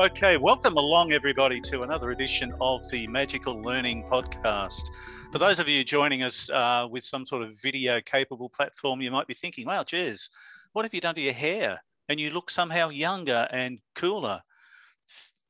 Okay, 0.00 0.36
welcome 0.36 0.76
along, 0.76 1.12
everybody, 1.12 1.60
to 1.60 1.82
another 1.82 2.10
edition 2.10 2.52
of 2.60 2.86
the 2.88 3.06
Magical 3.06 3.62
Learning 3.62 4.02
Podcast. 4.02 4.82
For 5.30 5.38
those 5.38 5.60
of 5.60 5.68
you 5.68 5.84
joining 5.84 6.24
us 6.24 6.50
uh, 6.50 6.88
with 6.90 7.04
some 7.04 7.24
sort 7.24 7.42
of 7.42 7.54
video 7.62 8.00
capable 8.00 8.48
platform, 8.48 9.00
you 9.00 9.12
might 9.12 9.28
be 9.28 9.34
thinking, 9.34 9.68
wow, 9.68 9.84
Jez, 9.84 10.28
what 10.72 10.84
have 10.84 10.92
you 10.92 11.00
done 11.00 11.14
to 11.14 11.20
your 11.20 11.32
hair? 11.32 11.80
And 12.08 12.18
you 12.18 12.30
look 12.30 12.50
somehow 12.50 12.88
younger 12.88 13.46
and 13.52 13.78
cooler. 13.94 14.40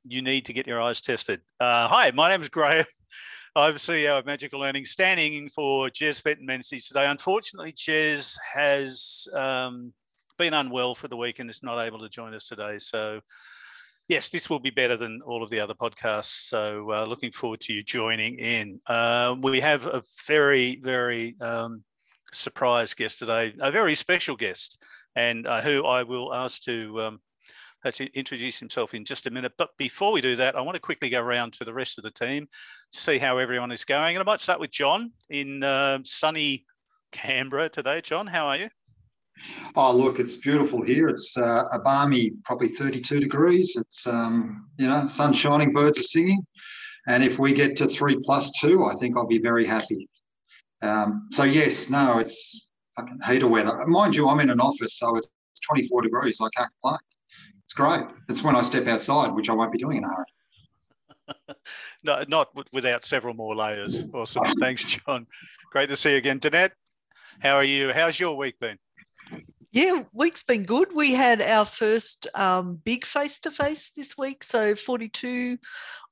You 0.07 0.21
need 0.21 0.45
to 0.45 0.53
get 0.53 0.67
your 0.67 0.79
eyes 0.79 1.01
tested. 1.01 1.41
Uh, 1.59 1.89
hi, 1.89 2.11
my 2.11 2.29
name 2.29 2.43
is 2.43 2.51
Graham. 2.51 2.85
I'm 3.57 3.77
CEO 3.77 4.19
of 4.19 4.27
Magical 4.27 4.61
Learning, 4.61 4.85
standing 4.85 5.49
for 5.49 5.89
Jez 5.89 6.21
Fenton 6.21 6.45
Menzies 6.45 6.87
today. 6.87 7.07
Unfortunately, 7.07 7.73
Jez 7.73 8.37
has 8.53 9.27
um, 9.35 9.95
been 10.37 10.53
unwell 10.53 10.95
for 10.95 11.09
the 11.09 11.17
week 11.17 11.39
and 11.39 11.49
is 11.49 11.63
not 11.63 11.83
able 11.83 12.01
to 12.01 12.11
join 12.11 12.35
us 12.35 12.47
today. 12.47 12.77
So, 12.77 13.21
yes, 14.09 14.29
this 14.29 14.51
will 14.51 14.59
be 14.59 14.71
better 14.71 14.97
than 14.97 15.21
all 15.25 15.43
of 15.43 15.51
the 15.51 15.61
other 15.61 15.75
podcasts. 15.75 16.49
So, 16.49 16.91
uh, 16.93 17.05
looking 17.05 17.33
forward 17.33 17.61
to 17.61 17.73
you 17.73 17.83
joining 17.83 18.39
in. 18.39 18.81
Uh, 18.87 19.37
we 19.41 19.61
have 19.61 19.87
a 19.87 20.03
very, 20.27 20.81
very 20.83 21.37
um, 21.41 21.85
surprise 22.33 22.95
guest 22.95 23.19
today, 23.19 23.55
a 23.61 23.71
very 23.71 23.95
special 23.95 24.37
guest, 24.37 24.83
and 25.17 25.47
uh, 25.47 25.61
who 25.61 25.85
I 25.85 26.03
will 26.03 26.35
ask 26.35 26.63
to 26.63 27.03
um, 27.03 27.21
to 27.93 28.19
introduce 28.19 28.59
himself 28.59 28.95
in 28.95 29.05
just 29.05 29.27
a 29.27 29.31
minute. 29.31 29.53
But 29.59 29.71
before 29.77 30.13
we 30.13 30.21
do 30.21 30.37
that, 30.37 30.57
I 30.57 30.61
want 30.63 30.77
to 30.77 30.81
quickly 30.81 31.11
go 31.11 31.21
around 31.21 31.53
to 31.55 31.65
the 31.65 31.75
rest 31.75 31.99
of 31.99 32.05
the 32.05 32.11
team 32.11 32.49
to 32.93 33.01
see 33.01 33.19
how 33.19 33.39
everyone 33.39 33.73
is 33.73 33.85
going. 33.85 34.17
And 34.17 34.23
I 34.23 34.25
might 34.25 34.41
start 34.41 34.61
with 34.61 34.71
John 34.71 35.13
in 35.29 35.63
uh, 35.63 35.99
sunny 36.03 36.65
Canberra 37.13 37.69
today. 37.69 38.01
John, 38.01 38.27
how 38.27 38.47
are 38.47 38.57
you? 38.57 38.69
Oh, 39.77 39.97
look, 39.97 40.21
it's 40.21 40.37
beautiful 40.37 40.83
here. 40.83 41.09
It's 41.09 41.37
uh, 41.37 41.65
a 41.73 41.79
balmy, 41.81 42.33
probably 42.45 42.69
32 42.69 43.21
degrees. 43.21 43.77
It's, 43.77 44.07
um, 44.07 44.69
you 44.79 44.87
know, 44.87 45.07
sun 45.07 45.33
shining, 45.33 45.73
birds 45.73 45.99
are 45.99 46.05
singing. 46.05 46.45
And 47.07 47.23
if 47.23 47.39
we 47.39 47.53
get 47.53 47.77
to 47.77 47.87
three 47.87 48.17
plus 48.23 48.51
two, 48.53 48.85
I 48.85 48.95
think 48.95 49.17
I'll 49.17 49.27
be 49.27 49.39
very 49.39 49.67
happy. 49.67 50.09
Um, 50.83 51.29
so, 51.33 51.45
yes, 51.45 51.91
no, 51.91 52.19
it's 52.19 52.71
fucking 52.99 53.21
heater 53.27 53.49
weather. 53.49 53.85
Mind 53.87 54.15
you, 54.15 54.29
I'm 54.29 54.41
in 54.41 54.51
an 54.51 54.61
office, 54.61 54.99
so 54.99 55.17
it's 55.17 55.29
24 55.69 56.03
degrees. 56.03 56.39
I 56.41 56.49
can't 56.57 56.71
complain. 56.81 57.01
It's 57.65 57.75
great. 57.75 58.05
It's 58.29 58.43
when 58.43 58.57
I 58.57 58.61
step 58.63 58.87
outside, 58.87 59.35
which 59.35 59.49
I 59.49 59.53
won't 59.53 59.73
be 59.73 59.79
doing 59.79 59.99
in 59.99 60.05
a 60.05 60.09
hurry. 60.09 61.57
no, 62.05 62.25
not 62.29 62.49
without 62.73 63.05
several 63.05 63.35
more 63.35 63.57
layers. 63.57 64.05
Awesome. 64.13 64.45
Thanks, 64.61 64.85
John. 64.85 65.27
Great 65.73 65.89
to 65.89 65.97
see 65.97 66.13
you 66.13 66.17
again. 66.17 66.39
Danette, 66.39 66.73
how 67.41 67.57
are 67.57 67.65
you? 67.65 67.93
How's 67.93 68.21
your 68.21 68.37
week 68.37 68.59
been? 68.61 68.79
Yeah, 69.75 70.05
week's 70.13 70.45
been 70.45 70.63
good. 70.63 70.95
We 70.95 71.15
had 71.15 71.41
our 71.41 71.65
first 71.65 72.29
um, 72.37 72.77
big 72.85 73.05
face 73.05 73.41
to 73.41 73.51
face 73.51 73.91
this 73.91 74.17
week. 74.17 74.45
So 74.45 74.77
42 74.77 75.59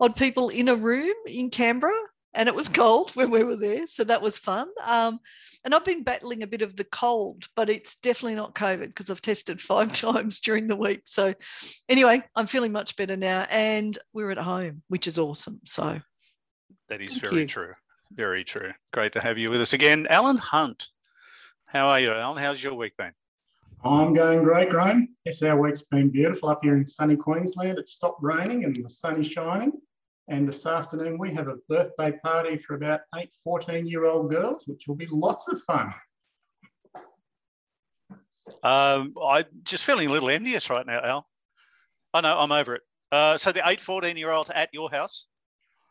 odd 0.01 0.17
people 0.17 0.49
in 0.49 0.69
a 0.69 0.75
room 0.75 1.15
in 1.27 1.49
Canberra 1.49 1.95
and 2.35 2.49
it 2.49 2.57
was 2.57 2.69
cold 2.69 3.11
when 3.15 3.31
we 3.31 3.45
were 3.45 3.55
there. 3.55 3.87
So 3.87 4.03
that 4.03 4.21
was 4.21 4.37
fun. 4.37 4.67
Um, 4.83 5.21
and 5.65 5.77
I've 5.77 5.85
been 5.85 6.03
battling 6.03 6.43
a 6.43 6.49
bit 6.49 6.63
of 6.63 6.75
the 6.75 6.83
cold, 6.83 7.47
but 7.55 7.71
it's 7.71 7.95
definitely 7.95 8.35
not 8.35 8.57
COVID 8.57 8.89
because 8.89 9.11
I've 9.11 9.21
tested 9.21 9.61
five 9.61 9.93
times 9.93 10.41
during 10.41 10.67
the 10.67 10.75
week. 10.75 11.03
So 11.05 11.33
anyway, 11.89 12.25
I'm 12.35 12.49
feeling 12.49 12.73
much 12.73 12.97
better 12.97 13.17
now. 13.17 13.47
And 13.49 13.97
we're 14.13 14.33
at 14.33 14.39
home, 14.39 14.83
which 14.89 15.07
is 15.07 15.21
awesome. 15.21 15.61
So 15.67 16.01
that 16.89 17.01
is 17.01 17.17
very 17.17 17.43
you. 17.43 17.47
true. 17.47 17.75
Very 18.13 18.43
true. 18.43 18.73
Great 18.93 19.13
to 19.13 19.21
have 19.21 19.39
you 19.39 19.53
with 19.53 19.61
us 19.61 19.73
again. 19.73 20.09
Alan 20.11 20.39
Hunt. 20.39 20.89
How 21.67 21.91
are 21.91 22.01
you, 22.01 22.13
Alan? 22.13 22.43
How's 22.43 22.61
your 22.61 22.75
week 22.75 22.97
been? 22.97 23.13
I'm 23.85 24.15
going 24.15 24.45
great, 24.45 24.71
Graham. 24.71 25.09
Yes, 25.25 25.43
our 25.43 25.61
week's 25.61 25.83
been 25.83 26.09
beautiful 26.09 26.49
up 26.49 26.61
here 26.63 26.77
in 26.77 26.87
sunny 26.87 27.17
Queensland. 27.17 27.79
It 27.79 27.89
stopped 27.89 28.23
raining 28.23 28.65
and 28.65 28.77
the 28.77 28.89
sun 28.89 29.21
is 29.21 29.27
shining. 29.27 29.73
And 30.29 30.49
this 30.49 30.65
afternoon, 30.67 31.19
we 31.19 31.35
have 31.35 31.49
a 31.49 31.57
birthday 31.69 32.13
party 32.23 32.59
for 32.59 32.75
about 32.75 33.01
eight 33.17 33.31
14 33.43 33.87
year 33.89 34.05
old 34.05 34.31
girls, 34.31 34.69
which 34.69 34.85
will 34.87 34.95
be 34.95 35.09
lots 35.11 35.49
of 35.49 35.61
fun. 35.63 35.93
Um, 38.63 39.15
I'm 39.21 39.47
just 39.65 39.85
feeling 39.85 40.09
a 40.09 40.13
little 40.13 40.31
envious 40.31 40.71
right 40.71 40.87
now, 40.87 41.01
Al. 41.03 41.27
I 42.15 42.21
know, 42.21 42.39
I'm 42.39 42.53
over 42.53 42.77
it. 42.77 42.83
Uh, 43.11 43.37
so 43.37 43.51
the 43.51 43.69
eight 43.69 43.81
14 43.81 44.17
year 44.17 44.31
olds 44.31 44.51
at 44.55 44.69
your 44.73 44.91
house? 44.93 45.27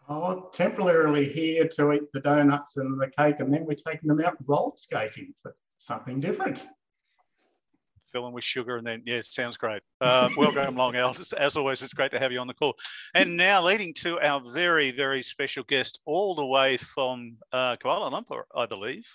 Oh, 0.07 0.49
temporarily 0.53 1.27
here 1.27 1.67
to 1.75 1.91
eat 1.91 2.03
the 2.13 2.21
donuts 2.21 2.77
and 2.77 2.99
the 3.01 3.07
cake, 3.07 3.39
and 3.39 3.53
then 3.53 3.65
we're 3.65 3.75
taking 3.75 4.07
them 4.07 4.21
out 4.21 4.37
roller 4.47 4.71
skating 4.77 5.33
for 5.43 5.53
something 5.77 6.21
different 6.21 6.63
filling 8.11 8.33
with 8.33 8.43
sugar, 8.43 8.77
and 8.77 8.85
then 8.85 9.01
yeah, 9.05 9.21
sounds 9.21 9.57
great. 9.57 9.81
Uh, 9.99 10.29
welcome 10.37 10.75
along, 10.75 10.95
Al. 10.95 11.15
As 11.37 11.57
always, 11.57 11.81
it's 11.81 11.93
great 11.93 12.11
to 12.11 12.19
have 12.19 12.31
you 12.31 12.39
on 12.39 12.47
the 12.47 12.53
call. 12.53 12.75
And 13.13 13.37
now, 13.37 13.63
leading 13.63 13.93
to 13.95 14.19
our 14.19 14.41
very, 14.41 14.91
very 14.91 15.21
special 15.21 15.63
guest, 15.63 15.99
all 16.05 16.35
the 16.35 16.45
way 16.45 16.77
from 16.77 17.37
uh, 17.51 17.75
Kuala 17.77 18.11
Lumpur, 18.11 18.43
I 18.55 18.65
believe. 18.65 19.07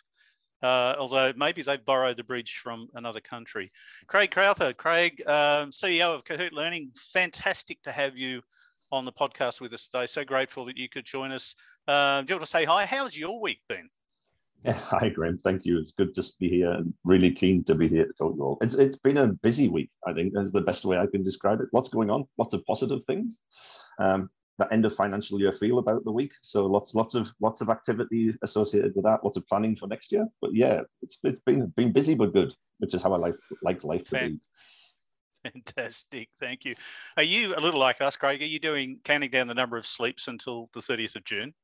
Uh, 0.62 0.94
although 0.98 1.32
maybe 1.36 1.62
they've 1.62 1.84
borrowed 1.84 2.16
the 2.16 2.24
bridge 2.24 2.60
from 2.62 2.88
another 2.94 3.20
country. 3.20 3.70
Craig 4.06 4.30
Crowther, 4.30 4.72
Craig, 4.72 5.22
um, 5.26 5.70
CEO 5.70 6.14
of 6.14 6.24
Cahoot 6.24 6.52
Learning, 6.52 6.90
fantastic 7.12 7.82
to 7.82 7.92
have 7.92 8.16
you 8.16 8.40
on 8.90 9.04
the 9.04 9.12
podcast 9.12 9.60
with 9.60 9.72
us 9.74 9.88
today. 9.88 10.06
So 10.06 10.24
grateful 10.24 10.64
that 10.66 10.76
you 10.76 10.88
could 10.88 11.04
join 11.04 11.30
us. 11.30 11.54
Uh, 11.86 12.22
do 12.22 12.32
you 12.32 12.36
want 12.36 12.46
to 12.46 12.50
say 12.50 12.64
hi? 12.64 12.86
How's 12.86 13.16
your 13.16 13.40
week 13.40 13.60
been? 13.68 13.88
Yeah, 14.66 14.72
hi, 14.90 15.08
Graham. 15.08 15.38
Thank 15.38 15.64
you. 15.64 15.78
It's 15.78 15.92
good 15.92 16.12
just 16.12 16.32
to 16.32 16.38
be 16.40 16.48
here 16.48 16.72
and 16.72 16.92
really 17.04 17.30
keen 17.30 17.62
to 17.64 17.74
be 17.74 17.86
here 17.86 18.06
to 18.06 18.12
talk 18.12 18.32
to 18.32 18.36
you 18.36 18.42
all. 18.42 18.58
It's, 18.60 18.74
it's 18.74 18.96
been 18.96 19.18
a 19.18 19.28
busy 19.28 19.68
week, 19.68 19.90
I 20.06 20.12
think, 20.12 20.32
is 20.36 20.50
the 20.50 20.60
best 20.60 20.84
way 20.84 20.98
I 20.98 21.06
can 21.06 21.22
describe 21.22 21.60
it. 21.60 21.68
Lots 21.72 21.88
going 21.88 22.10
on, 22.10 22.24
lots 22.36 22.52
of 22.52 22.64
positive 22.66 23.04
things. 23.04 23.38
Um, 24.00 24.28
the 24.58 24.72
end 24.72 24.84
of 24.84 24.94
financial 24.94 25.38
year 25.38 25.52
feel 25.52 25.78
about 25.78 26.04
the 26.04 26.10
week. 26.10 26.32
So 26.42 26.66
lots, 26.66 26.94
lots 26.94 27.14
of 27.14 27.30
lots 27.40 27.60
of 27.60 27.68
activity 27.68 28.34
associated 28.42 28.94
with 28.96 29.04
that, 29.04 29.22
lots 29.22 29.36
of 29.36 29.46
planning 29.46 29.76
for 29.76 29.86
next 29.86 30.10
year. 30.10 30.26
But 30.40 30.54
yeah, 30.54 30.80
it's 31.02 31.18
it's 31.22 31.40
been 31.40 31.66
been 31.76 31.92
busy 31.92 32.14
but 32.14 32.32
good, 32.32 32.54
which 32.78 32.94
is 32.94 33.02
how 33.02 33.12
I 33.12 33.18
like 33.18 33.34
like 33.62 33.84
life 33.84 34.08
to 34.08 34.18
be. 34.18 34.40
Fantastic, 35.44 36.30
thank 36.40 36.64
you. 36.64 36.74
Are 37.18 37.22
you 37.22 37.54
a 37.54 37.60
little 37.60 37.78
like 37.78 38.00
us, 38.00 38.16
Craig? 38.16 38.40
Are 38.40 38.46
you 38.46 38.58
doing 38.58 38.98
counting 39.04 39.30
down 39.30 39.46
the 39.46 39.54
number 39.54 39.76
of 39.76 39.86
sleeps 39.86 40.26
until 40.26 40.70
the 40.72 40.80
30th 40.80 41.16
of 41.16 41.24
June? 41.24 41.54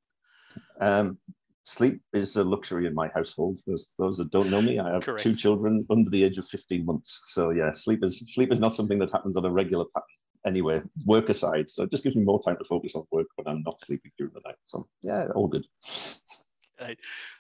Um, 0.78 1.18
sleep 1.64 2.00
is 2.12 2.36
a 2.36 2.44
luxury 2.44 2.86
in 2.86 2.94
my 2.94 3.08
household. 3.14 3.60
Those, 3.66 3.94
those 3.98 4.16
that 4.18 4.30
don't 4.30 4.50
know 4.50 4.62
me, 4.62 4.78
I 4.78 4.92
have 4.92 5.04
Correct. 5.04 5.22
two 5.22 5.34
children 5.34 5.86
under 5.90 6.10
the 6.10 6.24
age 6.24 6.38
of 6.38 6.46
15 6.46 6.84
months. 6.84 7.22
So 7.26 7.50
yeah, 7.50 7.72
sleep 7.72 8.02
is 8.02 8.22
sleep 8.34 8.52
is 8.52 8.60
not 8.60 8.72
something 8.72 8.98
that 8.98 9.10
happens 9.10 9.36
on 9.36 9.44
a 9.44 9.50
regular 9.50 9.84
pattern 9.94 10.06
anyway, 10.46 10.82
work 11.06 11.28
aside. 11.28 11.70
So 11.70 11.84
it 11.84 11.90
just 11.90 12.04
gives 12.04 12.16
me 12.16 12.24
more 12.24 12.42
time 12.42 12.56
to 12.58 12.64
focus 12.64 12.94
on 12.94 13.04
work 13.10 13.26
when 13.36 13.46
I'm 13.46 13.62
not 13.62 13.80
sleeping 13.80 14.10
during 14.18 14.32
the 14.34 14.40
night. 14.44 14.56
So 14.64 14.86
yeah, 15.02 15.26
all 15.34 15.48
good. 15.48 15.66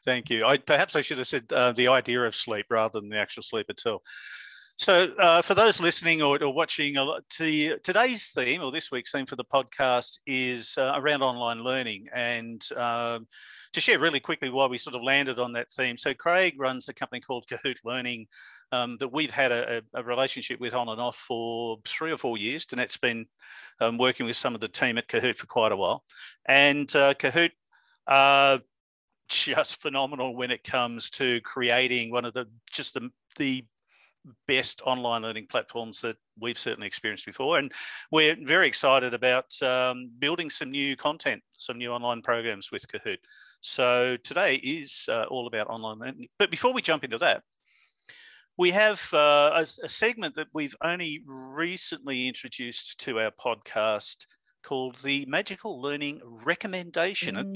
Thank 0.04 0.30
you. 0.30 0.44
I, 0.44 0.58
perhaps 0.58 0.94
I 0.94 1.00
should 1.00 1.18
have 1.18 1.26
said 1.26 1.52
uh, 1.52 1.72
the 1.72 1.88
idea 1.88 2.20
of 2.22 2.34
sleep 2.34 2.66
rather 2.70 3.00
than 3.00 3.08
the 3.08 3.18
actual 3.18 3.42
sleep 3.42 3.68
itself. 3.70 4.02
So, 4.76 5.08
uh, 5.18 5.42
for 5.42 5.54
those 5.54 5.80
listening 5.80 6.22
or, 6.22 6.42
or 6.42 6.52
watching, 6.52 6.96
uh, 6.96 7.20
to, 7.30 7.78
today's 7.78 8.30
theme 8.30 8.62
or 8.62 8.72
this 8.72 8.90
week's 8.90 9.12
theme 9.12 9.26
for 9.26 9.36
the 9.36 9.44
podcast 9.44 10.18
is 10.26 10.74
uh, 10.78 10.92
around 10.96 11.22
online 11.22 11.62
learning. 11.62 12.06
And 12.12 12.66
um, 12.76 13.28
to 13.74 13.80
share 13.80 13.98
really 13.98 14.18
quickly 14.18 14.48
why 14.48 14.66
we 14.66 14.78
sort 14.78 14.96
of 14.96 15.02
landed 15.02 15.38
on 15.38 15.52
that 15.52 15.70
theme. 15.70 15.96
So, 15.96 16.14
Craig 16.14 16.54
runs 16.58 16.88
a 16.88 16.94
company 16.94 17.20
called 17.20 17.46
Cahoot 17.46 17.76
Learning 17.84 18.26
um, 18.72 18.96
that 18.98 19.12
we've 19.12 19.30
had 19.30 19.52
a, 19.52 19.82
a, 19.94 20.02
relationship 20.02 20.58
with 20.58 20.74
on 20.74 20.88
and 20.88 21.00
off 21.00 21.16
for 21.16 21.78
three 21.84 22.10
or 22.10 22.18
four 22.18 22.38
years. 22.38 22.66
And 22.70 22.80
that's 22.80 22.96
been 22.96 23.26
um, 23.80 23.98
working 23.98 24.26
with 24.26 24.36
some 24.36 24.54
of 24.54 24.62
the 24.62 24.68
team 24.68 24.96
at 24.96 25.06
Cahoot 25.06 25.36
for 25.36 25.46
quite 25.46 25.72
a 25.72 25.76
while. 25.76 26.02
And 26.46 26.94
uh, 26.96 27.14
Cahoot, 27.14 27.50
uh, 28.06 28.58
just 29.28 29.80
phenomenal 29.80 30.34
when 30.34 30.50
it 30.50 30.64
comes 30.64 31.10
to 31.10 31.40
creating 31.42 32.10
one 32.10 32.24
of 32.24 32.34
the 32.34 32.46
just 32.70 32.94
the 32.94 33.10
the 33.36 33.64
best 34.46 34.82
online 34.84 35.22
learning 35.22 35.46
platforms 35.50 36.00
that 36.00 36.16
we've 36.38 36.58
certainly 36.58 36.86
experienced 36.86 37.26
before. 37.26 37.58
And 37.58 37.72
we're 38.10 38.36
very 38.42 38.66
excited 38.66 39.14
about 39.14 39.60
um, 39.62 40.10
building 40.18 40.50
some 40.50 40.70
new 40.70 40.96
content, 40.96 41.42
some 41.58 41.78
new 41.78 41.90
online 41.90 42.22
programs 42.22 42.70
with 42.70 42.86
Cahoot. 42.88 43.18
So 43.60 44.16
today 44.22 44.56
is 44.56 45.08
uh, 45.10 45.24
all 45.24 45.46
about 45.46 45.68
online 45.68 45.98
learning. 45.98 46.28
But 46.38 46.50
before 46.50 46.72
we 46.72 46.82
jump 46.82 47.04
into 47.04 47.18
that, 47.18 47.42
we 48.56 48.70
have 48.70 49.02
uh, 49.12 49.50
a, 49.54 49.66
a, 49.82 49.88
segment 49.88 50.34
that 50.36 50.48
we've 50.52 50.76
only 50.84 51.22
recently 51.26 52.28
introduced 52.28 53.00
to 53.00 53.18
our 53.18 53.30
podcast 53.30 54.26
called 54.62 54.96
the 54.96 55.24
Magical 55.26 55.80
Learning 55.80 56.20
Recommendation. 56.22 57.54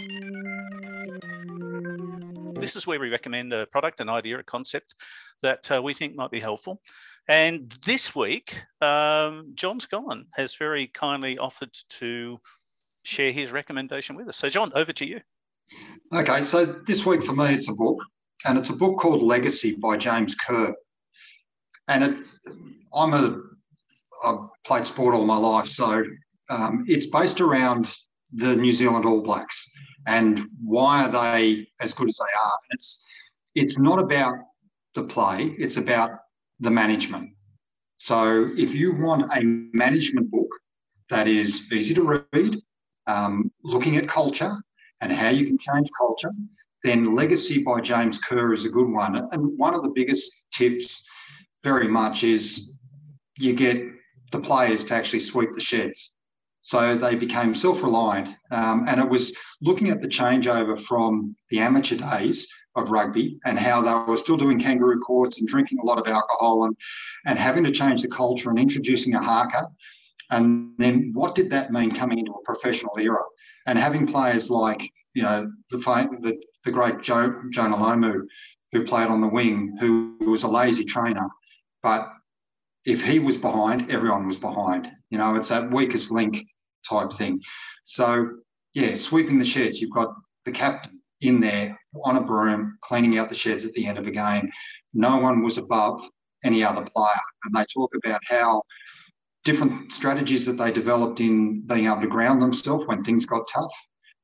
This 2.60 2.76
is 2.76 2.86
where 2.86 2.98
we 2.98 3.10
recommend 3.10 3.52
a 3.52 3.66
product, 3.66 4.00
an 4.00 4.08
idea, 4.08 4.38
a 4.38 4.42
concept 4.42 4.94
that 5.42 5.70
uh, 5.70 5.82
we 5.82 5.94
think 5.94 6.14
might 6.14 6.30
be 6.30 6.40
helpful. 6.40 6.80
And 7.28 7.70
this 7.84 8.14
week, 8.14 8.56
um, 8.80 9.52
John 9.54 9.80
Scollin 9.80 10.26
has 10.34 10.54
very 10.54 10.86
kindly 10.86 11.38
offered 11.38 11.76
to 11.90 12.40
share 13.02 13.32
his 13.32 13.52
recommendation 13.52 14.16
with 14.16 14.28
us. 14.28 14.36
So, 14.36 14.48
John, 14.48 14.72
over 14.74 14.92
to 14.92 15.06
you. 15.06 15.20
Okay, 16.14 16.42
so 16.42 16.64
this 16.86 17.04
week 17.04 17.24
for 17.24 17.32
me, 17.32 17.54
it's 17.54 17.68
a 17.68 17.74
book, 17.74 17.98
and 18.44 18.56
it's 18.56 18.70
a 18.70 18.76
book 18.76 18.98
called 18.98 19.22
Legacy 19.22 19.74
by 19.74 19.96
James 19.96 20.36
Kerr. 20.36 20.74
And 21.88 22.04
it, 22.04 22.16
I'm 22.94 23.12
a, 23.12 23.40
I've 24.24 24.48
played 24.64 24.86
sport 24.86 25.14
all 25.14 25.26
my 25.26 25.36
life, 25.36 25.68
so 25.68 26.04
um, 26.48 26.84
it's 26.86 27.06
based 27.06 27.40
around 27.40 27.92
the 28.32 28.56
New 28.56 28.72
Zealand 28.72 29.04
All 29.04 29.22
Blacks 29.22 29.70
and 30.06 30.46
why 30.62 31.04
are 31.04 31.10
they 31.10 31.66
as 31.80 31.92
good 31.92 32.08
as 32.08 32.16
they 32.16 32.38
are. 32.38 32.58
It's 32.70 33.04
it's 33.54 33.78
not 33.78 33.98
about 33.98 34.34
the 34.94 35.04
play; 35.04 35.54
it's 35.58 35.76
about 35.76 36.10
the 36.60 36.70
management. 36.70 37.30
So 37.98 38.50
if 38.56 38.72
you 38.72 38.94
want 38.94 39.24
a 39.34 39.42
management 39.74 40.30
book 40.30 40.48
that 41.10 41.28
is 41.28 41.70
easy 41.72 41.94
to 41.94 42.22
read, 42.32 42.56
um, 43.06 43.50
looking 43.62 43.96
at 43.96 44.08
culture 44.08 44.52
and 45.00 45.12
how 45.12 45.30
you 45.30 45.46
can 45.46 45.58
change 45.58 45.88
culture, 45.98 46.30
then 46.84 47.14
Legacy 47.14 47.62
by 47.62 47.80
James 47.80 48.18
Kerr 48.18 48.52
is 48.52 48.64
a 48.64 48.68
good 48.68 48.90
one. 48.90 49.16
And 49.16 49.58
one 49.58 49.74
of 49.74 49.82
the 49.82 49.92
biggest 49.94 50.30
tips, 50.52 51.02
very 51.64 51.88
much, 51.88 52.22
is 52.22 52.76
you 53.38 53.54
get 53.54 53.82
the 54.32 54.40
players 54.40 54.84
to 54.84 54.94
actually 54.94 55.20
sweep 55.20 55.52
the 55.52 55.60
sheds. 55.60 56.12
So 56.66 56.96
they 56.96 57.14
became 57.14 57.54
self 57.54 57.80
reliant. 57.80 58.36
Um, 58.50 58.86
and 58.88 59.00
it 59.00 59.08
was 59.08 59.32
looking 59.62 59.90
at 59.90 60.02
the 60.02 60.08
changeover 60.08 60.76
from 60.80 61.36
the 61.48 61.60
amateur 61.60 61.94
days 61.94 62.48
of 62.74 62.90
rugby 62.90 63.38
and 63.44 63.56
how 63.56 63.82
they 63.82 64.10
were 64.10 64.16
still 64.16 64.36
doing 64.36 64.58
kangaroo 64.58 64.98
courts 64.98 65.38
and 65.38 65.46
drinking 65.46 65.78
a 65.78 65.84
lot 65.84 65.96
of 65.96 66.08
alcohol 66.08 66.64
and, 66.64 66.76
and 67.24 67.38
having 67.38 67.62
to 67.62 67.70
change 67.70 68.02
the 68.02 68.08
culture 68.08 68.50
and 68.50 68.58
introducing 68.58 69.14
a 69.14 69.22
haka. 69.22 69.68
And 70.30 70.72
then 70.78 71.12
what 71.14 71.36
did 71.36 71.50
that 71.50 71.70
mean 71.70 71.94
coming 71.94 72.18
into 72.18 72.32
a 72.32 72.42
professional 72.42 72.98
era? 72.98 73.22
And 73.66 73.78
having 73.78 74.04
players 74.04 74.50
like, 74.50 74.90
you 75.14 75.22
know, 75.22 75.48
the, 75.70 75.78
the, 75.78 76.36
the 76.64 76.72
great 76.72 77.00
Joe, 77.00 77.42
Jonah 77.50 77.76
Lomu, 77.76 78.22
who 78.72 78.84
played 78.84 79.06
on 79.06 79.20
the 79.20 79.28
wing, 79.28 79.76
who 79.78 80.16
was 80.28 80.42
a 80.42 80.48
lazy 80.48 80.84
trainer, 80.84 81.28
but 81.84 82.08
if 82.84 83.04
he 83.04 83.20
was 83.20 83.36
behind, 83.36 83.88
everyone 83.88 84.26
was 84.26 84.36
behind. 84.36 84.88
You 85.10 85.18
know, 85.18 85.36
it's 85.36 85.50
that 85.50 85.70
weakest 85.70 86.10
link 86.10 86.44
type 86.88 87.12
thing. 87.12 87.40
So, 87.84 88.28
yeah, 88.74 88.96
sweeping 88.96 89.38
the 89.38 89.44
sheds, 89.44 89.80
you've 89.80 89.90
got 89.94 90.14
the 90.44 90.52
captain 90.52 91.00
in 91.20 91.40
there 91.40 91.78
on 92.04 92.16
a 92.16 92.22
broom 92.22 92.78
cleaning 92.82 93.18
out 93.18 93.30
the 93.30 93.36
sheds 93.36 93.64
at 93.64 93.72
the 93.72 93.86
end 93.86 93.98
of 93.98 94.06
a 94.06 94.10
game. 94.10 94.50
No 94.92 95.18
one 95.18 95.42
was 95.42 95.58
above 95.58 96.00
any 96.44 96.62
other 96.62 96.86
player. 96.94 97.20
And 97.44 97.54
they 97.54 97.64
talk 97.72 97.92
about 98.04 98.20
how 98.28 98.62
different 99.44 99.92
strategies 99.92 100.44
that 100.46 100.58
they 100.58 100.72
developed 100.72 101.20
in 101.20 101.62
being 101.62 101.86
able 101.86 102.00
to 102.00 102.08
ground 102.08 102.42
themselves 102.42 102.84
when 102.86 103.04
things 103.04 103.26
got 103.26 103.48
tough 103.52 103.72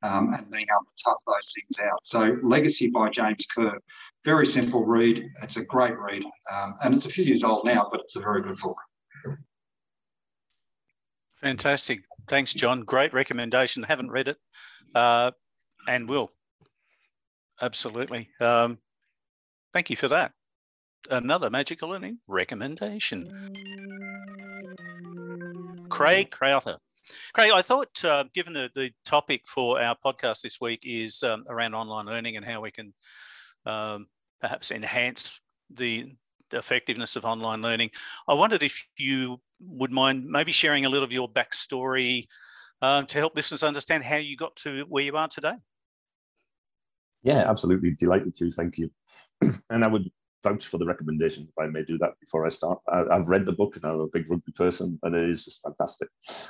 um, 0.02 0.32
and 0.34 0.50
being 0.50 0.66
able 0.70 0.84
to 0.84 1.02
tough 1.04 1.18
those 1.26 1.52
things 1.54 1.88
out. 1.88 1.98
So, 2.02 2.36
Legacy 2.42 2.88
by 2.88 3.08
James 3.08 3.46
Kerr, 3.54 3.78
very 4.24 4.46
simple 4.46 4.84
read. 4.84 5.24
It's 5.42 5.56
a 5.56 5.64
great 5.64 5.98
read. 5.98 6.24
Um, 6.52 6.74
and 6.84 6.94
it's 6.94 7.06
a 7.06 7.08
few 7.08 7.24
years 7.24 7.44
old 7.44 7.64
now, 7.64 7.88
but 7.90 8.00
it's 8.00 8.16
a 8.16 8.20
very 8.20 8.42
good 8.42 8.58
book. 8.58 8.76
Fantastic. 11.42 12.04
Thanks, 12.28 12.54
John. 12.54 12.82
Great 12.82 13.12
recommendation. 13.12 13.82
Haven't 13.82 14.10
read 14.10 14.28
it 14.28 14.36
uh, 14.94 15.32
and 15.88 16.08
will. 16.08 16.30
Absolutely. 17.60 18.30
Um, 18.40 18.78
thank 19.72 19.90
you 19.90 19.96
for 19.96 20.08
that. 20.08 20.32
Another 21.10 21.50
magical 21.50 21.88
learning 21.88 22.18
recommendation. 22.28 23.50
Craig 25.88 26.30
Crowther. 26.30 26.78
Craig, 27.34 27.50
I 27.52 27.62
thought, 27.62 28.04
uh, 28.04 28.24
given 28.34 28.52
the, 28.52 28.70
the 28.74 28.90
topic 29.04 29.42
for 29.46 29.80
our 29.80 29.96
podcast 30.04 30.42
this 30.42 30.60
week 30.60 30.80
is 30.84 31.22
um, 31.22 31.44
around 31.48 31.74
online 31.74 32.06
learning 32.06 32.36
and 32.36 32.46
how 32.46 32.60
we 32.60 32.70
can 32.70 32.94
um, 33.66 34.06
perhaps 34.40 34.70
enhance 34.70 35.40
the, 35.70 36.02
the 36.02 36.16
effectiveness 36.52 37.16
of 37.16 37.25
online 37.25 37.62
learning, 37.62 37.90
I 38.28 38.34
wondered 38.34 38.62
if 38.62 38.87
you 38.96 39.40
would 39.60 39.93
mind 39.93 40.26
maybe 40.26 40.52
sharing 40.52 40.84
a 40.84 40.88
little 40.88 41.04
of 41.04 41.12
your 41.12 41.28
backstory 41.28 42.26
um, 42.81 43.06
to 43.06 43.19
help 43.19 43.37
listeners 43.37 43.62
understand 43.62 44.04
how 44.04 44.16
you 44.16 44.37
got 44.37 44.56
to 44.56 44.84
where 44.88 45.04
you 45.04 45.16
are 45.16 45.28
today. 45.28 45.54
Yeah, 47.22 47.49
absolutely. 47.49 47.93
Delighted 47.93 48.37
to. 48.37 48.50
Thank 48.50 48.78
you. 48.78 48.90
and 49.70 49.84
I 49.84 49.87
would 49.87 50.10
vouch 50.43 50.66
for 50.66 50.78
the 50.78 50.87
recommendation 50.87 51.44
if 51.44 51.62
I 51.62 51.69
may 51.69 51.84
do 51.84 51.96
that 51.99 52.19
before 52.20 52.44
I 52.44 52.49
start. 52.49 52.81
I, 52.88 53.05
have 53.12 53.28
read 53.28 53.46
the 53.46 53.52
book 53.52 53.76
and 53.76 53.84
I'm 53.84 54.00
a 54.00 54.08
big 54.08 54.28
rugby 54.28 54.50
person, 54.52 54.98
and 55.05 55.14
it 55.14 55.31
is 55.31 55.44
just 55.44 55.62
fantastic. 55.62 56.08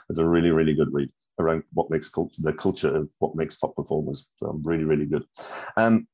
It's 0.08 0.18
a 0.18 0.26
really, 0.26 0.50
really 0.50 0.74
good 0.74 0.92
read 0.92 1.10
around 1.38 1.64
what 1.74 1.90
makes 1.90 2.08
culture, 2.08 2.40
the 2.40 2.54
culture 2.54 2.96
of 2.96 3.10
what 3.18 3.36
makes 3.36 3.58
top 3.58 3.76
performers. 3.76 4.26
So 4.36 4.46
I'm 4.46 4.62
really, 4.62 4.84
really 4.84 5.06
good. 5.06 5.24
Um, 5.76 6.08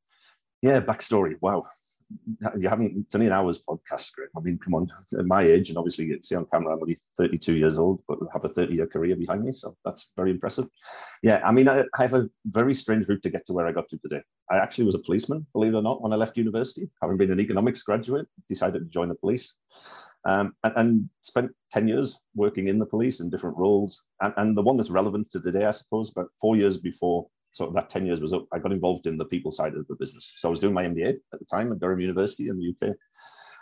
yeah, 0.61 0.81
backstory. 0.81 1.37
Wow 1.41 1.67
you 2.59 2.69
haven't 2.69 2.97
it's 2.97 3.15
only 3.15 3.27
an 3.27 3.33
hour's 3.33 3.61
podcast 3.63 4.01
script. 4.01 4.33
i 4.37 4.41
mean 4.41 4.59
come 4.59 4.75
on. 4.75 4.89
At 5.19 5.27
my 5.27 5.43
age 5.43 5.69
and 5.69 5.79
obviously 5.79 6.19
see 6.23 6.35
on 6.35 6.47
camera 6.47 6.75
i'm 6.75 6.83
only 6.83 6.99
32 7.19 7.57
years 7.57 7.79
old 7.79 8.03
but 8.09 8.19
have 8.33 8.45
a 8.45 8.49
30 8.49 8.75
year 8.75 8.87
career 8.87 9.15
behind 9.17 9.45
me 9.45 9.53
so 9.53 9.77
that's 9.85 10.13
very 10.17 10.31
impressive. 10.31 10.67
Yeah 11.23 11.43
i 11.45 11.53
mean 11.53 11.69
I, 11.69 11.85
I, 11.99 12.03
have 12.03 12.15
a 12.15 12.29
very 12.47 12.75
strange 12.75 13.09
route 13.09 13.23
to 13.23 13.31
get 13.31 13.47
to 13.47 13.53
where 13.53 13.67
i 13.67 13.73
got 13.73 13.89
to 13.91 13.99
today. 13.99 14.23
I 14.51 14.59
actually 14.59 14.85
was 14.85 14.95
a 14.95 15.01
policeman 15.01 15.47
believe 15.53 15.75
it 15.75 15.79
or 15.79 15.83
not 15.83 16.03
when 16.03 16.13
i 16.13 16.17
left 16.17 16.37
university. 16.37 16.89
Having 17.03 17.19
been 17.19 17.33
an 17.33 17.41
economics 17.41 17.83
graduate 17.83 18.27
decided 18.49 18.81
to 18.81 18.87
join 18.87 19.09
the 19.09 19.15
police. 19.15 19.55
Um, 20.25 20.55
and, 20.65 20.73
and, 20.77 21.11
spent 21.23 21.53
10 21.73 21.89
years 21.89 22.21
working 22.35 22.67
in 22.69 22.79
the 22.79 22.87
police 22.87 23.21
in 23.21 23.31
different 23.31 23.57
roles. 23.57 24.07
And, 24.21 24.35
and 24.37 24.57
the 24.57 24.63
one 24.63 24.77
that's 24.77 24.91
relevant 24.91 25.31
to 25.31 25.41
today 25.41 25.67
i 25.67 25.71
suppose 25.71 26.11
about 26.11 26.31
four 26.41 26.57
years 26.57 26.79
before 26.79 27.29
so 27.51 27.71
that 27.75 27.91
10 27.91 28.07
years 28.07 28.21
was 28.21 28.33
up, 28.33 28.47
I 28.53 28.59
got 28.59 28.73
involved 28.73 29.07
in 29.07 29.17
the 29.17 29.25
people 29.25 29.53
side 29.53 29.75
of 29.75 29.87
the 29.89 29.97
business. 29.97 30.35
So 30.37 30.49
I 30.49 30.51
was 30.51 30.61
doing 30.61 30.75
my 30.75 30.85
MBA 30.85 31.09
at 31.33 31.39
the 31.39 31.45
time 31.47 31.73
at 31.73 31.81
Durham 31.81 32.01
University 32.01 32.49
in 32.49 32.59
the 32.59 32.89
UK. 32.89 32.95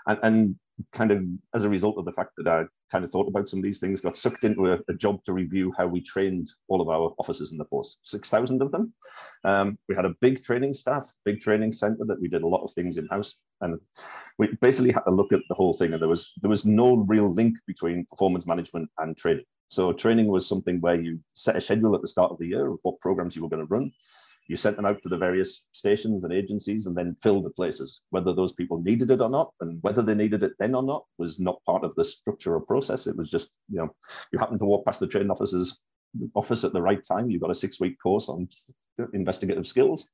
And, 0.06 0.18
and 0.22 0.56
kind 0.92 1.10
of 1.10 1.24
as 1.54 1.64
a 1.64 1.68
result 1.68 1.98
of 1.98 2.04
the 2.04 2.12
fact 2.12 2.32
that 2.36 2.48
I 2.48 2.64
kind 2.90 3.04
of 3.04 3.10
thought 3.10 3.28
about 3.28 3.48
some 3.48 3.58
of 3.58 3.64
these 3.64 3.78
things, 3.78 4.00
got 4.00 4.16
sucked 4.16 4.44
into 4.44 4.72
a, 4.72 4.78
a 4.88 4.94
job 4.94 5.22
to 5.24 5.32
review 5.32 5.72
how 5.76 5.86
we 5.86 6.00
trained 6.00 6.50
all 6.68 6.80
of 6.80 6.88
our 6.88 7.14
officers 7.18 7.52
in 7.52 7.58
the 7.58 7.64
force, 7.64 7.98
6,000 8.02 8.62
of 8.62 8.70
them. 8.72 8.92
Um, 9.44 9.78
we 9.88 9.94
had 9.94 10.04
a 10.04 10.14
big 10.20 10.42
training 10.42 10.74
staff, 10.74 11.12
big 11.24 11.40
training 11.40 11.72
center 11.72 12.04
that 12.06 12.20
we 12.20 12.28
did 12.28 12.42
a 12.42 12.46
lot 12.46 12.64
of 12.64 12.72
things 12.72 12.96
in-house. 12.96 13.38
And 13.60 13.80
we 14.38 14.48
basically 14.60 14.92
had 14.92 15.04
to 15.04 15.10
look 15.10 15.32
at 15.32 15.40
the 15.48 15.54
whole 15.54 15.74
thing. 15.74 15.92
And 15.92 16.00
there 16.00 16.08
was, 16.08 16.32
there 16.42 16.50
was 16.50 16.66
no 16.66 16.96
real 16.96 17.32
link 17.32 17.56
between 17.66 18.06
performance 18.06 18.46
management 18.46 18.90
and 18.98 19.16
training. 19.16 19.44
So 19.68 19.92
training 19.92 20.28
was 20.28 20.48
something 20.48 20.80
where 20.80 21.00
you 21.00 21.18
set 21.34 21.56
a 21.56 21.60
schedule 21.60 21.94
at 21.94 22.02
the 22.02 22.08
start 22.08 22.30
of 22.30 22.38
the 22.38 22.46
year 22.46 22.68
of 22.68 22.78
what 22.82 23.00
programs 23.00 23.34
you 23.34 23.42
were 23.42 23.48
going 23.48 23.66
to 23.66 23.74
run. 23.74 23.90
You 24.48 24.56
sent 24.56 24.76
them 24.76 24.86
out 24.86 25.02
to 25.02 25.08
the 25.08 25.18
various 25.18 25.66
stations 25.72 26.24
and 26.24 26.32
agencies 26.32 26.86
and 26.86 26.96
then 26.96 27.16
filled 27.22 27.44
the 27.44 27.50
places. 27.50 28.02
Whether 28.10 28.32
those 28.32 28.52
people 28.52 28.80
needed 28.80 29.10
it 29.10 29.20
or 29.20 29.28
not, 29.28 29.52
and 29.60 29.82
whether 29.82 30.02
they 30.02 30.14
needed 30.14 30.42
it 30.42 30.52
then 30.58 30.74
or 30.74 30.82
not, 30.82 31.04
was 31.18 31.40
not 31.40 31.64
part 31.64 31.84
of 31.84 31.94
the 31.96 32.04
structure 32.04 32.54
or 32.54 32.60
process. 32.60 33.06
It 33.06 33.16
was 33.16 33.30
just, 33.30 33.58
you 33.68 33.78
know, 33.78 33.88
you 34.32 34.38
happened 34.38 34.60
to 34.60 34.64
walk 34.64 34.84
past 34.84 35.00
the 35.00 35.08
training 35.08 35.30
officer's 35.30 35.80
office 36.34 36.64
at 36.64 36.72
the 36.72 36.82
right 36.82 37.02
time. 37.04 37.28
You 37.28 37.40
got 37.40 37.50
a 37.50 37.54
six-week 37.54 37.98
course 38.00 38.28
on 38.28 38.48
investigative 39.12 39.66
skills 39.66 40.08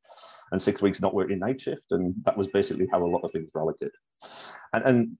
and 0.50 0.60
six 0.60 0.82
weeks 0.82 1.00
not 1.00 1.14
working 1.14 1.38
night 1.38 1.60
shift. 1.60 1.86
And 1.90 2.14
that 2.24 2.36
was 2.36 2.48
basically 2.48 2.88
how 2.90 3.04
a 3.04 3.06
lot 3.06 3.24
of 3.24 3.30
things 3.32 3.50
were 3.52 3.60
allocated. 3.60 3.92
And, 4.72 4.84
and 4.84 5.18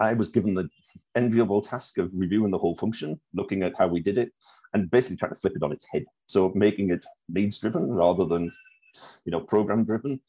I 0.00 0.14
was 0.14 0.28
given 0.28 0.54
the 0.54 0.68
enviable 1.16 1.60
task 1.60 1.98
of 1.98 2.12
reviewing 2.14 2.50
the 2.50 2.58
whole 2.58 2.74
function, 2.74 3.20
looking 3.34 3.62
at 3.62 3.74
how 3.76 3.88
we 3.88 4.00
did 4.00 4.18
it, 4.18 4.32
and 4.74 4.90
basically 4.90 5.16
trying 5.16 5.32
to 5.32 5.40
flip 5.40 5.54
it 5.56 5.62
on 5.62 5.72
its 5.72 5.86
head. 5.92 6.04
So 6.26 6.52
making 6.54 6.90
it 6.90 7.04
needs 7.28 7.58
driven 7.58 7.92
rather 7.92 8.24
than, 8.24 8.52
you 9.24 9.32
know, 9.32 9.40
program 9.40 9.84
driven. 9.84 10.20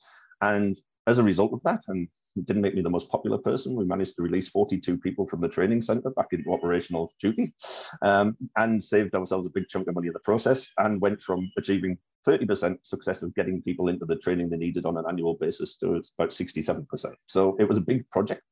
And 0.42 0.80
as 1.08 1.20
a 1.20 1.24
result 1.24 1.54
of 1.54 1.64
that, 1.64 1.82
and 1.88 2.08
it 2.36 2.46
didn't 2.46 2.62
make 2.62 2.76
me 2.76 2.82
the 2.82 2.90
most 2.90 3.10
popular 3.10 3.38
person. 3.38 3.76
We 3.76 3.86
managed 3.86 4.16
to 4.16 4.22
release 4.22 4.50
42 4.50 4.98
people 4.98 5.26
from 5.26 5.42
the 5.42 5.50
training 5.50 5.82
center 5.82 6.12
back 6.12 6.28
into 6.32 6.54
operational 6.54 7.12
duty 7.20 7.54
um, 8.02 8.38
and 8.56 8.84
saved 8.84 9.16
ourselves 9.16 9.48
a 9.48 9.52
big 9.52 9.68
chunk 9.68 9.88
of 9.88 9.96
money 9.96 10.08
in 10.08 10.14
the 10.14 10.20
process 10.20 10.72
and 10.78 11.02
went 11.02 11.22
from 11.22 11.52
achieving 11.58 11.98
30% 12.28 12.78
success 12.84 13.24
of 13.24 13.34
getting 13.34 13.62
people 13.62 13.88
into 13.88 14.06
the 14.06 14.18
training 14.18 14.50
they 14.50 14.58
needed 14.58 14.86
on 14.86 14.98
an 14.98 15.06
annual 15.10 15.36
basis 15.36 15.76
to 15.78 16.02
about 16.18 16.30
67%. 16.30 16.86
So 17.26 17.56
it 17.60 17.68
was 17.68 17.78
a 17.78 17.82
big 17.82 18.10
project 18.10 18.44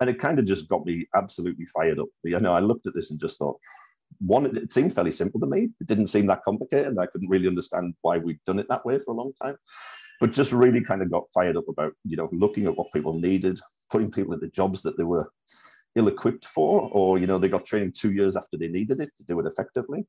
and 0.00 0.08
it 0.10 0.18
kind 0.18 0.38
of 0.38 0.46
just 0.46 0.68
got 0.68 0.84
me 0.84 1.06
absolutely 1.14 1.66
fired 1.66 1.98
up. 1.98 2.08
You 2.24 2.40
know, 2.40 2.52
I 2.52 2.60
looked 2.60 2.86
at 2.86 2.94
this 2.94 3.10
and 3.10 3.20
just 3.20 3.38
thought, 3.38 3.58
one, 4.18 4.56
it 4.56 4.72
seemed 4.72 4.92
fairly 4.92 5.12
simple 5.12 5.40
to 5.40 5.46
me. 5.46 5.68
It 5.80 5.86
didn't 5.86 6.08
seem 6.08 6.26
that 6.26 6.42
complicated. 6.44 6.98
I 6.98 7.06
couldn't 7.06 7.28
really 7.28 7.46
understand 7.46 7.94
why 8.02 8.18
we'd 8.18 8.40
done 8.46 8.58
it 8.58 8.68
that 8.68 8.84
way 8.84 8.98
for 8.98 9.12
a 9.12 9.16
long 9.16 9.32
time, 9.40 9.56
but 10.20 10.32
just 10.32 10.52
really 10.52 10.82
kind 10.82 11.02
of 11.02 11.10
got 11.10 11.30
fired 11.32 11.56
up 11.56 11.68
about, 11.68 11.92
you 12.04 12.16
know, 12.16 12.28
looking 12.32 12.66
at 12.66 12.76
what 12.76 12.92
people 12.92 13.14
needed, 13.14 13.60
putting 13.90 14.10
people 14.10 14.34
into 14.34 14.48
jobs 14.48 14.82
that 14.82 14.96
they 14.96 15.04
were 15.04 15.30
ill-equipped 15.96 16.44
for, 16.44 16.88
or, 16.92 17.18
you 17.18 17.26
know, 17.26 17.38
they 17.38 17.48
got 17.48 17.66
training 17.66 17.92
two 17.92 18.12
years 18.12 18.36
after 18.36 18.56
they 18.56 18.68
needed 18.68 19.00
it 19.00 19.10
to 19.16 19.24
do 19.24 19.38
it 19.40 19.46
effectively 19.46 20.06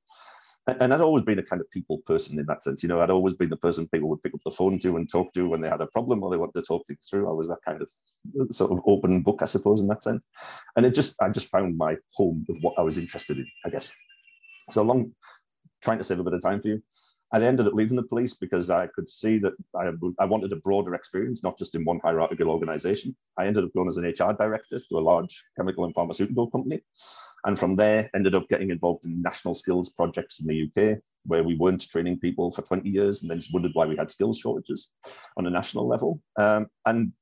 and 0.67 0.93
I'd 0.93 1.01
always 1.01 1.23
been 1.23 1.39
a 1.39 1.43
kind 1.43 1.61
of 1.61 1.69
people 1.71 1.99
person 1.99 2.39
in 2.39 2.45
that 2.45 2.63
sense. 2.63 2.83
You 2.83 2.89
know, 2.89 3.01
I'd 3.01 3.09
always 3.09 3.33
been 3.33 3.49
the 3.49 3.57
person 3.57 3.87
people 3.87 4.09
would 4.09 4.21
pick 4.21 4.33
up 4.33 4.41
the 4.45 4.51
phone 4.51 4.77
to 4.79 4.97
and 4.97 5.09
talk 5.09 5.33
to 5.33 5.49
when 5.49 5.61
they 5.61 5.69
had 5.69 5.81
a 5.81 5.87
problem 5.87 6.23
or 6.23 6.29
they 6.29 6.37
wanted 6.37 6.59
to 6.59 6.65
talk 6.65 6.85
things 6.85 7.07
through. 7.09 7.27
I 7.27 7.33
was 7.33 7.47
that 7.47 7.63
kind 7.65 7.81
of 7.81 8.55
sort 8.55 8.71
of 8.71 8.81
open 8.85 9.21
book, 9.23 9.39
I 9.41 9.45
suppose, 9.45 9.81
in 9.81 9.87
that 9.87 10.03
sense. 10.03 10.27
And 10.75 10.85
it 10.85 10.93
just, 10.93 11.19
I 11.21 11.29
just 11.29 11.47
found 11.47 11.77
my 11.77 11.97
home 12.13 12.45
of 12.47 12.57
what 12.61 12.75
I 12.77 12.83
was 12.83 12.99
interested 12.99 13.37
in, 13.37 13.47
I 13.65 13.69
guess. 13.69 13.91
So 14.69 14.83
long, 14.83 15.13
trying 15.81 15.97
to 15.97 16.03
save 16.03 16.19
a 16.19 16.23
bit 16.23 16.33
of 16.33 16.41
time 16.43 16.61
for 16.61 16.67
you. 16.67 16.83
I 17.33 17.41
ended 17.41 17.65
up 17.65 17.73
leaving 17.73 17.95
the 17.95 18.03
police 18.03 18.33
because 18.33 18.69
I 18.69 18.87
could 18.87 19.07
see 19.07 19.37
that 19.39 19.53
I, 19.75 19.91
I 20.19 20.25
wanted 20.25 20.51
a 20.51 20.57
broader 20.57 20.95
experience, 20.95 21.43
not 21.43 21.57
just 21.57 21.75
in 21.75 21.85
one 21.85 22.01
hierarchical 22.03 22.49
organization. 22.49 23.15
I 23.37 23.47
ended 23.47 23.63
up 23.63 23.73
going 23.73 23.87
as 23.87 23.95
an 23.97 24.03
HR 24.03 24.33
director 24.33 24.79
to 24.79 24.97
a 24.97 24.99
large 24.99 25.43
chemical 25.57 25.85
and 25.85 25.93
pharmaceutical 25.93 26.51
company. 26.51 26.81
And 27.45 27.57
from 27.57 27.75
there, 27.75 28.09
ended 28.13 28.35
up 28.35 28.47
getting 28.49 28.69
involved 28.69 29.05
in 29.05 29.21
national 29.21 29.55
skills 29.55 29.89
projects 29.89 30.41
in 30.41 30.47
the 30.47 30.63
UK, 30.67 30.99
where 31.25 31.43
we 31.43 31.55
weren't 31.55 31.89
training 31.89 32.19
people 32.19 32.51
for 32.51 32.61
20 32.61 32.87
years 32.89 33.21
and 33.21 33.31
then 33.31 33.39
just 33.39 33.53
wondered 33.53 33.71
why 33.73 33.85
we 33.85 33.95
had 33.95 34.11
skills 34.11 34.37
shortages 34.37 34.89
on 35.37 35.47
a 35.47 35.49
national 35.49 35.87
level. 35.87 36.21
Um, 36.37 36.67
and 36.85 37.13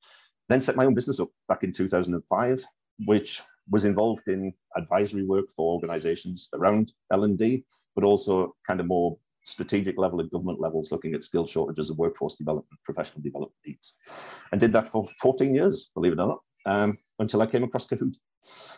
then 0.49 0.61
set 0.61 0.75
my 0.75 0.85
own 0.85 0.95
business 0.95 1.19
up 1.19 1.29
back 1.47 1.63
in 1.63 1.71
2005, 1.71 2.65
which 3.05 3.41
was 3.69 3.85
involved 3.85 4.27
in 4.27 4.51
advisory 4.75 5.23
work 5.23 5.45
for 5.55 5.73
organizations 5.73 6.49
around 6.53 6.91
L&D, 7.13 7.65
but 7.95 8.03
also 8.03 8.55
kind 8.67 8.79
of 8.79 8.87
more 8.87 9.17
strategic 9.45 9.97
level 9.97 10.19
and 10.19 10.29
government 10.31 10.59
levels 10.59 10.91
looking 10.91 11.13
at 11.13 11.23
skill 11.23 11.47
shortages 11.47 11.89
of 11.89 11.97
workforce 11.97 12.35
development, 12.35 12.79
professional 12.83 13.21
development 13.21 13.55
needs. 13.65 13.93
And 14.51 14.59
did 14.59 14.73
that 14.73 14.87
for 14.87 15.07
14 15.21 15.53
years, 15.53 15.91
believe 15.93 16.13
it 16.13 16.19
or 16.19 16.27
not, 16.27 16.39
um, 16.65 16.97
until 17.19 17.41
I 17.41 17.45
came 17.45 17.63
across 17.63 17.87
Cahoot. 17.87 18.15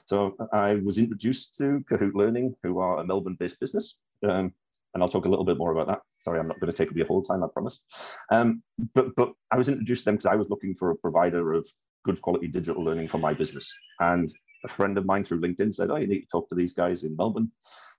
So 0.05 0.35
I 0.51 0.75
was 0.75 0.97
introduced 0.97 1.55
to 1.57 1.83
Cahoot 1.89 2.15
Learning, 2.15 2.55
who 2.63 2.79
are 2.79 2.99
a 2.99 3.05
Melbourne-based 3.05 3.59
business. 3.59 3.99
Um, 4.27 4.53
and 4.93 5.01
I'll 5.01 5.09
talk 5.09 5.25
a 5.25 5.29
little 5.29 5.45
bit 5.45 5.57
more 5.57 5.71
about 5.71 5.87
that. 5.87 6.01
Sorry, 6.17 6.39
I'm 6.39 6.47
not 6.47 6.59
going 6.59 6.71
to 6.71 6.77
take 6.77 6.89
up 6.89 6.97
your 6.97 7.07
whole 7.07 7.23
time, 7.23 7.43
I 7.43 7.47
promise. 7.51 7.81
Um, 8.31 8.61
but, 8.93 9.15
but 9.15 9.31
I 9.51 9.57
was 9.57 9.69
introduced 9.69 10.03
to 10.03 10.05
them 10.05 10.15
because 10.15 10.25
I 10.25 10.35
was 10.35 10.49
looking 10.49 10.75
for 10.75 10.91
a 10.91 10.97
provider 10.97 11.53
of 11.53 11.67
good 12.03 12.21
quality 12.21 12.47
digital 12.47 12.83
learning 12.83 13.07
for 13.07 13.17
my 13.17 13.33
business. 13.33 13.73
And 13.99 14.29
a 14.65 14.67
friend 14.67 14.97
of 14.97 15.05
mine 15.05 15.23
through 15.23 15.41
LinkedIn 15.41 15.73
said, 15.73 15.89
oh, 15.89 15.95
you 15.95 16.07
need 16.07 16.21
to 16.21 16.27
talk 16.31 16.49
to 16.49 16.55
these 16.55 16.73
guys 16.73 17.03
in 17.03 17.15
Melbourne. 17.15 17.51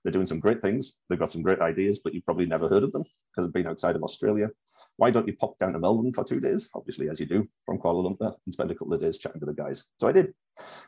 They're 0.03 0.11
doing 0.11 0.25
some 0.25 0.39
great 0.39 0.61
things. 0.61 0.93
They've 1.09 1.19
got 1.19 1.31
some 1.31 1.41
great 1.41 1.59
ideas, 1.59 1.99
but 2.03 2.13
you've 2.13 2.25
probably 2.25 2.45
never 2.45 2.67
heard 2.67 2.83
of 2.83 2.91
them 2.91 3.03
because 3.31 3.45
they've 3.45 3.53
been 3.53 3.67
outside 3.67 3.95
of 3.95 4.03
Australia. 4.03 4.49
Why 4.97 5.11
don't 5.11 5.27
you 5.27 5.35
pop 5.35 5.57
down 5.59 5.73
to 5.73 5.79
Melbourne 5.79 6.13
for 6.13 6.23
two 6.23 6.39
days? 6.39 6.69
Obviously, 6.75 7.09
as 7.09 7.19
you 7.19 7.25
do 7.25 7.47
from 7.65 7.79
Kuala 7.79 8.03
Lumpur, 8.03 8.35
and 8.45 8.53
spend 8.53 8.71
a 8.71 8.75
couple 8.75 8.93
of 8.93 9.01
days 9.01 9.17
chatting 9.17 9.39
to 9.39 9.45
the 9.45 9.53
guys. 9.53 9.85
So 9.97 10.07
I 10.07 10.11
did. 10.11 10.33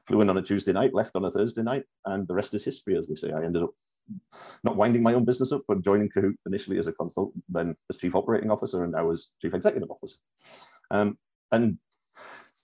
Flew 0.05 0.21
in 0.21 0.29
on 0.29 0.37
a 0.37 0.41
Tuesday 0.41 0.73
night, 0.73 0.93
left 0.93 1.15
on 1.15 1.25
a 1.25 1.31
Thursday 1.31 1.63
night, 1.63 1.83
and 2.05 2.27
the 2.27 2.33
rest 2.33 2.53
is 2.53 2.65
history, 2.65 2.97
as 2.97 3.07
they 3.07 3.15
say. 3.15 3.31
I 3.31 3.43
ended 3.43 3.63
up 3.63 3.71
not 4.63 4.75
winding 4.75 5.01
my 5.01 5.13
own 5.13 5.25
business 5.25 5.51
up, 5.51 5.63
but 5.67 5.81
joining 5.81 6.09
Cahoot 6.09 6.35
initially 6.45 6.77
as 6.77 6.87
a 6.87 6.93
consultant, 6.93 7.43
then 7.49 7.75
as 7.89 7.97
chief 7.97 8.15
operating 8.15 8.51
officer, 8.51 8.83
and 8.83 8.91
now 8.91 9.09
as 9.09 9.29
chief 9.41 9.53
executive 9.53 9.89
officer. 9.89 10.17
Um, 10.91 11.17
and 11.51 11.77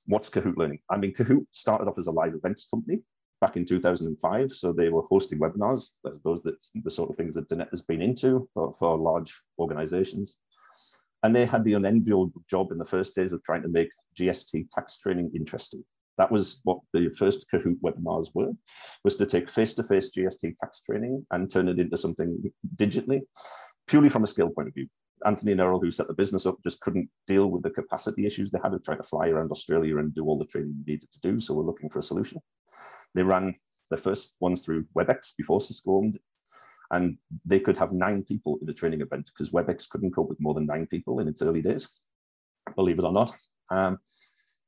what's 0.06 0.30
Cahoot 0.30 0.58
Learning? 0.58 0.80
I 0.90 0.98
mean, 0.98 1.14
Cahoot 1.14 1.46
started 1.54 1.88
off 1.88 1.98
as 1.98 2.08
a 2.08 2.12
live 2.12 2.36
events 2.36 2.68
company 2.70 3.00
back 3.42 3.58
in 3.58 3.66
2005. 3.66 4.52
So 4.52 4.72
they 4.72 4.90
were 4.90 5.02
hosting 5.02 5.40
webinars. 5.40 5.90
That's 6.04 6.20
those 6.20 6.44
that 6.44 6.56
the 6.84 6.92
sort 6.92 7.10
of 7.10 7.18
things 7.18 7.36
that 7.36 7.50
Danette 7.50 7.72
has 7.72 7.82
been 7.82 8.02
into 8.02 8.48
for, 8.54 8.72
for 8.74 8.98
large 8.98 9.42
organizations. 9.60 10.38
And 11.24 11.36
they 11.36 11.46
had 11.46 11.64
the 11.64 11.74
unenviable 11.74 12.32
job 12.50 12.72
in 12.72 12.78
the 12.78 12.86
first 12.86 13.14
days 13.16 13.34
of 13.34 13.44
trying 13.44 13.64
to 13.64 13.68
make 13.68 13.90
GST 14.18 14.68
tax 14.74 14.98
training 14.98 15.32
interesting. 15.36 15.84
That 16.18 16.32
was 16.32 16.62
what 16.64 16.80
the 16.94 17.10
first 17.18 17.48
Cahoot 17.52 17.80
webinars 17.82 18.28
were, 18.34 18.52
was 19.04 19.16
to 19.18 19.26
take 19.26 19.50
face-to-face 19.50 20.12
-face 20.12 20.14
GST 20.14 20.56
tax 20.58 20.82
training 20.82 21.26
and 21.32 21.52
turn 21.52 21.68
it 21.68 21.80
into 21.80 21.98
something 21.98 22.30
digitally, 22.76 23.22
purely 23.88 24.10
from 24.10 24.24
a 24.24 24.28
skill 24.28 24.50
point 24.50 24.68
of 24.68 24.74
view. 24.74 24.88
Anthony 25.26 25.52
and 25.52 25.62
Errol, 25.62 25.80
who 25.80 25.92
set 25.92 26.08
the 26.08 26.22
business 26.22 26.46
up, 26.46 26.62
just 26.64 26.82
couldn't 26.82 27.10
deal 27.28 27.48
with 27.52 27.64
the 27.64 27.70
capacity 27.70 28.26
issues 28.26 28.50
they 28.50 28.60
had 28.64 28.74
of 28.74 28.84
trying 28.84 28.98
to 28.98 29.12
fly 29.12 29.30
around 29.30 29.52
Australia 29.52 29.98
and 29.98 30.14
do 30.14 30.26
all 30.26 30.38
the 30.38 30.46
training 30.46 30.84
needed 30.86 31.10
to 31.12 31.20
do. 31.20 31.40
So 31.40 31.54
we're 31.54 31.70
looking 31.72 31.90
for 31.90 32.00
a 32.00 32.04
solution. 32.04 32.42
They 33.14 33.24
ran 33.24 33.56
the 33.90 33.98
first 33.98 34.36
ones 34.40 34.64
through 34.64 34.86
WebEx 34.96 35.34
before 35.38 35.62
Cisco 35.62 35.98
owned 35.98 36.16
it. 36.16 36.22
And 36.92 37.18
they 37.46 37.60
could 37.60 37.78
have 37.78 37.94
nine 37.94 38.24
people 38.24 38.58
in 38.62 38.70
a 38.70 38.74
training 38.74 39.02
event 39.02 39.28
because 39.28 39.52
WebEx 39.52 39.90
couldn't 39.90 40.14
cope 40.14 40.30
with 40.30 40.42
more 40.42 40.54
than 40.54 40.66
nine 40.66 40.88
people 40.88 41.20
in 41.20 41.28
its 41.28 41.42
early 41.42 41.62
days, 41.62 41.88
believe 42.76 43.00
it 43.00 43.06
or 43.06 43.14
not. 43.14 43.34
Um, 43.70 43.98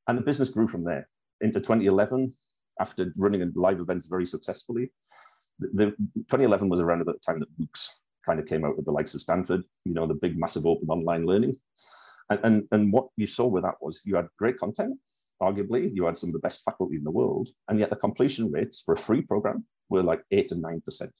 and 0.07 0.17
the 0.17 0.21
business 0.21 0.49
grew 0.49 0.67
from 0.67 0.83
there 0.83 1.07
into 1.41 1.59
2011 1.59 2.33
after 2.79 3.13
running 3.17 3.51
live 3.55 3.79
events 3.79 4.05
very 4.05 4.25
successfully. 4.25 4.91
The, 5.59 5.67
the 5.73 5.85
2011 6.15 6.69
was 6.69 6.79
around 6.79 7.01
about 7.01 7.15
the 7.15 7.25
time 7.25 7.39
that 7.39 7.59
MOOCs 7.59 7.89
kind 8.25 8.39
of 8.39 8.45
came 8.45 8.63
out 8.63 8.75
with 8.75 8.85
the 8.85 8.91
likes 8.91 9.13
of 9.13 9.21
Stanford, 9.21 9.63
you 9.85 9.93
know, 9.93 10.07
the 10.07 10.13
big 10.13 10.37
massive 10.37 10.65
open 10.65 10.89
online 10.89 11.25
learning. 11.25 11.57
And, 12.29 12.39
and, 12.43 12.67
and 12.71 12.93
what 12.93 13.07
you 13.17 13.27
saw 13.27 13.47
with 13.47 13.63
that 13.63 13.75
was 13.81 14.01
you 14.05 14.15
had 14.15 14.27
great 14.39 14.57
content, 14.57 14.97
arguably. 15.41 15.93
You 15.93 16.05
had 16.05 16.17
some 16.17 16.29
of 16.29 16.33
the 16.33 16.39
best 16.39 16.63
faculty 16.63 16.95
in 16.95 17.03
the 17.03 17.11
world, 17.11 17.49
and 17.69 17.79
yet 17.79 17.89
the 17.89 17.95
completion 17.95 18.51
rates 18.51 18.81
for 18.81 18.93
a 18.93 18.97
free 18.97 19.21
program 19.21 19.65
were 19.89 20.03
like 20.03 20.23
eight 20.31 20.51
and 20.51 20.61
nine 20.61 20.81
percent. 20.81 21.11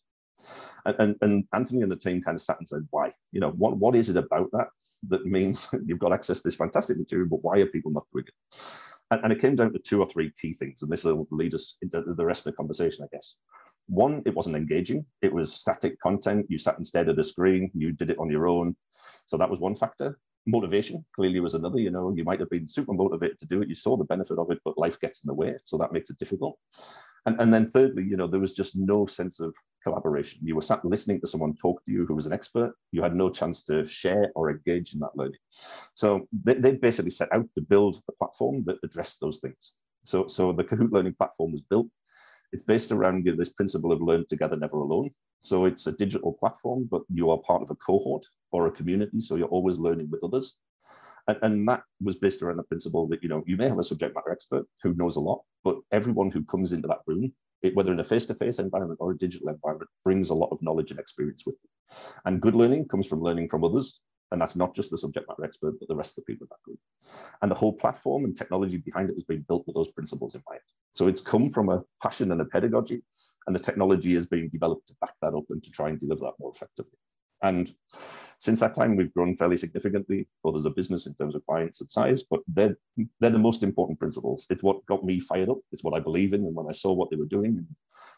And, 0.85 0.95
and, 0.99 1.15
and, 1.21 1.43
Anthony 1.53 1.81
and 1.81 1.91
the 1.91 1.95
team 1.95 2.21
kind 2.21 2.35
of 2.35 2.41
sat 2.41 2.57
and 2.57 2.67
said, 2.67 2.87
why? 2.89 3.13
You 3.31 3.39
know, 3.39 3.51
what, 3.51 3.77
what 3.77 3.95
is 3.95 4.09
it 4.09 4.17
about 4.17 4.49
that 4.51 4.67
that 5.09 5.25
means 5.25 5.67
you've 5.85 5.99
got 5.99 6.13
access 6.13 6.41
to 6.41 6.47
this 6.47 6.55
fantastic 6.55 6.97
material, 6.97 7.27
but 7.29 7.43
why 7.43 7.59
are 7.59 7.65
people 7.65 7.91
not 7.91 8.05
doing 8.11 8.25
it? 8.27 8.57
And, 9.11 9.23
and 9.23 9.33
it 9.33 9.39
came 9.39 9.55
down 9.55 9.73
to 9.73 9.79
two 9.79 10.01
or 10.01 10.07
three 10.07 10.31
key 10.41 10.53
things, 10.53 10.81
and 10.81 10.91
this 10.91 11.03
will 11.03 11.27
lead 11.31 11.53
us 11.53 11.77
into 11.81 12.01
the 12.01 12.25
rest 12.25 12.45
of 12.45 12.53
the 12.53 12.57
conversation, 12.57 13.03
I 13.03 13.15
guess. 13.15 13.37
One, 13.87 14.21
it 14.25 14.33
wasn't 14.33 14.55
engaging. 14.55 15.05
It 15.21 15.33
was 15.33 15.53
static 15.53 15.99
content. 15.99 16.45
You 16.49 16.57
sat 16.57 16.77
instead 16.77 17.09
of 17.09 17.15
the 17.15 17.23
screen. 17.23 17.69
You 17.73 17.91
did 17.91 18.09
it 18.09 18.17
on 18.17 18.29
your 18.29 18.47
own. 18.47 18.75
So 19.25 19.37
that 19.37 19.49
was 19.49 19.59
one 19.59 19.75
factor 19.75 20.17
motivation 20.45 21.05
clearly 21.15 21.39
was 21.39 21.53
another 21.53 21.79
you 21.79 21.89
know 21.89 22.13
you 22.15 22.23
might 22.23 22.39
have 22.39 22.49
been 22.49 22.67
super 22.67 22.93
motivated 22.93 23.39
to 23.39 23.45
do 23.45 23.61
it 23.61 23.69
you 23.69 23.75
saw 23.75 23.95
the 23.95 24.03
benefit 24.03 24.37
of 24.37 24.51
it 24.51 24.59
but 24.65 24.77
life 24.77 24.99
gets 24.99 25.23
in 25.23 25.27
the 25.27 25.33
way 25.33 25.55
so 25.65 25.77
that 25.77 25.93
makes 25.93 26.09
it 26.09 26.17
difficult. 26.17 26.57
And, 27.25 27.39
and 27.39 27.53
then 27.53 27.65
thirdly 27.65 28.03
you 28.03 28.17
know 28.17 28.27
there 28.27 28.39
was 28.39 28.53
just 28.53 28.75
no 28.75 29.05
sense 29.05 29.39
of 29.39 29.55
collaboration. 29.83 30.39
You 30.43 30.55
were 30.55 30.61
sat 30.61 30.83
listening 30.85 31.19
to 31.21 31.27
someone 31.27 31.55
talk 31.55 31.83
to 31.85 31.91
you 31.91 32.05
who 32.05 32.15
was 32.15 32.25
an 32.25 32.33
expert. 32.33 32.73
You 32.91 33.03
had 33.03 33.15
no 33.15 33.29
chance 33.29 33.63
to 33.65 33.83
share 33.83 34.31
or 34.35 34.49
engage 34.49 34.93
in 34.93 34.99
that 35.01 35.15
learning. 35.15 35.39
So 35.93 36.27
they, 36.43 36.55
they 36.55 36.71
basically 36.71 37.11
set 37.11 37.31
out 37.33 37.45
to 37.55 37.61
build 37.61 38.01
a 38.09 38.13
platform 38.13 38.63
that 38.65 38.77
addressed 38.83 39.19
those 39.19 39.39
things. 39.39 39.73
So 40.03 40.27
so 40.27 40.51
the 40.51 40.63
cahoot 40.63 40.91
learning 40.91 41.15
platform 41.15 41.51
was 41.51 41.61
built 41.61 41.87
it's 42.53 42.63
based 42.63 42.91
around 42.91 43.25
this 43.25 43.49
principle 43.49 43.91
of 43.91 44.01
learn 44.01 44.25
together, 44.29 44.55
never 44.55 44.77
alone. 44.77 45.09
So 45.41 45.65
it's 45.65 45.87
a 45.87 45.91
digital 45.91 46.33
platform, 46.33 46.87
but 46.89 47.01
you 47.11 47.31
are 47.31 47.37
part 47.39 47.63
of 47.63 47.71
a 47.71 47.75
cohort 47.75 48.25
or 48.51 48.67
a 48.67 48.71
community. 48.71 49.19
So 49.19 49.35
you're 49.35 49.47
always 49.47 49.79
learning 49.79 50.09
with 50.11 50.23
others. 50.23 50.57
And, 51.27 51.37
and, 51.41 51.67
that 51.67 51.83
was 52.01 52.15
based 52.15 52.41
around 52.41 52.57
the 52.57 52.63
principle 52.63 53.07
that, 53.07 53.23
you 53.23 53.29
know, 53.29 53.43
you 53.47 53.57
may 53.57 53.67
have 53.67 53.79
a 53.79 53.83
subject 53.83 54.13
matter 54.13 54.31
expert 54.31 54.65
who 54.83 54.93
knows 54.93 55.15
a 55.15 55.21
lot, 55.21 55.41
but 55.63 55.77
everyone 55.91 56.29
who 56.31 56.43
comes 56.43 56.73
into 56.73 56.87
that 56.89 56.99
room, 57.07 57.33
it, 57.61 57.75
whether 57.75 57.93
in 57.93 58.01
a 58.01 58.03
face-to-face 58.03 58.59
environment 58.59 58.99
or 59.01 59.11
a 59.11 59.17
digital 59.17 59.47
environment, 59.49 59.89
brings 60.03 60.29
a 60.29 60.35
lot 60.35 60.49
of 60.51 60.61
knowledge 60.61 60.91
and 60.91 60.99
experience 60.99 61.43
with 61.45 61.55
them. 61.61 61.97
And 62.25 62.41
good 62.41 62.55
learning 62.55 62.89
comes 62.89 63.07
from 63.07 63.21
learning 63.21 63.49
from 63.49 63.63
others. 63.63 64.01
And 64.33 64.41
that's 64.41 64.55
not 64.55 64.75
just 64.75 64.89
the 64.89 64.97
subject 64.97 65.29
matter 65.29 65.45
expert, 65.45 65.79
but 65.79 65.87
the 65.87 65.95
rest 65.95 66.17
of 66.17 66.25
the 66.25 66.33
people 66.33 66.45
in 66.45 66.49
that 66.49 66.63
group. 66.63 66.79
And 67.43 67.51
the 67.51 67.55
whole 67.55 67.71
platform 67.71 68.25
and 68.25 68.35
technology 68.35 68.77
behind 68.77 69.11
it 69.11 69.13
has 69.13 69.23
been 69.23 69.45
built 69.47 69.65
with 69.67 69.75
those 69.75 69.91
principles 69.91 70.33
in 70.33 70.41
mind. 70.49 70.59
So 70.91 71.07
it's 71.07 71.21
come 71.21 71.49
from 71.49 71.69
a 71.69 71.83
passion 72.01 72.31
and 72.31 72.41
a 72.41 72.45
pedagogy, 72.45 73.03
and 73.45 73.55
the 73.55 73.59
technology 73.59 74.15
is 74.15 74.25
being 74.25 74.49
developed 74.49 74.87
to 74.87 74.95
back 75.01 75.13
that 75.21 75.35
up 75.35 75.45
and 75.51 75.63
to 75.63 75.69
try 75.69 75.89
and 75.89 75.99
deliver 75.99 76.21
that 76.25 76.33
more 76.39 76.51
effectively. 76.53 76.97
And 77.43 77.69
since 78.39 78.59
that 78.61 78.73
time, 78.73 78.95
we've 78.95 79.13
grown 79.13 79.37
fairly 79.37 79.57
significantly, 79.57 80.27
both 80.43 80.55
as 80.55 80.65
a 80.65 80.71
business 80.71 81.05
in 81.05 81.13
terms 81.13 81.35
of 81.35 81.45
clients 81.45 81.81
and 81.81 81.91
size, 81.91 82.23
but 82.23 82.39
they're, 82.47 82.75
they're 83.19 83.29
the 83.29 83.37
most 83.37 83.61
important 83.61 83.99
principles. 83.99 84.47
It's 84.49 84.63
what 84.63 84.85
got 84.87 85.03
me 85.03 85.19
fired 85.19 85.49
up. 85.49 85.59
It's 85.71 85.83
what 85.83 85.93
I 85.93 85.99
believe 85.99 86.33
in. 86.33 86.45
And 86.45 86.55
when 86.55 86.67
I 86.67 86.71
saw 86.71 86.93
what 86.93 87.11
they 87.11 87.17
were 87.17 87.25
doing, 87.25 87.57
and 87.57 87.67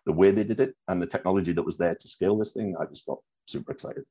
the 0.05 0.13
way 0.13 0.31
they 0.31 0.43
did 0.43 0.61
it, 0.61 0.75
and 0.87 1.01
the 1.01 1.07
technology 1.07 1.51
that 1.53 1.65
was 1.65 1.75
there 1.75 1.95
to 1.95 2.07
scale 2.07 2.37
this 2.37 2.53
thing, 2.53 2.75
I 2.79 2.85
just 2.85 3.05
got 3.05 3.17
super 3.47 3.73
excited. 3.73 4.05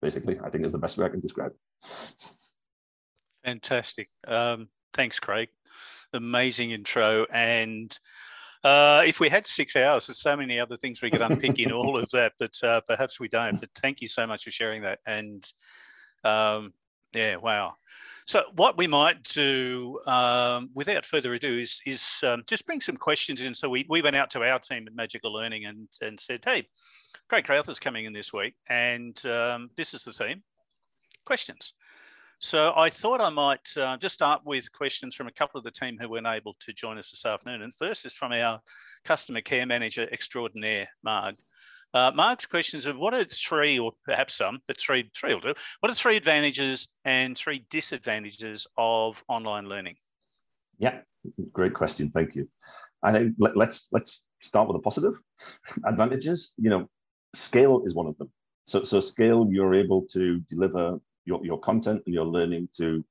Basically, 0.00 0.38
I 0.44 0.50
think 0.50 0.64
is 0.64 0.72
the 0.72 0.78
best 0.78 0.96
way 0.96 1.06
I 1.06 1.08
can 1.08 1.20
describe 1.20 1.52
it. 1.52 1.58
Fantastic. 3.44 4.08
Um, 4.26 4.68
thanks, 4.94 5.18
Craig. 5.18 5.48
Amazing 6.12 6.70
intro. 6.70 7.26
And 7.32 7.96
uh, 8.62 9.02
if 9.06 9.20
we 9.20 9.28
had 9.28 9.46
six 9.46 9.76
hours, 9.76 10.06
there's 10.06 10.20
so 10.20 10.36
many 10.36 10.60
other 10.60 10.76
things 10.76 11.02
we 11.02 11.10
could 11.10 11.22
unpick 11.22 11.58
in 11.58 11.72
all 11.72 11.98
of 11.98 12.10
that, 12.10 12.32
but 12.38 12.54
uh, 12.62 12.80
perhaps 12.86 13.18
we 13.18 13.28
don't. 13.28 13.60
But 13.60 13.70
thank 13.76 14.00
you 14.00 14.08
so 14.08 14.26
much 14.26 14.44
for 14.44 14.50
sharing 14.50 14.82
that. 14.82 14.98
And 15.06 15.44
um, 16.24 16.72
yeah, 17.14 17.36
wow. 17.36 17.74
So 18.26 18.42
what 18.56 18.76
we 18.76 18.86
might 18.86 19.22
do, 19.22 20.00
um, 20.06 20.70
without 20.74 21.06
further 21.06 21.32
ado, 21.32 21.58
is, 21.58 21.80
is 21.86 22.20
um, 22.22 22.42
just 22.46 22.66
bring 22.66 22.80
some 22.80 22.96
questions 22.96 23.40
in. 23.40 23.54
So 23.54 23.70
we, 23.70 23.86
we 23.88 24.02
went 24.02 24.16
out 24.16 24.30
to 24.30 24.44
our 24.44 24.58
team 24.58 24.86
at 24.86 24.94
Magical 24.94 25.32
Learning 25.32 25.64
and, 25.64 25.88
and 26.02 26.20
said, 26.20 26.40
hey, 26.44 26.68
Craig 27.28 27.44
Crowther's 27.44 27.78
coming 27.78 28.06
in 28.06 28.12
this 28.14 28.32
week, 28.32 28.54
and 28.68 29.24
um, 29.26 29.70
this 29.76 29.92
is 29.92 30.02
the 30.02 30.12
theme, 30.12 30.42
questions. 31.26 31.74
So 32.40 32.72
I 32.74 32.88
thought 32.88 33.20
I 33.20 33.30
might 33.30 33.76
uh, 33.76 33.96
just 33.98 34.14
start 34.14 34.42
with 34.44 34.72
questions 34.72 35.14
from 35.14 35.26
a 35.26 35.32
couple 35.32 35.58
of 35.58 35.64
the 35.64 35.70
team 35.70 35.98
who 36.00 36.08
weren't 36.08 36.26
able 36.26 36.56
to 36.60 36.72
join 36.72 36.96
us 36.96 37.10
this 37.10 37.26
afternoon. 37.26 37.62
And 37.62 37.74
first 37.74 38.06
is 38.06 38.14
from 38.14 38.32
our 38.32 38.60
customer 39.04 39.40
care 39.40 39.66
manager 39.66 40.08
extraordinaire, 40.10 40.88
Marg. 41.02 41.34
Uh, 41.92 42.12
Mark's 42.14 42.46
questions 42.46 42.86
are 42.86 42.96
what 42.96 43.12
are 43.12 43.24
three, 43.24 43.78
or 43.78 43.92
perhaps 44.04 44.34
some, 44.34 44.60
but 44.66 44.80
three, 44.80 45.10
three 45.14 45.34
will 45.34 45.40
do. 45.40 45.54
What 45.80 45.90
are 45.90 45.94
three 45.94 46.16
advantages 46.16 46.88
and 47.04 47.36
three 47.36 47.66
disadvantages 47.70 48.66
of 48.76 49.22
online 49.28 49.66
learning? 49.66 49.96
Yeah, 50.78 51.00
great 51.52 51.74
question. 51.74 52.10
Thank 52.10 52.36
you. 52.36 52.48
I 53.02 53.12
think 53.12 53.34
let, 53.38 53.56
let's 53.56 53.88
let's 53.90 54.26
start 54.40 54.68
with 54.68 54.76
the 54.76 54.82
positive 54.82 55.14
advantages. 55.84 56.54
You 56.56 56.70
know, 56.70 56.88
scale 57.34 57.82
is 57.84 57.94
one 57.94 58.06
of 58.06 58.16
them. 58.18 58.30
So, 58.66 58.84
so 58.84 59.00
scale, 59.00 59.46
you're 59.50 59.74
able 59.74 60.02
to 60.12 60.40
deliver 60.40 60.98
your, 61.24 61.44
your 61.44 61.58
content 61.60 62.02
and 62.06 62.14
your 62.14 62.26
learning 62.26 62.68
to 62.76 63.04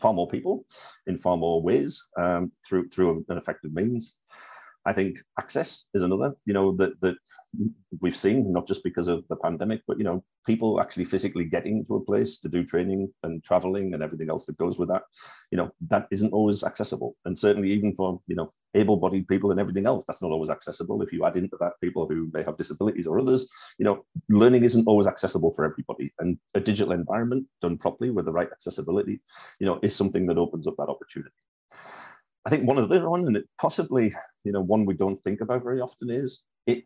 far 0.00 0.12
more 0.12 0.28
people 0.28 0.64
in 1.06 1.16
far 1.16 1.36
more 1.36 1.62
ways 1.62 2.02
um, 2.18 2.50
through, 2.66 2.88
through 2.88 3.24
an 3.28 3.38
effective 3.38 3.72
means. 3.72 4.16
I 4.86 4.92
think 4.92 5.18
access 5.38 5.86
is 5.94 6.02
another, 6.02 6.34
you 6.44 6.52
know, 6.52 6.76
that 6.76 7.00
that 7.00 7.16
we've 8.00 8.16
seen 8.16 8.52
not 8.52 8.66
just 8.66 8.84
because 8.84 9.08
of 9.08 9.24
the 9.28 9.36
pandemic, 9.36 9.82
but 9.86 9.98
you 9.98 10.04
know, 10.04 10.24
people 10.46 10.80
actually 10.80 11.04
physically 11.04 11.44
getting 11.44 11.84
to 11.86 11.96
a 11.96 12.04
place 12.04 12.38
to 12.38 12.48
do 12.48 12.64
training 12.64 13.12
and 13.22 13.42
traveling 13.44 13.94
and 13.94 14.02
everything 14.02 14.28
else 14.28 14.46
that 14.46 14.58
goes 14.58 14.78
with 14.78 14.88
that, 14.88 15.02
you 15.50 15.56
know, 15.56 15.70
that 15.88 16.06
isn't 16.10 16.32
always 16.32 16.64
accessible. 16.64 17.16
And 17.24 17.36
certainly 17.36 17.70
even 17.72 17.94
for, 17.94 18.20
you 18.26 18.36
know, 18.36 18.52
able-bodied 18.74 19.28
people 19.28 19.52
and 19.52 19.60
everything 19.60 19.86
else, 19.86 20.04
that's 20.04 20.20
not 20.20 20.32
always 20.32 20.50
accessible. 20.50 21.00
If 21.00 21.12
you 21.12 21.24
add 21.24 21.36
into 21.36 21.56
that 21.60 21.80
people 21.80 22.08
who 22.08 22.28
may 22.32 22.42
have 22.42 22.56
disabilities 22.56 23.06
or 23.06 23.20
others, 23.20 23.48
you 23.78 23.84
know, 23.84 24.04
learning 24.28 24.64
isn't 24.64 24.86
always 24.86 25.06
accessible 25.06 25.52
for 25.52 25.64
everybody. 25.64 26.12
And 26.18 26.38
a 26.54 26.60
digital 26.60 26.92
environment 26.92 27.46
done 27.60 27.78
properly 27.78 28.10
with 28.10 28.24
the 28.24 28.32
right 28.32 28.48
accessibility, 28.50 29.20
you 29.60 29.66
know, 29.66 29.78
is 29.82 29.94
something 29.94 30.26
that 30.26 30.38
opens 30.38 30.66
up 30.66 30.74
that 30.76 30.88
opportunity. 30.88 31.30
I 32.46 32.50
think 32.50 32.66
one 32.66 32.78
of 32.78 32.88
the 32.88 32.96
other 32.96 33.08
one, 33.08 33.26
and 33.26 33.36
it 33.36 33.48
possibly, 33.58 34.14
you 34.44 34.52
know, 34.52 34.60
one 34.60 34.84
we 34.84 34.94
don't 34.94 35.16
think 35.16 35.40
about 35.40 35.62
very 35.62 35.80
often 35.80 36.10
is 36.10 36.44
it 36.66 36.84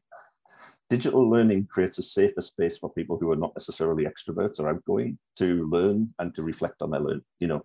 digital 0.88 1.28
learning 1.28 1.66
creates 1.70 1.98
a 1.98 2.02
safer 2.02 2.40
space 2.40 2.78
for 2.78 2.92
people 2.92 3.18
who 3.18 3.30
are 3.30 3.36
not 3.36 3.52
necessarily 3.54 4.04
extroverts 4.04 4.60
or 4.60 4.68
outgoing 4.68 5.18
to 5.36 5.68
learn 5.68 6.12
and 6.18 6.34
to 6.34 6.42
reflect 6.42 6.80
on 6.80 6.90
their 6.90 7.00
learn. 7.00 7.22
you 7.40 7.48
know, 7.48 7.62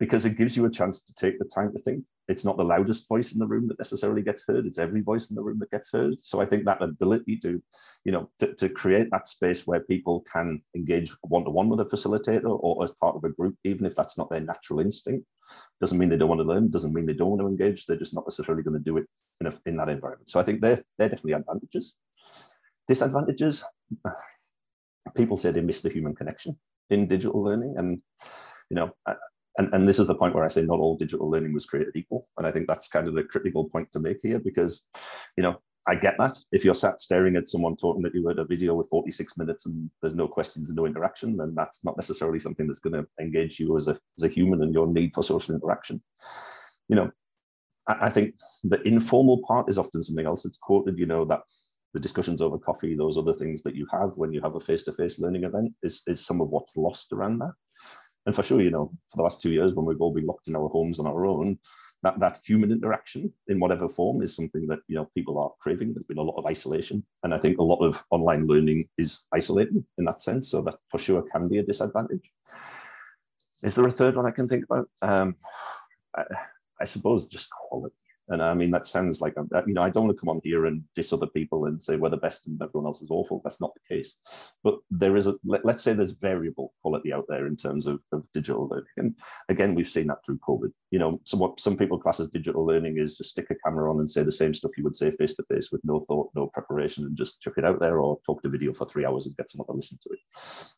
because 0.00 0.24
it 0.24 0.36
gives 0.36 0.56
you 0.56 0.64
a 0.64 0.70
chance 0.70 1.02
to 1.02 1.14
take 1.14 1.38
the 1.38 1.44
time 1.44 1.72
to 1.72 1.78
think. 1.78 2.04
It's 2.28 2.44
not 2.44 2.56
the 2.56 2.64
loudest 2.64 3.08
voice 3.08 3.32
in 3.32 3.38
the 3.38 3.46
room 3.46 3.66
that 3.68 3.78
necessarily 3.78 4.22
gets 4.22 4.44
heard. 4.46 4.66
It's 4.66 4.78
every 4.78 5.00
voice 5.00 5.30
in 5.30 5.36
the 5.36 5.42
room 5.42 5.58
that 5.60 5.70
gets 5.70 5.90
heard. 5.90 6.20
So 6.20 6.40
I 6.40 6.46
think 6.46 6.64
that 6.64 6.82
ability 6.82 7.38
to, 7.38 7.60
you 8.04 8.12
know, 8.12 8.30
to, 8.38 8.54
to 8.54 8.68
create 8.68 9.10
that 9.10 9.26
space 9.26 9.66
where 9.66 9.80
people 9.80 10.24
can 10.32 10.62
engage 10.76 11.10
one-to-one 11.22 11.68
with 11.68 11.80
a 11.80 11.86
facilitator 11.86 12.58
or 12.60 12.84
as 12.84 12.92
part 13.00 13.16
of 13.16 13.24
a 13.24 13.30
group, 13.30 13.56
even 13.64 13.86
if 13.86 13.96
that's 13.96 14.18
not 14.18 14.30
their 14.30 14.42
natural 14.42 14.80
instinct, 14.80 15.26
doesn't 15.80 15.98
mean 15.98 16.10
they 16.10 16.18
don't 16.18 16.28
want 16.28 16.40
to 16.40 16.44
learn, 16.44 16.70
doesn't 16.70 16.92
mean 16.92 17.06
they 17.06 17.14
don't 17.14 17.30
want 17.30 17.40
to 17.40 17.48
engage. 17.48 17.86
They're 17.86 17.96
just 17.96 18.14
not 18.14 18.26
necessarily 18.26 18.62
going 18.62 18.78
to 18.78 18.84
do 18.84 18.98
it 18.98 19.06
in, 19.40 19.46
a, 19.46 19.52
in 19.64 19.76
that 19.78 19.88
environment. 19.88 20.28
So 20.28 20.38
I 20.38 20.42
think 20.42 20.60
they're, 20.60 20.82
they're 20.98 21.08
definitely 21.08 21.32
advantages. 21.32 21.96
Disadvantages, 22.86 23.64
people 25.16 25.38
say 25.38 25.50
they 25.50 25.62
miss 25.62 25.80
the 25.80 25.88
human 25.88 26.14
connection 26.14 26.58
in 26.90 27.08
digital 27.08 27.42
learning. 27.42 27.74
And, 27.78 28.02
you 28.70 28.76
know, 28.76 28.90
and, 29.58 29.74
and 29.74 29.86
this 29.86 29.98
is 29.98 30.06
the 30.06 30.14
point 30.14 30.34
where 30.34 30.44
I 30.44 30.48
say 30.48 30.62
not 30.62 30.78
all 30.78 30.96
digital 30.96 31.28
learning 31.28 31.52
was 31.52 31.66
created 31.66 31.96
equal. 31.96 32.28
And 32.38 32.46
I 32.46 32.52
think 32.52 32.68
that's 32.68 32.88
kind 32.88 33.08
of 33.08 33.14
the 33.14 33.24
critical 33.24 33.68
point 33.68 33.90
to 33.92 34.00
make 34.00 34.18
here 34.22 34.38
because, 34.38 34.86
you 35.36 35.42
know, 35.42 35.60
I 35.88 35.96
get 35.96 36.14
that. 36.18 36.36
If 36.52 36.64
you're 36.64 36.74
sat 36.74 37.00
staring 37.00 37.34
at 37.34 37.48
someone 37.48 37.74
talking 37.74 38.04
at 38.04 38.14
you 38.14 38.28
at 38.30 38.38
a 38.38 38.44
video 38.44 38.74
with 38.74 38.88
46 38.88 39.36
minutes 39.36 39.66
and 39.66 39.90
there's 40.00 40.14
no 40.14 40.28
questions 40.28 40.68
and 40.68 40.76
no 40.76 40.86
interaction, 40.86 41.36
then 41.36 41.54
that's 41.56 41.84
not 41.84 41.96
necessarily 41.96 42.38
something 42.38 42.66
that's 42.66 42.78
going 42.78 42.92
to 42.92 43.06
engage 43.20 43.58
you 43.58 43.76
as 43.76 43.88
a, 43.88 43.98
as 44.16 44.24
a 44.24 44.28
human 44.28 44.62
and 44.62 44.72
your 44.72 44.86
need 44.86 45.12
for 45.14 45.24
social 45.24 45.54
interaction. 45.54 46.00
You 46.88 46.96
know, 46.96 47.10
I, 47.88 48.06
I 48.06 48.10
think 48.10 48.34
the 48.62 48.80
informal 48.82 49.42
part 49.46 49.68
is 49.68 49.78
often 49.78 50.02
something 50.02 50.26
else. 50.26 50.44
It's 50.44 50.58
quoted, 50.58 50.98
you 50.98 51.06
know, 51.06 51.24
that 51.24 51.40
the 51.94 52.00
discussions 52.00 52.40
over 52.42 52.58
coffee, 52.58 52.94
those 52.94 53.18
other 53.18 53.32
things 53.32 53.62
that 53.62 53.74
you 53.74 53.86
have 53.90 54.10
when 54.16 54.32
you 54.32 54.40
have 54.42 54.54
a 54.54 54.60
face-to-face 54.60 55.18
learning 55.18 55.44
event 55.44 55.72
is, 55.82 56.02
is 56.06 56.24
some 56.24 56.40
of 56.40 56.50
what's 56.50 56.76
lost 56.76 57.12
around 57.12 57.38
that. 57.38 57.52
And 58.26 58.34
for 58.34 58.42
sure, 58.42 58.60
you 58.60 58.70
know, 58.70 58.90
for 59.08 59.16
the 59.16 59.22
last 59.22 59.40
two 59.40 59.52
years 59.52 59.74
when 59.74 59.86
we've 59.86 60.00
all 60.00 60.12
been 60.12 60.26
locked 60.26 60.48
in 60.48 60.56
our 60.56 60.68
homes 60.68 60.98
on 60.98 61.06
our 61.06 61.26
own, 61.26 61.58
that, 62.02 62.20
that 62.20 62.38
human 62.44 62.70
interaction 62.70 63.32
in 63.48 63.58
whatever 63.58 63.88
form 63.88 64.22
is 64.22 64.34
something 64.36 64.66
that 64.68 64.78
you 64.86 64.94
know 64.94 65.10
people 65.14 65.38
are 65.38 65.50
craving. 65.60 65.92
There's 65.92 66.04
been 66.04 66.18
a 66.18 66.22
lot 66.22 66.38
of 66.38 66.46
isolation, 66.46 67.04
and 67.22 67.34
I 67.34 67.38
think 67.38 67.58
a 67.58 67.62
lot 67.62 67.84
of 67.84 68.04
online 68.10 68.46
learning 68.46 68.88
is 68.98 69.26
isolating 69.34 69.84
in 69.98 70.04
that 70.04 70.22
sense. 70.22 70.50
So 70.50 70.62
that 70.62 70.76
for 70.86 70.98
sure 70.98 71.22
can 71.32 71.48
be 71.48 71.58
a 71.58 71.62
disadvantage. 71.62 72.32
Is 73.62 73.74
there 73.74 73.86
a 73.86 73.92
third 73.92 74.14
one 74.14 74.26
I 74.26 74.30
can 74.30 74.48
think 74.48 74.64
about? 74.64 74.88
Um, 75.02 75.34
I, 76.16 76.24
I 76.80 76.84
suppose 76.84 77.26
just 77.26 77.50
quality. 77.50 77.94
And 78.28 78.42
I 78.42 78.54
mean, 78.54 78.70
that 78.72 78.86
sounds 78.86 79.20
like, 79.20 79.36
um, 79.38 79.48
you 79.66 79.74
know, 79.74 79.82
I 79.82 79.90
don't 79.90 80.06
want 80.06 80.16
to 80.16 80.20
come 80.20 80.28
on 80.28 80.40
here 80.44 80.66
and 80.66 80.82
diss 80.94 81.12
other 81.12 81.26
people 81.26 81.66
and 81.66 81.82
say 81.82 81.96
we're 81.96 82.10
the 82.10 82.16
best 82.16 82.46
and 82.46 82.60
everyone 82.60 82.86
else 82.86 83.02
is 83.02 83.10
awful. 83.10 83.40
That's 83.42 83.60
not 83.60 83.72
the 83.74 83.96
case. 83.96 84.16
But 84.62 84.78
there 84.90 85.16
is 85.16 85.26
a, 85.26 85.34
let, 85.44 85.64
us 85.64 85.82
say 85.82 85.94
there's 85.94 86.12
variable 86.12 86.74
quality 86.82 87.12
out 87.12 87.24
there 87.28 87.46
in 87.46 87.56
terms 87.56 87.86
of, 87.86 88.00
of 88.12 88.26
digital 88.34 88.68
learning. 88.68 88.84
And 88.98 89.14
again, 89.48 89.74
we've 89.74 89.88
seen 89.88 90.08
that 90.08 90.24
through 90.26 90.38
COVID. 90.46 90.70
You 90.90 90.98
know, 90.98 91.20
so 91.24 91.38
what 91.38 91.60
some 91.60 91.76
people 91.76 91.98
class 91.98 92.20
as 92.20 92.28
digital 92.28 92.66
learning 92.66 92.98
is 92.98 93.16
just 93.16 93.30
stick 93.30 93.46
a 93.50 93.54
camera 93.64 93.90
on 93.90 93.98
and 93.98 94.08
say 94.08 94.22
the 94.22 94.32
same 94.32 94.52
stuff 94.52 94.72
you 94.76 94.84
would 94.84 94.94
say 94.94 95.10
face 95.10 95.34
to 95.34 95.42
face 95.44 95.70
with 95.72 95.80
no 95.84 96.04
thought, 96.06 96.30
no 96.34 96.48
preparation, 96.48 97.04
and 97.04 97.16
just 97.16 97.40
chuck 97.40 97.54
it 97.56 97.64
out 97.64 97.80
there 97.80 97.98
or 98.00 98.18
talk 98.26 98.42
to 98.42 98.48
video 98.48 98.72
for 98.74 98.86
three 98.86 99.06
hours 99.06 99.26
and 99.26 99.36
get 99.36 99.50
someone 99.50 99.66
to 99.68 99.72
listen 99.72 99.98
to 100.02 100.10
it. 100.10 100.18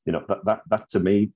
You 0.06 0.12
know, 0.12 0.24
that, 0.28 0.44
that, 0.44 0.60
that 0.68 0.88
to 0.90 1.00
me, 1.00 1.32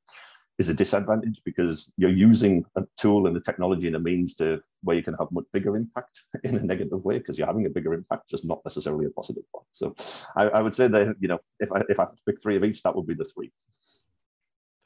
is 0.58 0.68
a 0.68 0.74
disadvantage 0.74 1.40
because 1.44 1.92
you're 1.96 2.10
using 2.10 2.64
a 2.76 2.82
tool 2.96 3.26
and 3.26 3.36
a 3.36 3.40
technology 3.40 3.88
and 3.88 3.96
a 3.96 4.00
means 4.00 4.34
to 4.36 4.62
where 4.82 4.96
you 4.96 5.02
can 5.02 5.14
have 5.14 5.28
much 5.32 5.44
bigger 5.52 5.76
impact 5.76 6.22
in 6.44 6.56
a 6.56 6.62
negative 6.62 7.04
way 7.04 7.18
because 7.18 7.36
you're 7.36 7.46
having 7.46 7.66
a 7.66 7.70
bigger 7.70 7.92
impact, 7.92 8.30
just 8.30 8.44
not 8.44 8.60
necessarily 8.64 9.06
a 9.06 9.10
positive 9.10 9.42
one. 9.50 9.64
So 9.72 9.94
I, 10.36 10.44
I 10.44 10.60
would 10.60 10.74
say 10.74 10.86
that, 10.88 11.16
you 11.18 11.28
know, 11.28 11.38
if 11.58 11.72
I, 11.72 11.82
if 11.88 11.98
I 11.98 12.06
pick 12.26 12.40
three 12.40 12.56
of 12.56 12.64
each, 12.64 12.82
that 12.82 12.94
would 12.94 13.06
be 13.06 13.14
the 13.14 13.24
three. 13.24 13.50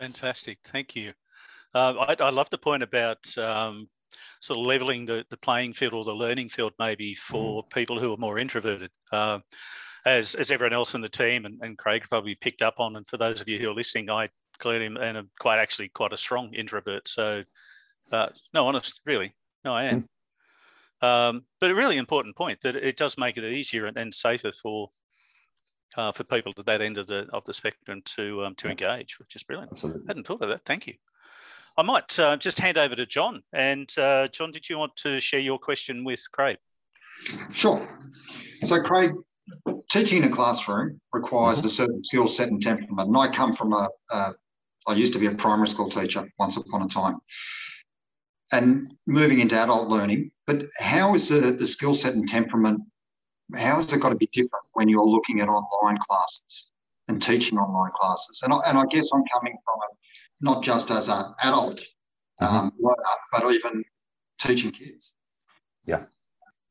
Fantastic. 0.01 0.59
Thank 0.65 0.97
you. 0.97 1.13
Uh, 1.75 1.95
I, 2.09 2.17
I, 2.19 2.31
love 2.31 2.49
the 2.49 2.57
point 2.57 2.83
about 2.83 3.37
um, 3.37 3.89
sort 4.41 4.59
of 4.59 4.65
leveling 4.65 5.05
the, 5.05 5.25
the 5.29 5.37
playing 5.37 5.75
field 5.75 5.93
or 5.93 6.03
the 6.03 6.15
learning 6.15 6.49
field 6.49 6.73
maybe 6.79 7.13
for 7.15 7.63
mm. 7.63 7.71
people 7.71 7.99
who 7.99 8.15
are 8.15 8.17
more 8.17 8.39
introverted. 8.39 8.91
Uh, 9.13 9.41
as, 10.07 10.35
as 10.35 10.51
everyone 10.51 10.73
else 10.73 10.95
in 10.95 11.03
the 11.03 11.09
team 11.09 11.45
and, 11.45 11.59
and 11.61 11.77
Craig 11.77 12.05
probably 12.09 12.35
picked 12.37 12.63
up 12.63 12.77
on, 12.79 12.97
and 12.97 13.07
for 13.07 13.19
those 13.19 13.43
of 13.43 13.49
you 13.49 13.59
who 13.59 13.69
are 13.69 13.75
listening, 13.75 14.09
I 14.09 14.31
clearly 14.59 14.87
and 14.87 15.17
a, 15.17 15.27
quite 15.39 15.59
actually 15.59 15.89
quite 15.89 16.13
a 16.13 16.17
strong 16.17 16.55
introvert. 16.55 17.09
So, 17.09 17.45
uh, 18.13 18.29
no, 18.55 18.67
honest, 18.67 19.01
really, 19.05 19.35
no, 19.65 19.75
I 19.75 19.85
am. 19.85 20.03
Mm. 20.03 20.09
Um, 21.01 21.45
but 21.61 21.71
a 21.71 21.75
really 21.75 21.97
important 21.97 22.37
point 22.37 22.61
that 22.63 22.75
it 22.75 22.97
does 22.97 23.17
make 23.17 23.37
it 23.37 23.45
easier 23.45 23.87
and, 23.87 23.97
and 23.97 24.13
safer 24.13 24.53
for 24.53 24.91
uh, 25.97 26.13
for 26.13 26.25
people 26.25 26.53
at 26.59 26.67
that 26.67 26.83
end 26.83 26.99
of 26.99 27.07
the 27.07 27.27
of 27.33 27.45
the 27.45 27.55
spectrum 27.55 28.03
to 28.05 28.45
um, 28.45 28.55
to 28.57 28.67
yeah. 28.67 28.73
engage, 28.73 29.19
which 29.19 29.37
is 29.37 29.45
brilliant. 29.45 29.73
Absolutely. 29.73 30.03
I 30.07 30.11
hadn't 30.11 30.27
thought 30.27 30.43
of 30.43 30.49
that. 30.49 30.63
Thank 30.67 30.87
you. 30.87 30.95
I 31.79 31.83
might 31.83 32.19
uh, 32.19 32.37
just 32.37 32.59
hand 32.59 32.77
over 32.77 32.97
to 32.97 33.07
John. 33.07 33.43
And 33.53 33.89
uh, 33.97 34.27
John, 34.29 34.51
did 34.51 34.69
you 34.69 34.79
want 34.79 34.97
to 34.97 35.21
share 35.21 35.39
your 35.39 35.61
question 35.61 36.03
with 36.03 36.21
Craig? 36.33 36.59
Sure. 37.53 37.89
So, 38.65 38.83
Craig, 38.83 39.13
teaching 39.89 40.25
in 40.25 40.29
a 40.29 40.35
classroom 40.35 41.01
requires 41.13 41.65
a 41.65 41.71
certain 41.71 42.03
skill 42.03 42.27
set 42.27 42.49
and 42.49 42.61
temperament. 42.61 43.09
And 43.09 43.17
I 43.17 43.29
come 43.29 43.55
from 43.55 43.73
a, 43.73 43.89
a 44.11 44.33
I 44.89 44.95
used 44.95 45.13
to 45.13 45.19
be 45.19 45.27
a 45.27 45.33
primary 45.33 45.69
school 45.69 45.91
teacher 45.91 46.29
once 46.39 46.57
upon 46.57 46.83
a 46.83 46.89
time. 46.89 47.19
And 48.51 48.95
moving 49.07 49.41
into 49.41 49.61
adult 49.61 49.89
learning, 49.89 50.31
but 50.47 50.67
how 50.79 51.15
is 51.15 51.29
the, 51.29 51.53
the 51.53 51.67
skill 51.67 51.95
set 51.95 52.15
and 52.15 52.27
temperament, 52.27 52.81
how 53.55 53.77
has 53.77 53.93
it 53.93 54.01
got 54.01 54.09
to 54.09 54.17
be 54.17 54.29
different 54.33 54.65
when 54.73 54.89
you're 54.89 55.07
looking 55.07 55.41
at 55.41 55.49
online 55.49 55.99
classes 55.99 56.69
and 57.09 57.23
teaching 57.23 57.59
online 57.59 57.93
classes? 58.01 58.41
And 58.43 58.53
I, 58.53 58.59
and 58.67 58.79
I 58.79 58.85
guess 58.91 59.11
I'm 59.13 59.23
coming 59.33 59.57
from 59.65 59.77
it 59.91 59.99
not 60.41 60.63
just 60.63 60.91
as 60.91 61.09
an 61.09 61.35
adult 61.43 61.81
um, 62.41 62.71
mm-hmm. 62.71 62.87
learner, 62.87 63.19
but 63.33 63.53
even 63.53 63.85
teaching 64.41 64.71
kids. 64.71 65.15
Yeah. 65.87 66.05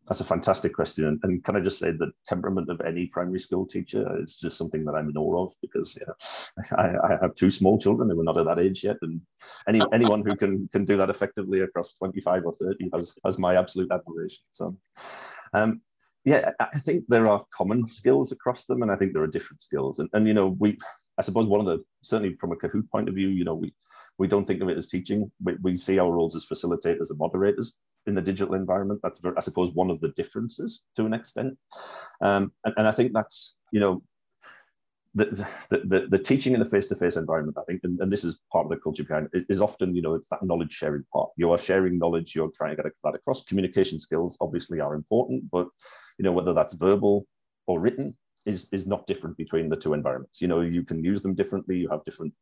That's 0.08 0.22
a 0.22 0.26
fantastic 0.26 0.74
question. 0.74 1.20
And, 1.24 1.44
can 1.44 1.58
I 1.58 1.60
just 1.60 1.80
say 1.80 1.92
the 1.92 2.12
temperament 2.26 2.70
of 2.70 2.80
any 2.82 3.08
primary 3.08 3.40
school 3.40 3.66
teacher 3.66 4.22
is 4.24 4.40
just 4.40 4.58
something 4.58 4.86
that 4.86 4.94
I'm 4.94 5.10
in 5.10 5.18
awe 5.18 5.44
of 5.44 5.52
because 5.62 5.98
I, 6.78 6.94
I, 7.04 7.18
have 7.22 7.36
two 7.36 7.50
small 7.50 7.78
children 7.78 8.10
who 8.10 8.22
are 8.22 8.24
not 8.24 8.38
at 8.38 8.46
that 8.46 8.60
age 8.60 8.84
yet. 8.86 8.98
And 9.02 9.20
any, 9.68 9.82
anyone 9.92 10.24
who 10.26 10.36
can, 10.36 10.70
can 10.72 10.86
do 10.86 10.96
that 10.98 11.10
effectively 11.10 11.62
across 11.62 11.94
25 11.96 12.46
or 12.46 12.54
30 12.54 12.90
has, 12.94 13.14
has 13.26 13.38
my 13.38 13.58
absolute 13.58 13.92
admiration. 13.92 14.44
So, 14.52 14.78
um, 15.54 15.82
yeah, 16.24 16.52
I 16.60 16.80
think 16.80 17.06
there 17.08 17.28
are 17.28 17.46
common 17.54 17.88
skills 17.88 18.32
across 18.32 18.66
them, 18.66 18.84
and 18.84 18.92
I 18.92 18.96
think 18.96 19.14
there 19.14 19.24
are 19.24 19.28
different 19.28 19.62
skills. 19.62 20.00
And, 20.00 20.10
and 20.14 20.28
you 20.28 20.34
know, 20.34 20.56
we, 20.60 20.78
I 21.18 21.22
suppose 21.22 21.48
one 21.48 21.62
of 21.62 21.66
the, 21.66 21.84
certainly 22.02 22.36
from 22.36 22.52
a 22.52 22.56
Cahoot 22.56 22.90
point 22.92 23.10
of 23.10 23.16
view, 23.16 23.30
you 23.30 23.44
know, 23.44 23.56
we, 23.56 23.74
we 24.18 24.28
don't 24.28 24.46
think 24.46 24.62
of 24.62 24.70
it 24.70 24.78
as 24.78 24.88
teaching. 24.88 25.32
We, 25.44 25.56
we 25.62 25.78
see 25.78 26.00
our 26.00 26.12
roles 26.12 26.36
as 26.36 26.46
facilitators 26.46 27.10
and 27.10 27.20
moderators 27.20 27.74
in 28.06 28.16
the 28.16 28.22
digital 28.22 28.56
environment. 28.56 29.00
That's, 29.04 29.22
I 29.36 29.42
suppose, 29.42 29.72
one 29.72 29.90
of 29.90 30.00
the 30.00 30.10
differences 30.10 30.84
to 30.96 31.06
an 31.06 31.14
extent. 31.14 31.58
Um, 32.22 32.52
and, 32.66 32.74
and 32.78 32.88
I 32.88 32.92
think 32.92 33.14
that's, 33.14 33.56
you 33.72 33.80
know, 33.80 34.04
the, 35.16 35.48
the, 35.70 35.78
the, 35.80 36.08
the, 36.12 36.20
teaching 36.20 36.54
in 36.54 36.60
the 36.60 36.66
face-to-face 36.66 37.16
environment, 37.16 37.58
I 37.58 37.64
think, 37.64 37.82
and, 37.84 38.00
and, 38.00 38.12
this 38.12 38.24
is 38.24 38.40
part 38.52 38.66
of 38.66 38.70
the 38.70 38.78
culture 38.78 39.04
behind 39.04 39.30
it, 39.34 39.46
is 39.50 39.62
often, 39.62 39.96
you 39.96 40.02
know, 40.02 40.14
it's 40.14 40.28
that 40.28 40.44
knowledge 40.44 40.72
sharing 40.72 41.04
part. 41.12 41.32
You 41.38 41.52
are 41.52 41.58
sharing 41.58 41.98
knowledge, 41.98 42.36
you're 42.36 42.52
trying 42.56 42.76
to 42.76 42.84
get 42.84 42.92
that 43.04 43.16
across. 43.16 43.44
Communication 43.46 43.98
skills 43.98 44.38
obviously 44.42 44.80
are 44.80 44.94
important, 44.94 45.50
but, 45.50 45.70
you 46.20 46.24
know, 46.24 46.32
whether 46.32 46.54
that's 46.54 46.76
verbal 46.76 47.26
or 47.66 47.80
written, 47.80 48.16
is 48.48 48.68
is 48.72 48.88
not 48.88 49.06
different 49.08 49.36
between 49.38 49.68
the 49.70 49.76
two 49.76 49.94
environments. 49.94 50.42
You 50.42 50.48
know, 50.48 50.62
you 50.62 50.84
can 50.84 51.04
use 51.04 51.22
them 51.22 51.36
differently. 51.36 51.76
You 51.78 51.90
have 51.90 52.06
different 52.06 52.34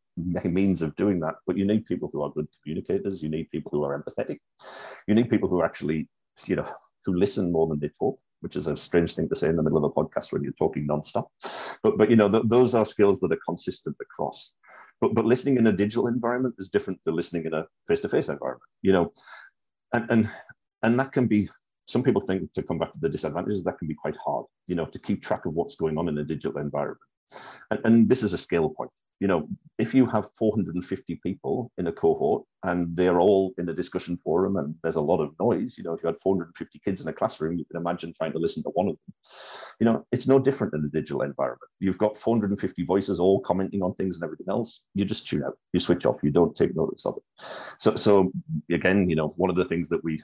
means 0.45 0.81
of 0.81 0.95
doing 0.95 1.19
that, 1.21 1.35
but 1.47 1.57
you 1.57 1.65
need 1.65 1.85
people 1.85 2.09
who 2.13 2.21
are 2.21 2.31
good 2.31 2.47
communicators. 2.63 3.23
You 3.23 3.29
need 3.29 3.49
people 3.51 3.71
who 3.71 3.83
are 3.83 3.99
empathetic. 3.99 4.37
You 5.07 5.15
need 5.15 5.29
people 5.29 5.49
who 5.49 5.63
actually, 5.63 6.07
you 6.45 6.55
know, 6.57 6.69
who 7.05 7.17
listen 7.17 7.51
more 7.51 7.67
than 7.67 7.79
they 7.79 7.89
talk, 7.99 8.19
which 8.41 8.55
is 8.55 8.67
a 8.67 8.77
strange 8.77 9.15
thing 9.15 9.27
to 9.29 9.35
say 9.35 9.49
in 9.49 9.55
the 9.55 9.63
middle 9.63 9.83
of 9.83 9.91
a 9.91 9.95
podcast 9.99 10.31
when 10.31 10.43
you're 10.43 10.53
talking 10.63 10.87
nonstop. 10.87 11.25
But 11.83 11.97
but 11.97 12.09
you 12.11 12.15
know, 12.15 12.29
th- 12.29 12.45
those 12.45 12.75
are 12.75 12.85
skills 12.85 13.19
that 13.21 13.31
are 13.31 13.45
consistent 13.49 13.97
across. 13.99 14.53
But 15.01 15.15
but 15.15 15.25
listening 15.25 15.57
in 15.57 15.67
a 15.67 15.71
digital 15.83 16.07
environment 16.07 16.55
is 16.59 16.69
different 16.69 16.99
to 17.05 17.11
listening 17.11 17.45
in 17.45 17.53
a 17.53 17.65
face-to-face 17.87 18.29
environment. 18.29 18.69
You 18.83 18.93
know, 18.93 19.11
and 19.93 20.05
and 20.11 20.29
and 20.83 20.99
that 20.99 21.11
can 21.11 21.27
be 21.27 21.49
some 21.85 22.03
people 22.03 22.21
think 22.21 22.51
to 22.53 22.63
come 22.63 22.77
back 22.77 22.91
to 22.93 22.99
the 22.99 23.09
disadvantages, 23.09 23.63
that 23.63 23.77
can 23.77 23.87
be 23.87 23.95
quite 23.95 24.15
hard, 24.17 24.45
you 24.67 24.75
know, 24.75 24.85
to 24.85 24.99
keep 24.99 25.21
track 25.21 25.45
of 25.45 25.53
what's 25.53 25.75
going 25.75 25.97
on 25.97 26.07
in 26.07 26.17
a 26.17 26.23
digital 26.23 26.59
environment. 26.59 26.99
And, 27.71 27.79
and 27.83 28.09
this 28.09 28.23
is 28.23 28.33
a 28.33 28.37
scale 28.37 28.69
point 28.69 28.91
you 29.19 29.27
know, 29.27 29.47
if 29.77 29.93
you 29.93 30.05
have 30.05 30.29
450 30.37 31.19
people 31.23 31.71
in 31.77 31.87
a 31.87 31.91
cohort 31.91 32.43
and 32.63 32.95
they're 32.95 33.19
all 33.19 33.53
in 33.57 33.69
a 33.69 33.73
discussion 33.73 34.17
forum 34.17 34.57
and 34.57 34.75
there's 34.83 34.97
a 34.97 35.01
lot 35.01 35.21
of 35.21 35.33
noise, 35.39 35.77
you 35.77 35.83
know, 35.83 35.93
if 35.93 36.03
you 36.03 36.07
had 36.07 36.17
450 36.17 36.79
kids 36.79 37.01
in 37.01 37.07
a 37.07 37.13
classroom, 37.13 37.57
you 37.57 37.65
can 37.65 37.79
imagine 37.79 38.13
trying 38.13 38.33
to 38.33 38.39
listen 38.39 38.61
to 38.63 38.69
one 38.69 38.89
of 38.89 38.95
them. 38.95 39.13
You 39.79 39.85
know, 39.85 40.05
it's 40.11 40.27
no 40.27 40.37
different 40.37 40.73
in 40.73 40.81
the 40.81 40.89
digital 40.89 41.21
environment. 41.21 41.69
You've 41.79 41.97
got 41.97 42.17
450 42.17 42.83
voices 42.83 43.19
all 43.19 43.39
commenting 43.39 43.81
on 43.81 43.95
things 43.95 44.15
and 44.15 44.23
everything 44.23 44.47
else. 44.49 44.85
You 44.95 45.05
just 45.05 45.27
tune 45.27 45.43
out, 45.43 45.57
you 45.71 45.79
switch 45.79 46.05
off, 46.05 46.23
you 46.23 46.31
don't 46.31 46.55
take 46.55 46.75
notice 46.75 47.05
of 47.05 47.15
it. 47.17 47.45
So, 47.79 47.95
so 47.95 48.31
again, 48.69 49.09
you 49.09 49.15
know, 49.15 49.33
one 49.37 49.49
of 49.49 49.55
the 49.55 49.65
things 49.65 49.87
that 49.89 50.03
we 50.03 50.19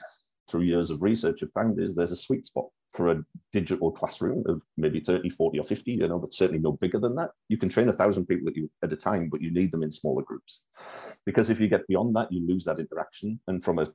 through 0.52 0.62
years 0.62 0.90
of 0.90 1.02
research 1.02 1.40
have 1.40 1.50
found 1.52 1.80
is 1.80 1.94
there's 1.94 2.12
a 2.12 2.16
sweet 2.16 2.44
spot 2.44 2.66
for 2.92 3.10
a 3.10 3.24
digital 3.52 3.90
classroom 3.90 4.44
of 4.46 4.62
maybe 4.76 5.00
30, 5.00 5.30
40 5.30 5.58
or 5.58 5.64
50, 5.64 5.92
you 5.92 6.06
know, 6.06 6.18
but 6.18 6.34
certainly 6.34 6.60
no 6.60 6.72
bigger 6.72 6.98
than 6.98 7.16
that. 7.16 7.30
You 7.48 7.56
can 7.56 7.70
train 7.70 7.88
a 7.88 7.92
thousand 7.92 8.26
people 8.26 8.48
at, 8.48 8.56
you, 8.56 8.70
at 8.82 8.92
a 8.92 8.96
time, 8.96 9.30
but 9.30 9.40
you 9.40 9.50
need 9.50 9.72
them 9.72 9.82
in 9.82 9.90
smaller 9.90 10.22
groups. 10.22 10.64
Because 11.24 11.48
if 11.48 11.58
you 11.58 11.68
get 11.68 11.88
beyond 11.88 12.14
that, 12.16 12.30
you 12.30 12.46
lose 12.46 12.64
that 12.64 12.78
interaction. 12.78 13.40
And 13.48 13.64
from 13.64 13.78
a, 13.78 13.86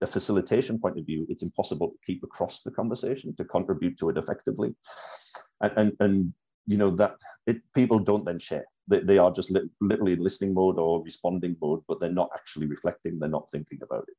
a 0.00 0.06
facilitation 0.06 0.80
point 0.80 0.98
of 0.98 1.04
view, 1.04 1.26
it's 1.28 1.42
impossible 1.42 1.90
to 1.90 1.98
keep 2.06 2.24
across 2.24 2.62
the 2.62 2.70
conversation, 2.70 3.36
to 3.36 3.44
contribute 3.44 3.98
to 3.98 4.08
it 4.08 4.16
effectively. 4.16 4.74
And, 5.60 5.72
and, 5.76 5.92
and 6.00 6.34
you 6.66 6.78
know, 6.78 6.90
that 6.92 7.16
it, 7.46 7.60
people 7.74 7.98
don't 7.98 8.24
then 8.24 8.38
share. 8.38 8.64
They, 8.88 9.00
they 9.00 9.18
are 9.18 9.32
just 9.32 9.50
li 9.50 9.60
literally 9.80 10.14
in 10.14 10.20
listening 10.20 10.54
mode 10.54 10.78
or 10.78 11.02
responding 11.02 11.56
mode, 11.60 11.82
but 11.88 12.00
they're 12.00 12.10
not 12.10 12.30
actually 12.34 12.66
reflecting, 12.66 13.18
they're 13.18 13.28
not 13.28 13.50
thinking 13.50 13.78
about 13.82 14.04
it. 14.08 14.14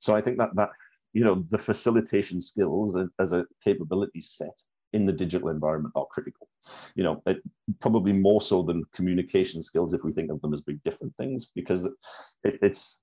So 0.00 0.14
I 0.14 0.20
think 0.20 0.38
that 0.38 0.54
that 0.54 0.70
you 1.12 1.24
know, 1.24 1.42
the 1.50 1.58
facilitation 1.58 2.40
skills 2.40 2.96
as 3.18 3.32
a 3.32 3.46
capability 3.62 4.20
set 4.20 4.54
in 4.92 5.04
the 5.04 5.12
digital 5.12 5.48
environment 5.48 5.92
are 5.96 6.06
critical. 6.10 6.48
You 6.94 7.04
know, 7.04 7.22
it, 7.26 7.42
probably 7.80 8.12
more 8.12 8.40
so 8.40 8.62
than 8.62 8.84
communication 8.92 9.62
skills 9.62 9.94
if 9.94 10.04
we 10.04 10.12
think 10.12 10.30
of 10.30 10.40
them 10.40 10.54
as 10.54 10.62
big 10.62 10.82
different 10.82 11.14
things, 11.16 11.46
because 11.54 11.84
it, 11.84 12.58
it's 12.62 13.02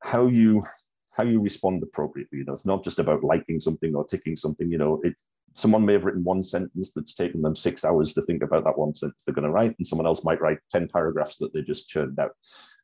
how 0.00 0.26
you 0.26 0.64
how 1.10 1.24
you 1.24 1.40
respond 1.40 1.82
appropriately. 1.82 2.38
You 2.38 2.44
know, 2.44 2.54
it's 2.54 2.66
not 2.66 2.82
just 2.82 2.98
about 2.98 3.22
liking 3.22 3.60
something 3.60 3.94
or 3.94 4.06
ticking 4.06 4.36
something. 4.36 4.70
You 4.70 4.78
know, 4.78 5.00
it's 5.04 5.26
someone 5.54 5.84
may 5.84 5.92
have 5.92 6.04
written 6.04 6.24
one 6.24 6.42
sentence 6.42 6.92
that's 6.94 7.14
taken 7.14 7.42
them 7.42 7.54
six 7.54 7.84
hours 7.84 8.14
to 8.14 8.22
think 8.22 8.42
about 8.42 8.64
that 8.64 8.78
one 8.78 8.94
sentence 8.94 9.24
they're 9.24 9.34
going 9.34 9.46
to 9.46 9.50
write, 9.50 9.74
and 9.78 9.86
someone 9.86 10.06
else 10.06 10.24
might 10.24 10.40
write 10.40 10.58
10 10.70 10.88
paragraphs 10.88 11.36
that 11.38 11.52
they 11.52 11.62
just 11.62 11.88
churned 11.88 12.18
out. 12.18 12.32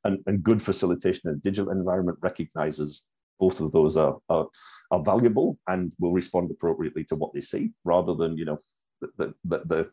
And, 0.05 0.21
and 0.27 0.43
good 0.43 0.63
facilitation 0.63 1.31
in 1.31 1.37
a 1.37 1.39
digital 1.39 1.73
environment 1.73 2.19
recognizes 2.21 3.05
both 3.39 3.61
of 3.61 3.73
those 3.73 3.97
are, 3.97 4.17
are, 4.29 4.47
are 4.91 5.03
valuable 5.03 5.59
and 5.69 5.93
will 5.99 6.13
respond 6.13 6.51
appropriately 6.51 7.05
to 7.05 7.17
what 7.17 7.33
they 7.33 7.41
see 7.41 7.71
rather 7.85 8.15
than, 8.15 8.37
you 8.37 8.45
know, 8.45 8.59
the, 9.01 9.35
the, 9.45 9.59
the, 9.65 9.91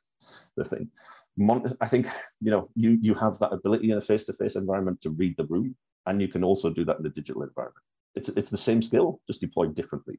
the 0.57 0.65
thing. 0.65 0.89
Mon 1.37 1.75
I 1.81 1.87
think, 1.87 2.07
you 2.39 2.51
know, 2.51 2.69
you, 2.75 2.97
you 3.01 3.13
have 3.13 3.37
that 3.39 3.53
ability 3.53 3.91
in 3.91 3.97
a 3.97 4.01
face-to-face 4.01 4.55
-face 4.55 4.61
environment 4.61 5.01
to 5.01 5.09
read 5.09 5.35
the 5.37 5.47
room 5.53 5.75
and 6.05 6.21
you 6.21 6.27
can 6.27 6.43
also 6.43 6.69
do 6.69 6.85
that 6.85 6.99
in 6.99 7.05
a 7.05 7.09
digital 7.09 7.43
environment. 7.43 7.85
It's, 8.15 8.29
it's 8.29 8.49
the 8.49 8.65
same 8.69 8.81
skill, 8.81 9.19
just 9.27 9.41
deployed 9.41 9.75
differently. 9.75 10.17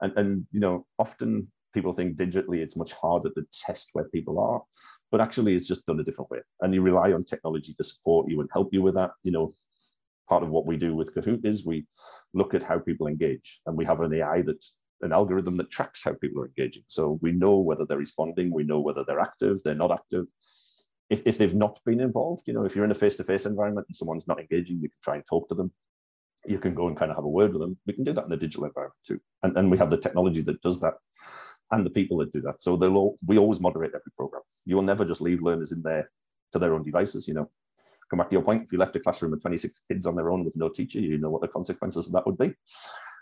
And, 0.00 0.12
and, 0.18 0.46
you 0.52 0.60
know, 0.60 0.86
often 0.98 1.50
people 1.74 1.92
think 1.92 2.16
digitally 2.16 2.58
it's 2.62 2.76
much 2.76 2.92
harder 2.94 3.30
to 3.30 3.46
test 3.52 3.90
where 3.92 4.08
people 4.08 4.38
are, 4.38 4.62
but 5.10 5.20
actually 5.20 5.54
it's 5.54 5.68
just 5.68 5.84
done 5.86 6.00
a 6.00 6.04
different 6.04 6.30
way. 6.30 6.40
And 6.62 6.72
you 6.72 6.80
rely 6.80 7.12
on 7.12 7.22
technology 7.22 7.74
to 7.74 7.84
support 7.84 8.30
you 8.30 8.40
and 8.40 8.48
help 8.52 8.72
you 8.72 8.80
with 8.82 8.94
that. 8.94 9.10
You 9.24 9.32
know, 9.32 9.54
part 10.28 10.42
of 10.42 10.50
what 10.50 10.66
we 10.66 10.76
do 10.76 10.94
with 10.94 11.14
Cahoot 11.14 11.44
is 11.44 11.64
we 11.64 11.86
look 12.34 12.54
at 12.54 12.62
how 12.62 12.78
people 12.78 13.06
engage 13.06 13.60
and 13.66 13.76
we 13.76 13.84
have 13.84 14.00
an 14.00 14.14
AI 14.14 14.42
that 14.42 14.64
an 15.02 15.12
algorithm 15.12 15.56
that 15.58 15.70
tracks 15.70 16.02
how 16.02 16.14
people 16.14 16.42
are 16.42 16.46
engaging. 16.46 16.82
So 16.86 17.18
we 17.20 17.32
know 17.32 17.58
whether 17.58 17.84
they're 17.84 17.98
responding, 17.98 18.52
we 18.52 18.64
know 18.64 18.80
whether 18.80 19.04
they're 19.04 19.20
active, 19.20 19.62
they're 19.62 19.74
not 19.74 19.92
active. 19.92 20.26
If, 21.10 21.22
if 21.26 21.38
they've 21.38 21.54
not 21.54 21.78
been 21.84 22.00
involved, 22.00 22.44
you 22.46 22.54
know, 22.54 22.64
if 22.64 22.74
you're 22.74 22.84
in 22.84 22.90
a 22.90 22.94
face-to-face 22.94 23.44
-face 23.44 23.50
environment 23.50 23.86
and 23.88 23.96
someone's 23.96 24.26
not 24.26 24.40
engaging, 24.40 24.80
you 24.80 24.88
can 24.88 25.02
try 25.02 25.14
and 25.16 25.26
talk 25.26 25.48
to 25.48 25.54
them. 25.54 25.70
You 26.46 26.58
can 26.58 26.74
go 26.74 26.88
and 26.88 26.96
kind 26.96 27.10
of 27.10 27.16
have 27.16 27.28
a 27.30 27.36
word 27.38 27.52
with 27.52 27.62
them. 27.62 27.78
We 27.86 27.92
can 27.92 28.04
do 28.04 28.12
that 28.14 28.24
in 28.24 28.30
the 28.30 28.44
digital 28.44 28.66
environment 28.70 29.02
too. 29.08 29.20
And, 29.42 29.56
and 29.56 29.70
we 29.70 29.78
have 29.78 29.90
the 29.90 30.04
technology 30.06 30.42
that 30.44 30.62
does 30.62 30.78
that 30.80 30.94
and 31.72 31.84
the 31.84 31.96
people 31.98 32.16
that 32.18 32.32
do 32.32 32.40
that. 32.42 32.60
So 32.60 32.76
they'll 32.76 32.96
all, 32.96 33.18
we 33.26 33.38
always 33.38 33.60
moderate 33.60 33.94
every 33.98 34.12
program. 34.16 34.42
You 34.64 34.76
will 34.76 34.90
never 34.90 35.04
just 35.04 35.20
leave 35.20 35.42
learners 35.42 35.72
in 35.72 35.82
there 35.82 36.10
to 36.52 36.58
their 36.58 36.74
own 36.74 36.84
devices. 36.84 37.26
You 37.28 37.34
know, 37.34 37.50
come 38.10 38.18
back 38.18 38.30
to 38.30 38.34
your 38.34 38.42
point, 38.42 38.64
if 38.64 38.72
you 38.72 38.78
left 38.78 38.96
a 38.96 39.00
classroom 39.00 39.32
with 39.32 39.42
26 39.42 39.82
kids 39.90 40.06
on 40.06 40.16
their 40.16 40.30
own 40.30 40.44
with 40.44 40.56
no 40.56 40.68
teacher, 40.68 41.00
you 41.00 41.18
know 41.18 41.30
what 41.30 41.42
the 41.42 41.48
consequences 41.48 42.06
of 42.06 42.12
that 42.12 42.26
would 42.26 42.38
be. 42.38 42.54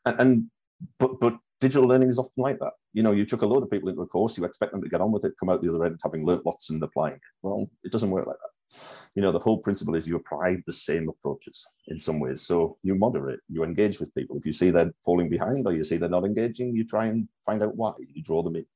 And, 0.05 0.20
and 0.20 0.51
but 0.99 1.20
but 1.20 1.38
digital 1.61 1.88
learning 1.88 2.09
is 2.09 2.18
often 2.18 2.42
like 2.42 2.59
that. 2.59 2.73
You 2.92 3.03
know, 3.03 3.12
you 3.12 3.25
chuck 3.25 3.42
a 3.42 3.47
load 3.47 3.62
of 3.62 3.70
people 3.70 3.88
into 3.88 4.03
a 4.03 4.07
course, 4.07 4.37
you 4.37 4.44
expect 4.44 4.73
them 4.73 4.83
to 4.83 4.88
get 4.88 5.01
on 5.01 5.12
with 5.12 5.25
it, 5.25 5.35
come 5.38 5.49
out 5.49 5.62
the 5.62 5.68
other 5.68 5.85
end 5.85 5.99
having 6.03 6.27
learnt 6.27 6.44
lots 6.44 6.70
and 6.70 6.83
applying 6.83 7.14
it. 7.14 7.20
Well, 7.42 7.70
it 7.83 7.92
doesn't 7.92 8.11
work 8.11 8.27
like 8.27 8.37
that. 8.37 8.81
You 9.14 9.23
know, 9.23 9.31
the 9.31 9.38
whole 9.38 9.59
principle 9.59 9.94
is 9.94 10.09
you 10.09 10.16
apply 10.16 10.57
the 10.66 10.73
same 10.73 11.09
approaches 11.09 11.64
in 11.87 11.99
some 11.99 12.18
ways. 12.18 12.42
So 12.42 12.77
you 12.83 12.97
moderate, 12.97 13.40
you 13.49 13.62
engage 13.62 14.01
with 14.01 14.14
people. 14.14 14.37
If 14.37 14.44
you 14.44 14.53
see 14.53 14.70
they're 14.70 14.92
falling 15.05 15.29
behind 15.29 15.66
or 15.66 15.73
you 15.73 15.85
see 15.85 15.97
they're 15.97 16.09
not 16.09 16.25
engaging, 16.25 16.75
you 16.75 16.85
try 16.85 17.07
and 17.07 17.29
find 17.47 17.62
out 17.62 17.77
why. 17.77 17.92
You 18.12 18.23
draw 18.23 18.42
them 18.42 18.57
in. 18.57 18.66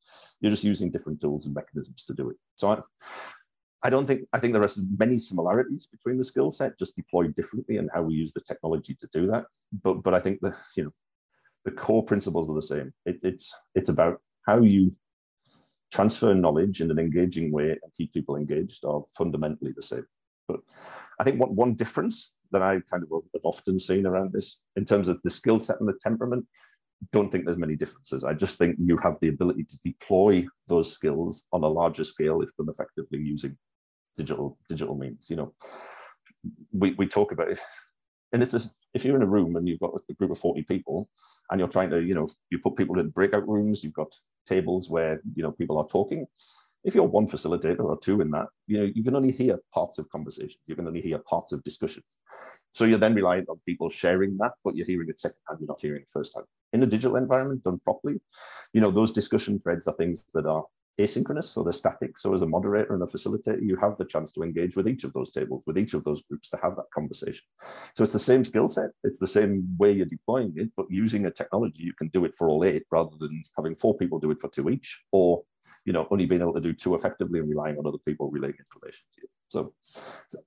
You're 0.41 0.53
just 0.53 0.65
using 0.65 0.91
different 0.91 1.21
tools 1.21 1.47
and 1.47 1.55
mechanisms 1.55 2.05
to 2.05 2.15
do 2.15 2.31
it. 2.31 2.37
So 2.55 2.69
I, 2.69 2.81
I 3.83 3.91
don't 3.91 4.07
think, 4.07 4.23
I 4.33 4.41
think 4.41 4.53
there 4.53 4.63
are 4.63 4.69
many 4.99 5.19
similarities 5.19 5.87
between 5.87 6.19
the 6.19 6.25
skill 6.25 6.51
set, 6.51 6.79
just 6.79 6.97
deployed 6.97 7.35
differently 7.35 7.77
and 7.77 7.89
how 7.93 8.03
we 8.03 8.15
use 8.15 8.33
the 8.33 8.41
technology 8.41 8.97
to 9.01 9.09
do 9.13 9.27
that. 9.29 9.45
But, 9.83 10.03
but 10.03 10.15
I 10.15 10.21
think 10.21 10.41
the, 10.41 10.55
you 10.77 10.85
know, 10.85 10.93
the 11.65 11.71
core 11.71 12.03
principles 12.03 12.51
are 12.51 12.55
the 12.55 12.63
same. 12.63 12.93
It, 13.07 13.21
it's, 13.23 13.55
it's 13.75 13.89
about 13.89 14.21
how 14.47 14.61
you 14.61 14.91
transfer 15.93 16.35
knowledge 16.35 16.81
in 16.81 16.91
an 16.91 16.99
engaging 16.99 17.53
way 17.53 17.71
and 17.71 17.95
keep 17.97 18.13
people 18.13 18.37
engaged 18.37 18.85
are 18.85 19.03
fundamentally 19.17 19.73
the 19.77 19.83
same. 19.83 20.07
But 20.49 20.61
I 21.21 21.25
think 21.25 21.39
what 21.41 21.53
one 21.53 21.75
difference 21.75 22.31
that 22.51 22.63
I 22.63 22.81
kind 22.91 23.03
of 23.03 23.23
have 23.35 23.45
often 23.45 23.79
seen 23.79 24.07
around 24.07 24.33
this 24.33 24.63
in 24.77 24.85
terms 24.85 25.09
of 25.09 25.21
the 25.23 25.31
skill 25.31 25.59
set 25.59 25.79
and 25.81 25.89
the 25.89 25.99
temperament 26.03 26.47
don't 27.13 27.31
think 27.31 27.45
there's 27.45 27.59
many 27.59 27.77
differences. 27.77 28.25
I 28.25 28.35
just 28.35 28.59
think 28.59 28.77
you 28.81 28.97
have 28.99 29.19
the 29.21 29.29
ability 29.29 29.65
to 29.65 29.79
deploy 29.85 30.47
those 30.67 30.93
skills 30.93 31.47
on 31.53 31.63
a 31.63 31.69
larger 31.69 32.05
scale 32.05 32.43
if 32.43 32.51
done 32.57 32.69
effectively 32.69 33.19
using 33.19 33.57
digital 34.19 34.59
digital 34.69 34.97
means. 34.97 35.31
You 35.31 35.37
know, 35.37 35.55
we, 36.73 36.95
we 36.99 37.07
talk 37.07 37.33
about 37.33 37.51
it, 37.51 37.61
and 38.33 38.43
it's 38.43 38.53
just, 38.53 38.71
if 38.95 39.05
you're 39.05 39.17
in 39.17 39.23
a 39.23 39.27
room 39.27 39.57
and 39.57 39.67
you've 39.67 39.81
got 39.81 39.93
a 40.09 40.15
group 40.15 40.31
of 40.31 40.39
40 40.39 40.63
people 40.65 41.09
and 41.51 41.59
you're 41.59 41.69
trying 41.69 41.91
to, 41.91 42.03
you 42.03 42.15
know, 42.15 42.29
you 42.51 42.59
put 42.59 42.77
people 42.77 42.99
in 42.99 43.11
breakout 43.11 43.49
rooms, 43.49 43.83
you've 43.83 43.95
got 43.95 44.15
tables 44.47 44.91
where, 44.91 45.21
you 45.35 45.43
know, 45.43 45.53
people 45.53 45.79
are 45.79 45.87
talking. 45.87 46.27
If 46.85 46.95
you're 46.95 47.05
one 47.05 47.27
facilitator 47.27 47.81
or 47.81 47.99
two 47.99 48.21
in 48.21 48.31
that, 48.31 48.47
you 48.67 48.79
know, 48.79 48.91
you 48.95 49.03
can 49.03 49.17
only 49.17 49.33
hear 49.33 49.59
parts 49.75 49.99
of 49.99 50.09
conversations. 50.11 50.61
You 50.67 50.77
can 50.77 50.87
only 50.87 51.01
hear 51.01 51.19
parts 51.19 51.53
of 51.53 51.63
discussions. 51.65 52.19
So 52.71 52.85
you're 52.85 52.99
then 52.99 53.15
reliant 53.15 53.49
on 53.49 53.61
people 53.67 53.89
sharing 53.89 54.37
that, 54.39 54.53
but 54.65 54.77
you're 54.77 54.87
hearing 54.87 55.09
it 55.09 55.19
secondhand, 55.19 55.61
you're 55.61 55.69
not 55.69 55.81
hearing 55.81 56.03
it 56.03 56.11
firsthand. 56.13 56.47
In 56.73 56.83
a 56.83 56.87
digital 56.87 57.17
environment 57.17 57.65
done 57.65 57.81
properly, 57.83 58.21
you 58.73 58.81
know, 58.81 58.91
those 58.91 59.11
discussion 59.11 59.59
threads 59.59 59.89
are 59.89 59.95
things 59.95 60.25
that 60.35 60.47
are 60.47 60.65
asynchronous, 60.99 61.45
so 61.45 61.63
they're 61.63 61.73
static. 61.73 62.19
So 62.19 62.35
as 62.35 62.43
a 62.43 62.47
moderator 62.47 62.95
and 62.95 63.03
a 63.03 63.07
facilitator, 63.07 63.63
you 63.63 63.77
have 63.77 63.97
the 63.97 64.05
chance 64.05 64.33
to 64.33 64.43
engage 64.43 64.77
with 64.77 64.89
each 64.89 65.05
of 65.05 65.13
those 65.13 65.31
tables, 65.31 65.65
with 65.67 65.79
each 65.79 65.95
of 65.95 66.05
those 66.05 66.23
groups 66.23 66.51
to 66.51 66.59
have 66.63 66.77
that 66.77 66.91
conversation. 66.95 67.45
So 67.95 68.03
it's 68.03 68.13
the 68.13 68.19
same 68.19 68.45
skill 68.45 68.69
set, 68.69 68.91
it's 69.05 69.19
the 69.19 69.29
same 69.29 69.69
way 69.79 69.93
you're 69.93 70.07
deploying 70.07 70.53
it, 70.57 70.71
but 70.77 70.87
using 70.91 71.27
a 71.27 71.31
technology, 71.31 71.83
you 71.83 71.95
can 71.95 72.09
do 72.09 72.25
it 72.25 72.35
for 72.35 72.49
all 72.49 72.65
eight 72.65 72.85
rather 72.91 73.17
than 73.19 73.43
having 73.57 73.75
four 73.75 73.97
people 73.97 74.19
do 74.19 74.31
it 74.31 74.41
for 74.41 74.49
two 74.51 74.69
each, 74.71 75.05
or 75.13 75.43
you 75.85 75.93
know, 75.93 76.07
only 76.11 76.27
being 76.27 76.41
able 76.41 76.55
to 76.55 76.61
do 76.61 76.73
two 76.73 76.95
effectively 76.95 77.39
and 77.39 77.49
relying 77.49 77.79
on 77.79 77.87
other 77.87 77.99
people 78.07 78.31
relaying 78.31 78.57
information 78.59 79.05
to 79.15 79.23
you. 79.23 79.29
So, 79.49 79.73
so 80.29 80.39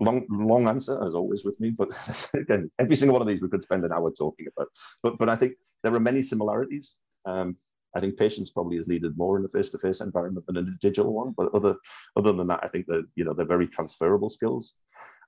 long 0.00 0.24
long 0.30 0.68
answer 0.68 1.04
as 1.04 1.14
always 1.14 1.44
with 1.44 1.58
me 1.58 1.70
but 1.70 1.88
again 2.34 2.68
every 2.78 2.94
single 2.94 3.14
one 3.14 3.22
of 3.22 3.26
these 3.26 3.42
we 3.42 3.48
could 3.48 3.62
spend 3.62 3.84
an 3.84 3.92
hour 3.92 4.12
talking 4.12 4.46
about 4.56 4.68
but 5.02 5.18
but 5.18 5.28
i 5.28 5.34
think 5.34 5.54
there 5.82 5.92
are 5.92 6.00
many 6.00 6.22
similarities 6.22 6.96
um, 7.26 7.56
I 7.98 8.00
think 8.00 8.16
patience 8.16 8.50
probably 8.50 8.76
is 8.76 8.88
needed 8.88 9.16
more 9.16 9.38
in 9.38 9.44
a 9.44 9.48
face-to-face 9.48 10.00
environment 10.00 10.46
than 10.46 10.56
in 10.56 10.68
a 10.68 10.78
digital 10.80 11.12
one. 11.12 11.34
But 11.36 11.52
other 11.52 11.74
other 12.16 12.32
than 12.32 12.46
that, 12.46 12.60
I 12.62 12.68
think 12.68 12.86
that 12.86 13.04
you 13.16 13.24
know 13.24 13.32
they're 13.32 13.46
very 13.46 13.66
transferable 13.66 14.28
skills, 14.28 14.74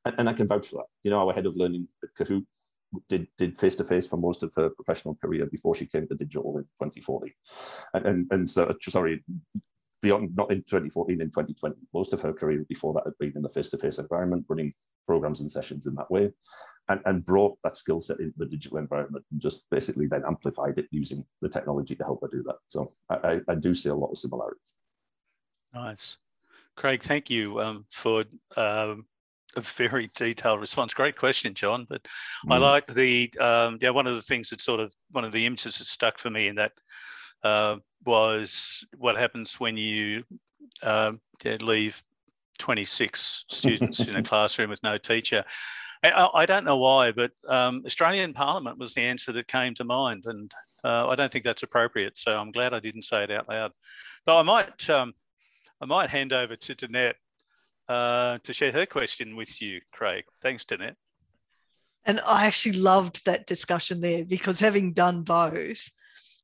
and, 0.04 0.14
and 0.18 0.28
I 0.28 0.32
can 0.32 0.46
vouch 0.46 0.68
for 0.68 0.76
that. 0.76 0.86
You 1.02 1.10
know, 1.10 1.26
our 1.26 1.34
head 1.34 1.46
of 1.46 1.56
learning 1.56 1.88
at 2.04 2.10
Cahoot 2.16 2.46
did 3.08 3.26
did 3.36 3.58
face-to-face 3.58 4.06
for 4.06 4.16
most 4.16 4.44
of 4.44 4.52
her 4.56 4.70
professional 4.70 5.16
career 5.16 5.46
before 5.46 5.74
she 5.74 5.86
came 5.86 6.06
to 6.06 6.14
digital 6.14 6.58
in 6.58 6.64
2040, 6.80 7.34
and 7.94 8.06
and, 8.06 8.26
and 8.30 8.50
so 8.50 8.72
sorry, 8.88 9.24
beyond 10.02 10.34
not 10.36 10.50
in 10.50 10.58
2014 10.58 11.20
in 11.20 11.28
2020 11.28 11.76
most 11.92 12.12
of 12.12 12.20
her 12.20 12.32
career 12.32 12.64
before 12.68 12.92
that 12.94 13.04
had 13.04 13.18
been 13.18 13.32
in 13.36 13.42
the 13.42 13.48
face-to-face 13.48 13.98
environment 13.98 14.44
running 14.48 14.72
programs 15.06 15.40
and 15.40 15.50
sessions 15.50 15.86
in 15.86 15.94
that 15.94 16.10
way 16.10 16.30
and, 16.88 17.00
and 17.04 17.24
brought 17.24 17.58
that 17.64 17.76
skill 17.76 18.00
set 18.00 18.20
into 18.20 18.34
the 18.38 18.46
digital 18.46 18.78
environment 18.78 19.24
and 19.30 19.40
just 19.40 19.64
basically 19.70 20.06
then 20.06 20.22
amplified 20.26 20.78
it 20.78 20.86
using 20.90 21.24
the 21.40 21.48
technology 21.48 21.94
to 21.94 22.04
help 22.04 22.20
her 22.22 22.28
do 22.28 22.42
that 22.42 22.56
so 22.68 22.92
i, 23.10 23.40
I 23.48 23.54
do 23.54 23.74
see 23.74 23.88
a 23.88 23.94
lot 23.94 24.10
of 24.10 24.18
similarities 24.18 24.74
nice 25.74 26.16
craig 26.76 27.02
thank 27.02 27.30
you 27.30 27.60
um, 27.60 27.86
for 27.90 28.24
um, 28.56 29.06
a 29.56 29.60
very 29.60 30.10
detailed 30.14 30.60
response. 30.60 30.94
Great 30.94 31.16
question, 31.16 31.54
John. 31.54 31.86
But 31.88 32.02
mm. 32.46 32.54
I 32.54 32.58
like 32.58 32.86
the 32.86 33.32
um, 33.40 33.78
yeah 33.80 33.90
one 33.90 34.06
of 34.06 34.16
the 34.16 34.22
things 34.22 34.50
that 34.50 34.62
sort 34.62 34.80
of 34.80 34.94
one 35.10 35.24
of 35.24 35.32
the 35.32 35.46
images 35.46 35.78
that 35.78 35.86
stuck 35.86 36.18
for 36.18 36.30
me 36.30 36.48
in 36.48 36.56
that 36.56 36.72
uh, 37.42 37.76
was 38.04 38.84
what 38.96 39.16
happens 39.16 39.60
when 39.60 39.76
you 39.76 40.24
uh, 40.82 41.12
leave 41.60 42.02
26 42.58 43.44
students 43.50 44.00
in 44.06 44.16
a 44.16 44.22
classroom 44.22 44.70
with 44.70 44.82
no 44.82 44.98
teacher. 44.98 45.44
I, 46.02 46.28
I 46.34 46.46
don't 46.46 46.64
know 46.64 46.78
why, 46.78 47.12
but 47.12 47.32
um, 47.46 47.82
Australian 47.84 48.32
Parliament 48.32 48.78
was 48.78 48.94
the 48.94 49.02
answer 49.02 49.32
that 49.32 49.48
came 49.48 49.74
to 49.74 49.84
mind, 49.84 50.24
and 50.26 50.52
uh, 50.82 51.08
I 51.08 51.14
don't 51.14 51.30
think 51.30 51.44
that's 51.44 51.62
appropriate. 51.62 52.16
So 52.16 52.38
I'm 52.38 52.52
glad 52.52 52.72
I 52.72 52.80
didn't 52.80 53.02
say 53.02 53.22
it 53.24 53.30
out 53.30 53.48
loud. 53.48 53.72
But 54.24 54.38
I 54.38 54.42
might 54.42 54.90
um, 54.90 55.12
I 55.80 55.86
might 55.86 56.10
hand 56.10 56.32
over 56.32 56.56
to 56.56 56.74
Danette 56.74 57.14
uh, 57.88 58.38
to 58.44 58.52
share 58.52 58.72
her 58.72 58.86
question 58.86 59.36
with 59.36 59.60
you, 59.60 59.80
Craig. 59.92 60.24
Thanks, 60.40 60.64
Danette. 60.64 60.96
And 62.06 62.20
I 62.26 62.46
actually 62.46 62.78
loved 62.78 63.26
that 63.26 63.46
discussion 63.46 64.00
there 64.00 64.24
because 64.24 64.58
having 64.58 64.94
done 64.94 65.22
both, 65.22 65.90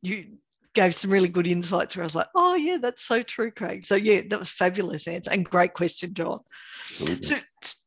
you 0.02 0.38
gave 0.76 0.94
some 0.94 1.10
really 1.10 1.28
good 1.28 1.46
insights 1.46 1.96
where 1.96 2.02
I 2.02 2.06
was 2.06 2.14
like, 2.14 2.28
oh, 2.34 2.54
yeah, 2.54 2.76
that's 2.80 3.02
so 3.02 3.22
true, 3.22 3.50
Craig. 3.50 3.84
So, 3.84 3.96
yeah, 3.96 4.20
that 4.28 4.38
was 4.38 4.50
fabulous 4.50 5.08
answer 5.08 5.32
and 5.32 5.44
great 5.44 5.74
question, 5.74 6.14
John. 6.14 6.40
So, 6.84 7.36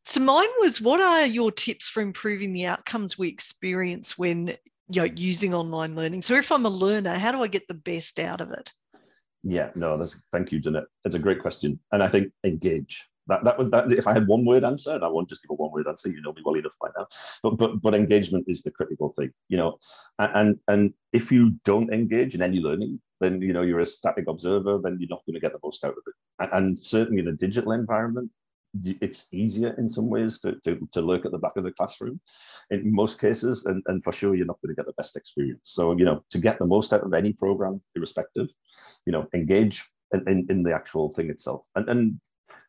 so, 0.06 0.20
mine 0.20 0.50
was 0.60 0.82
what 0.82 1.00
are 1.00 1.26
your 1.26 1.52
tips 1.52 1.88
for 1.88 2.02
improving 2.02 2.52
the 2.52 2.66
outcomes 2.66 3.18
we 3.18 3.30
experience 3.30 4.18
when 4.18 4.48
you 4.90 5.04
know, 5.04 5.08
using 5.16 5.54
online 5.54 5.96
learning? 5.96 6.24
So, 6.24 6.36
if 6.36 6.52
I'm 6.52 6.66
a 6.66 6.70
learner, 6.70 7.14
how 7.14 7.32
do 7.32 7.44
I 7.44 7.48
get 7.48 7.68
the 7.68 7.76
best 7.76 8.20
out 8.20 8.42
of 8.42 8.52
it? 8.52 8.74
Yeah, 9.44 9.70
no, 9.76 9.96
that's 9.96 10.22
thank 10.32 10.52
you, 10.52 10.60
Janet. 10.60 10.86
It's 11.06 11.16
a 11.16 11.20
great 11.20 11.40
question. 11.40 11.80
And 11.92 12.04
I 12.04 12.08
think 12.08 12.34
engage. 12.44 13.08
That, 13.30 13.44
that 13.44 13.58
was 13.58 13.70
that 13.70 13.92
if 13.92 14.08
I 14.08 14.14
had 14.14 14.28
one 14.28 14.44
word 14.44 14.64
answer, 14.64 14.96
and 14.96 15.04
I 15.04 15.08
won't 15.08 15.30
just 15.30 15.44
give 15.44 15.52
a 15.52 15.54
one 15.54 15.72
word 15.72 15.88
answer, 15.88 16.10
you 16.10 16.22
know 16.22 16.34
me 16.34 16.42
well 16.44 16.56
enough 16.56 16.76
by 16.82 16.90
now. 16.98 17.08
But 17.44 17.58
but 17.58 17.82
but 17.82 17.96
engagement 17.96 18.46
is 18.48 18.64
the 18.64 18.72
critical 18.72 19.14
thing, 19.14 19.32
you 19.48 19.58
know. 19.58 19.78
And 20.18 20.60
and 20.68 20.94
if 21.14 21.32
you 21.32 21.52
don't 21.64 21.94
engage 21.94 22.36
in 22.36 22.42
any 22.42 22.60
learning, 22.60 23.00
then 23.22 23.42
you 23.42 23.54
know 23.54 23.62
you're 23.62 23.82
a 23.82 23.86
static 23.86 24.28
observer, 24.28 24.80
then 24.84 24.98
you're 25.00 25.10
not 25.10 25.26
going 25.26 25.36
to 25.36 25.40
get 25.40 25.54
the 25.54 25.60
most 25.64 25.86
out 25.86 25.92
of 25.92 26.04
it. 26.08 26.50
And, 26.54 26.80
certainly 26.80 27.22
in 27.22 27.28
a 27.28 27.34
digital 27.34 27.74
environment, 27.74 28.32
it's 28.84 29.28
easier 29.32 29.76
in 29.78 29.90
some 29.90 30.10
ways 30.10 30.40
to, 30.40 30.56
to, 30.64 30.88
to 30.94 31.02
lurk 31.02 31.26
at 31.26 31.32
the 31.32 31.38
back 31.38 31.58
of 31.58 31.64
the 31.64 31.72
classroom 31.72 32.20
in 32.70 32.94
most 32.94 33.20
cases 33.20 33.66
and, 33.66 33.82
and 33.88 34.04
for 34.04 34.12
sure 34.12 34.36
you're 34.36 34.46
not 34.46 34.62
going 34.62 34.74
to 34.74 34.80
get 34.80 34.86
the 34.86 34.94
best 34.94 35.16
experience 35.16 35.72
so 35.74 35.98
you 35.98 36.06
know 36.06 36.24
to 36.30 36.38
get 36.38 36.60
the 36.60 36.66
most 36.66 36.94
out 36.94 37.02
of 37.02 37.12
any 37.14 37.34
program 37.34 37.82
irrespective 37.96 38.48
you 39.08 39.12
know 39.12 39.26
engage 39.34 39.84
in, 40.14 40.24
in, 40.30 40.46
in 40.50 40.62
the 40.62 40.72
actual 40.72 41.12
thing 41.12 41.32
itself 41.32 41.66
and, 41.76 41.90
and 41.90 42.20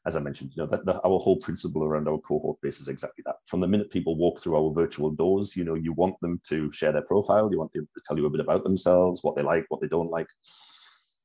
as 0.07 0.17
I 0.17 0.21
mentioned, 0.21 0.53
you 0.55 0.63
know, 0.63 0.69
that, 0.69 0.87
our 0.89 1.19
whole 1.19 1.37
principle 1.37 1.85
around 1.85 2.09
our 2.09 2.19
cohort 2.19 2.61
base 2.63 2.81
is 2.81 2.89
exactly 2.89 3.23
that. 3.27 3.37
From 3.47 3.61
the 3.61 3.69
minute 3.69 3.91
people 3.91 4.17
walk 4.17 4.41
through 4.41 4.57
our 4.57 4.73
virtual 4.73 5.11
doors, 5.11 5.55
you 5.55 5.65
know, 5.65 5.75
you 5.75 5.93
want 5.93 6.19
them 6.21 6.41
to 6.49 6.71
share 6.73 6.93
their 6.93 7.03
profile, 7.03 7.51
you 7.51 7.59
want 7.59 7.73
them 7.73 7.87
to 7.95 8.03
tell 8.07 8.17
you 8.17 8.27
a 8.27 8.31
bit 8.31 8.41
about 8.41 8.63
themselves, 8.63 9.23
what 9.23 9.37
they 9.37 9.43
like, 9.43 9.67
what 9.69 9.81
they 9.81 9.89
don't 9.89 10.11
like, 10.11 10.29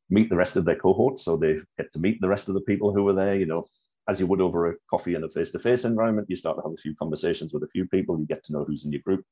meet 0.09 0.29
the 0.29 0.35
rest 0.35 0.57
of 0.57 0.65
their 0.65 0.75
cohort, 0.75 1.19
so 1.19 1.37
they 1.37 1.57
get 1.77 1.91
to 1.93 1.99
meet 1.99 2.19
the 2.19 2.27
rest 2.27 2.49
of 2.49 2.53
the 2.53 2.61
people 2.61 2.93
who 2.93 3.07
are 3.07 3.13
there. 3.13 3.35
You 3.35 3.45
know, 3.45 3.65
as 4.07 4.19
you 4.19 4.27
would 4.27 4.41
over 4.41 4.69
a 4.69 4.75
coffee 4.89 5.15
in 5.15 5.23
a 5.23 5.29
face-to-face 5.29 5.85
environment, 5.85 6.29
you 6.29 6.35
start 6.35 6.57
to 6.57 6.63
have 6.63 6.73
a 6.73 6.81
few 6.81 6.95
conversations 6.95 7.53
with 7.53 7.63
a 7.63 7.67
few 7.67 7.87
people, 7.87 8.19
you 8.19 8.25
get 8.25 8.43
to 8.43 8.53
know 8.53 8.63
who's 8.63 8.85
in 8.85 8.91
your 8.91 9.01
group. 9.01 9.23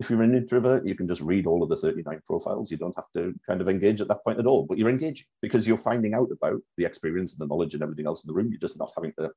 If 0.00 0.10
you're 0.10 0.22
an 0.22 0.34
introvert, 0.34 0.86
you 0.86 0.94
can 0.94 1.06
just 1.06 1.20
read 1.20 1.46
all 1.46 1.62
of 1.62 1.68
the 1.68 1.76
39 1.76 2.22
profiles. 2.26 2.70
You 2.70 2.76
don't 2.76 2.96
have 2.96 3.10
to 3.14 3.34
kind 3.46 3.60
of 3.60 3.68
engage 3.68 4.00
at 4.00 4.08
that 4.08 4.24
point 4.24 4.38
at 4.38 4.46
all, 4.46 4.64
but 4.66 4.78
you're 4.78 4.88
engaging 4.88 5.26
because 5.42 5.68
you're 5.68 5.76
finding 5.76 6.14
out 6.14 6.28
about 6.32 6.60
the 6.76 6.84
experience 6.84 7.32
and 7.32 7.40
the 7.40 7.46
knowledge 7.46 7.74
and 7.74 7.82
everything 7.82 8.06
else 8.06 8.24
in 8.24 8.28
the 8.28 8.34
room. 8.34 8.48
You're 8.50 8.58
just 8.58 8.78
not 8.78 8.92
having 8.96 9.12
to 9.18 9.30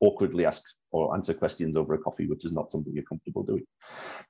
awkwardly 0.00 0.46
ask 0.46 0.62
or 0.90 1.14
answer 1.14 1.34
questions 1.34 1.76
over 1.76 1.94
a 1.94 1.98
coffee, 1.98 2.26
which 2.26 2.44
is 2.44 2.52
not 2.52 2.70
something 2.70 2.92
you're 2.92 3.04
comfortable 3.04 3.44
doing. 3.44 3.64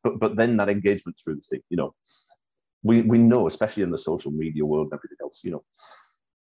But 0.03 0.18
but 0.18 0.37
then 0.37 0.57
that 0.59 0.68
engagement 0.68 1.18
through 1.23 1.37
the 1.37 1.42
thing, 1.42 1.61
you 1.71 1.77
know, 1.77 1.94
we 2.83 3.03
we 3.03 3.18
know, 3.18 3.47
especially 3.47 3.83
in 3.83 3.90
the 3.90 3.99
social 3.99 4.33
media 4.33 4.66
world 4.66 4.88
and 4.90 4.99
everything 4.99 5.18
else, 5.23 5.42
you 5.44 5.53
know, 5.53 5.64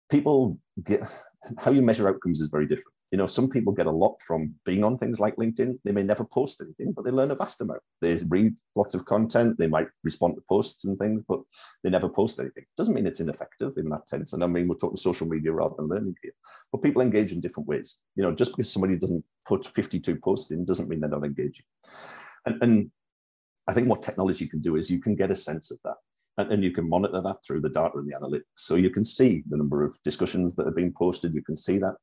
people 0.10 0.58
get 0.84 1.02
how 1.58 1.72
you 1.72 1.82
measure 1.82 2.08
outcomes 2.08 2.40
is 2.40 2.48
very 2.48 2.66
different. 2.66 2.95
You 3.12 3.18
know, 3.18 3.28
some 3.28 3.50
people 3.50 3.72
get 3.72 3.86
a 3.86 3.92
lot 3.92 4.22
from 4.22 4.56
being 4.66 4.84
on 4.84 4.98
things 4.98 5.20
like 5.20 5.36
LinkedIn. 5.36 5.80
They 5.84 5.92
may 5.92 6.04
never 6.04 6.26
post 6.26 6.62
anything, 6.62 6.92
but 6.92 7.06
they 7.06 7.12
learn 7.12 7.32
a 7.32 7.36
vast 7.36 7.62
amount. 7.62 7.82
They 8.02 8.16
read 8.28 8.56
lots 8.76 8.96
of 8.96 9.06
content. 9.06 9.58
They 9.58 9.68
might 9.68 9.88
respond 10.04 10.36
to 10.36 10.44
posts 10.50 10.86
and 10.86 10.98
things, 10.98 11.24
but 11.28 11.40
they 11.84 11.90
never 11.90 12.10
post 12.10 12.40
anything. 12.40 12.66
Doesn't 12.76 12.94
mean 12.94 13.08
it's 13.08 13.20
ineffective 13.20 13.74
in 13.78 13.90
that 13.90 14.10
sense. 14.10 14.34
And 14.34 14.44
I 14.44 14.48
mean, 14.48 14.68
we're 14.68 14.76
talking 14.76 14.98
social 14.98 15.28
media 15.28 15.52
rather 15.52 15.76
than 15.78 15.88
learning 15.88 16.16
here. 16.22 16.34
But 16.72 16.82
people 16.82 17.02
engage 17.02 17.32
in 17.32 17.42
different 17.42 17.70
ways. 17.70 18.00
You 18.16 18.24
know, 18.24 18.34
just 18.34 18.52
because 18.52 18.72
somebody 18.72 18.98
doesn't 18.98 19.24
put 19.48 19.68
52 19.68 20.16
posts 20.18 20.52
in 20.52 20.66
doesn't 20.66 20.90
mean 20.90 21.00
they're 21.00 21.10
not 21.10 21.24
engaging. 21.24 21.66
And, 22.46 22.62
and 22.62 22.92
I 23.68 23.74
think 23.74 23.88
what 23.88 24.04
technology 24.04 24.48
can 24.48 24.62
do 24.62 24.76
is 24.76 24.90
you 24.90 25.00
can 25.00 25.16
get 25.16 25.32
a 25.32 25.36
sense 25.36 25.72
of 25.72 25.78
that 25.84 25.96
and, 26.38 26.64
you 26.64 26.72
can 26.72 26.90
monitor 26.90 27.22
that 27.22 27.38
through 27.46 27.62
the 27.62 27.70
data 27.70 27.92
and 27.96 28.08
the 28.08 28.16
analytics. 28.16 28.44
So 28.56 28.76
you 28.76 28.90
can 28.90 29.06
see 29.06 29.44
the 29.50 29.58
number 29.58 29.84
of 29.84 29.98
discussions 30.04 30.56
that 30.56 30.66
have 30.66 30.76
been 30.76 30.92
posted, 30.92 31.34
you 31.34 31.42
can 31.42 31.56
see 31.56 31.78
that, 31.80 31.96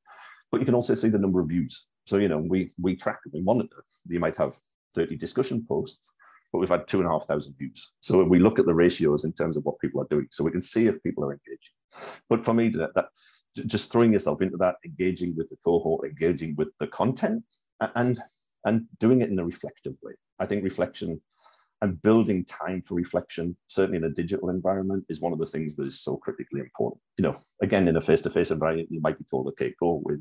but 0.52 0.60
you 0.60 0.66
can 0.66 0.74
also 0.74 0.94
see 0.94 1.08
the 1.08 1.18
number 1.18 1.40
of 1.40 1.48
views. 1.48 1.88
So, 2.06 2.18
you 2.18 2.28
know, 2.28 2.38
we, 2.38 2.72
we 2.78 2.94
track 2.94 3.20
and 3.24 3.32
we 3.32 3.40
monitor. 3.40 3.84
You 4.06 4.20
might 4.20 4.36
have 4.36 4.54
30 4.94 5.16
discussion 5.16 5.64
posts, 5.66 6.12
but 6.52 6.58
we've 6.58 6.68
had 6.68 6.86
two 6.86 6.98
and 6.98 7.08
a 7.08 7.10
half 7.10 7.24
thousand 7.24 7.54
views. 7.58 7.92
So 8.00 8.22
we 8.22 8.38
look 8.38 8.58
at 8.58 8.66
the 8.66 8.74
ratios 8.74 9.24
in 9.24 9.32
terms 9.32 9.56
of 9.56 9.64
what 9.64 9.80
people 9.80 10.02
are 10.02 10.06
doing. 10.10 10.28
So 10.30 10.44
we 10.44 10.50
can 10.50 10.60
see 10.60 10.86
if 10.86 11.02
people 11.02 11.24
are 11.24 11.32
engaging. 11.32 12.20
But 12.28 12.44
for 12.44 12.52
me, 12.52 12.68
that, 12.68 12.94
that 12.94 13.06
just 13.66 13.90
throwing 13.90 14.12
yourself 14.12 14.42
into 14.42 14.58
that, 14.58 14.76
engaging 14.84 15.34
with 15.36 15.48
the 15.48 15.56
cohort, 15.64 16.08
engaging 16.08 16.54
with 16.56 16.68
the 16.78 16.86
content, 16.86 17.42
and 17.96 18.20
and 18.64 18.86
doing 19.00 19.22
it 19.22 19.30
in 19.30 19.38
a 19.38 19.44
reflective 19.44 19.94
way. 20.02 20.12
I 20.38 20.46
think 20.46 20.62
reflection 20.62 21.20
and 21.82 22.00
building 22.00 22.44
time 22.44 22.80
for 22.80 22.94
reflection, 22.94 23.56
certainly 23.66 23.98
in 23.98 24.04
a 24.04 24.10
digital 24.10 24.50
environment, 24.50 25.04
is 25.08 25.20
one 25.20 25.32
of 25.32 25.40
the 25.40 25.46
things 25.46 25.74
that 25.74 25.84
is 25.84 26.00
so 26.00 26.16
critically 26.16 26.60
important. 26.60 27.02
You 27.18 27.24
know, 27.24 27.36
again, 27.60 27.88
in 27.88 27.96
a 27.96 28.00
face-to-face 28.00 28.52
environment, 28.52 28.88
you 28.90 29.00
might 29.00 29.18
be 29.18 29.24
told, 29.28 29.48
okay, 29.48 29.74
go 29.80 30.00
with, 30.04 30.20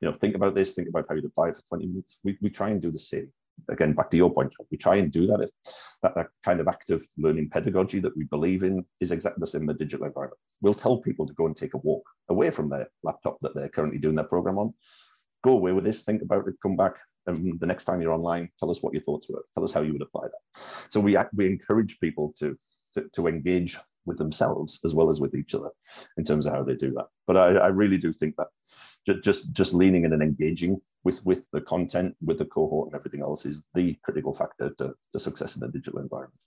you 0.00 0.08
know, 0.08 0.12
think 0.12 0.34
about 0.34 0.56
this, 0.56 0.72
think 0.72 0.88
about 0.88 1.06
how 1.08 1.14
you'd 1.14 1.24
apply 1.24 1.50
it 1.50 1.56
for 1.56 1.62
20 1.68 1.86
minutes. 1.86 2.18
We, 2.24 2.36
we 2.42 2.50
try 2.50 2.70
and 2.70 2.82
do 2.82 2.90
the 2.90 2.98
same. 2.98 3.32
Again, 3.70 3.92
back 3.92 4.10
to 4.10 4.16
your 4.16 4.34
point, 4.34 4.52
we 4.70 4.76
try 4.76 4.96
and 4.96 5.12
do 5.12 5.28
that. 5.28 5.48
That, 6.02 6.16
that 6.16 6.26
kind 6.44 6.60
of 6.60 6.66
active 6.66 7.06
learning 7.16 7.50
pedagogy 7.50 8.00
that 8.00 8.16
we 8.16 8.24
believe 8.24 8.64
in 8.64 8.84
is 9.00 9.12
exactly 9.12 9.40
the 9.40 9.46
same 9.46 9.62
in 9.62 9.68
the 9.68 9.74
digital 9.74 10.06
environment. 10.06 10.40
We'll 10.60 10.74
tell 10.74 10.98
people 10.98 11.26
to 11.26 11.34
go 11.34 11.46
and 11.46 11.56
take 11.56 11.74
a 11.74 11.78
walk 11.78 12.04
away 12.28 12.50
from 12.50 12.68
their 12.68 12.88
laptop 13.04 13.38
that 13.40 13.54
they're 13.54 13.68
currently 13.68 13.98
doing 13.98 14.16
their 14.16 14.24
program 14.24 14.58
on. 14.58 14.74
Go 15.44 15.52
away 15.52 15.70
with 15.70 15.84
this, 15.84 16.02
think 16.02 16.22
about 16.22 16.48
it, 16.48 16.56
come 16.60 16.76
back, 16.76 16.96
and 17.26 17.58
the 17.60 17.66
next 17.66 17.84
time 17.84 18.00
you're 18.00 18.12
online, 18.12 18.50
tell 18.58 18.70
us 18.70 18.82
what 18.82 18.92
your 18.92 19.02
thoughts 19.02 19.28
were. 19.28 19.44
Tell 19.54 19.64
us 19.64 19.72
how 19.72 19.82
you 19.82 19.92
would 19.92 20.02
apply 20.02 20.28
that. 20.28 20.62
So 20.90 21.00
we 21.00 21.16
we 21.34 21.46
encourage 21.46 21.98
people 22.00 22.34
to 22.38 22.58
to, 22.94 23.04
to 23.14 23.26
engage 23.26 23.78
with 24.06 24.18
themselves 24.18 24.80
as 24.84 24.94
well 24.94 25.10
as 25.10 25.20
with 25.20 25.34
each 25.34 25.54
other 25.54 25.70
in 26.16 26.24
terms 26.24 26.46
of 26.46 26.52
how 26.52 26.62
they 26.62 26.76
do 26.76 26.92
that. 26.92 27.06
But 27.26 27.36
I, 27.36 27.48
I 27.56 27.66
really 27.68 27.98
do 27.98 28.12
think 28.12 28.36
that 28.36 28.48
just 29.22 29.52
just 29.52 29.74
leaning 29.74 30.04
in 30.04 30.12
and 30.12 30.22
engaging 30.22 30.80
with 31.04 31.24
with 31.24 31.44
the 31.52 31.60
content, 31.60 32.16
with 32.20 32.38
the 32.38 32.44
cohort, 32.44 32.88
and 32.88 32.96
everything 32.96 33.22
else 33.22 33.46
is 33.46 33.64
the 33.74 33.96
critical 34.02 34.34
factor 34.34 34.70
to, 34.78 34.94
to 35.12 35.20
success 35.20 35.56
in 35.56 35.62
a 35.62 35.68
digital 35.68 36.00
environment. 36.00 36.40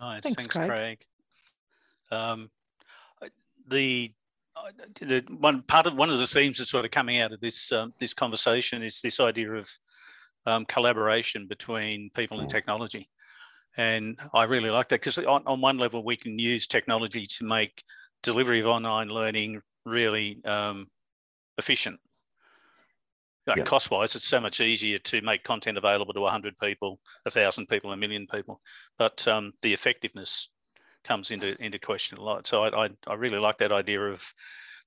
Nice, 0.00 0.22
thanks, 0.22 0.46
thanks 0.46 0.56
Craig. 0.56 0.68
Craig. 0.68 1.04
Um, 2.10 2.50
the 3.68 4.12
the 5.00 5.24
one 5.38 5.62
part 5.62 5.86
of 5.86 5.94
one 5.94 6.10
of 6.10 6.18
the 6.18 6.26
themes 6.26 6.58
that's 6.58 6.70
sort 6.70 6.84
of 6.84 6.90
coming 6.90 7.20
out 7.20 7.32
of 7.32 7.40
this 7.40 7.72
um, 7.72 7.92
this 7.98 8.14
conversation 8.14 8.82
is 8.82 9.00
this 9.00 9.20
idea 9.20 9.52
of 9.52 9.68
um, 10.46 10.64
collaboration 10.64 11.46
between 11.46 12.10
people 12.14 12.40
and 12.40 12.48
mm. 12.48 12.52
technology, 12.52 13.08
and 13.76 14.18
I 14.34 14.44
really 14.44 14.70
like 14.70 14.88
that 14.88 15.00
because 15.00 15.18
on, 15.18 15.42
on 15.46 15.60
one 15.60 15.78
level 15.78 16.04
we 16.04 16.16
can 16.16 16.38
use 16.38 16.66
technology 16.66 17.26
to 17.26 17.44
make 17.44 17.82
delivery 18.22 18.60
of 18.60 18.66
online 18.66 19.08
learning 19.08 19.60
really 19.84 20.42
um, 20.44 20.88
efficient. 21.58 21.98
Like 23.46 23.56
yeah. 23.56 23.64
Cost 23.64 23.90
wise, 23.90 24.14
it's 24.14 24.28
so 24.28 24.40
much 24.40 24.60
easier 24.60 25.00
to 25.00 25.20
make 25.20 25.42
content 25.42 25.76
available 25.76 26.14
to 26.14 26.20
100 26.20 26.56
people, 26.58 27.00
1,000 27.24 27.66
people, 27.66 27.90
a 27.90 27.96
million 27.96 28.28
people. 28.32 28.60
But 28.98 29.26
um, 29.26 29.52
the 29.62 29.72
effectiveness 29.72 30.48
comes 31.04 31.30
into 31.30 31.60
into 31.62 31.78
question 31.78 32.18
a 32.18 32.22
lot. 32.22 32.46
So 32.46 32.64
I 32.64 32.84
I, 32.84 32.88
I 33.06 33.14
really 33.14 33.38
like 33.38 33.58
that 33.58 33.72
idea 33.72 34.00
of 34.00 34.32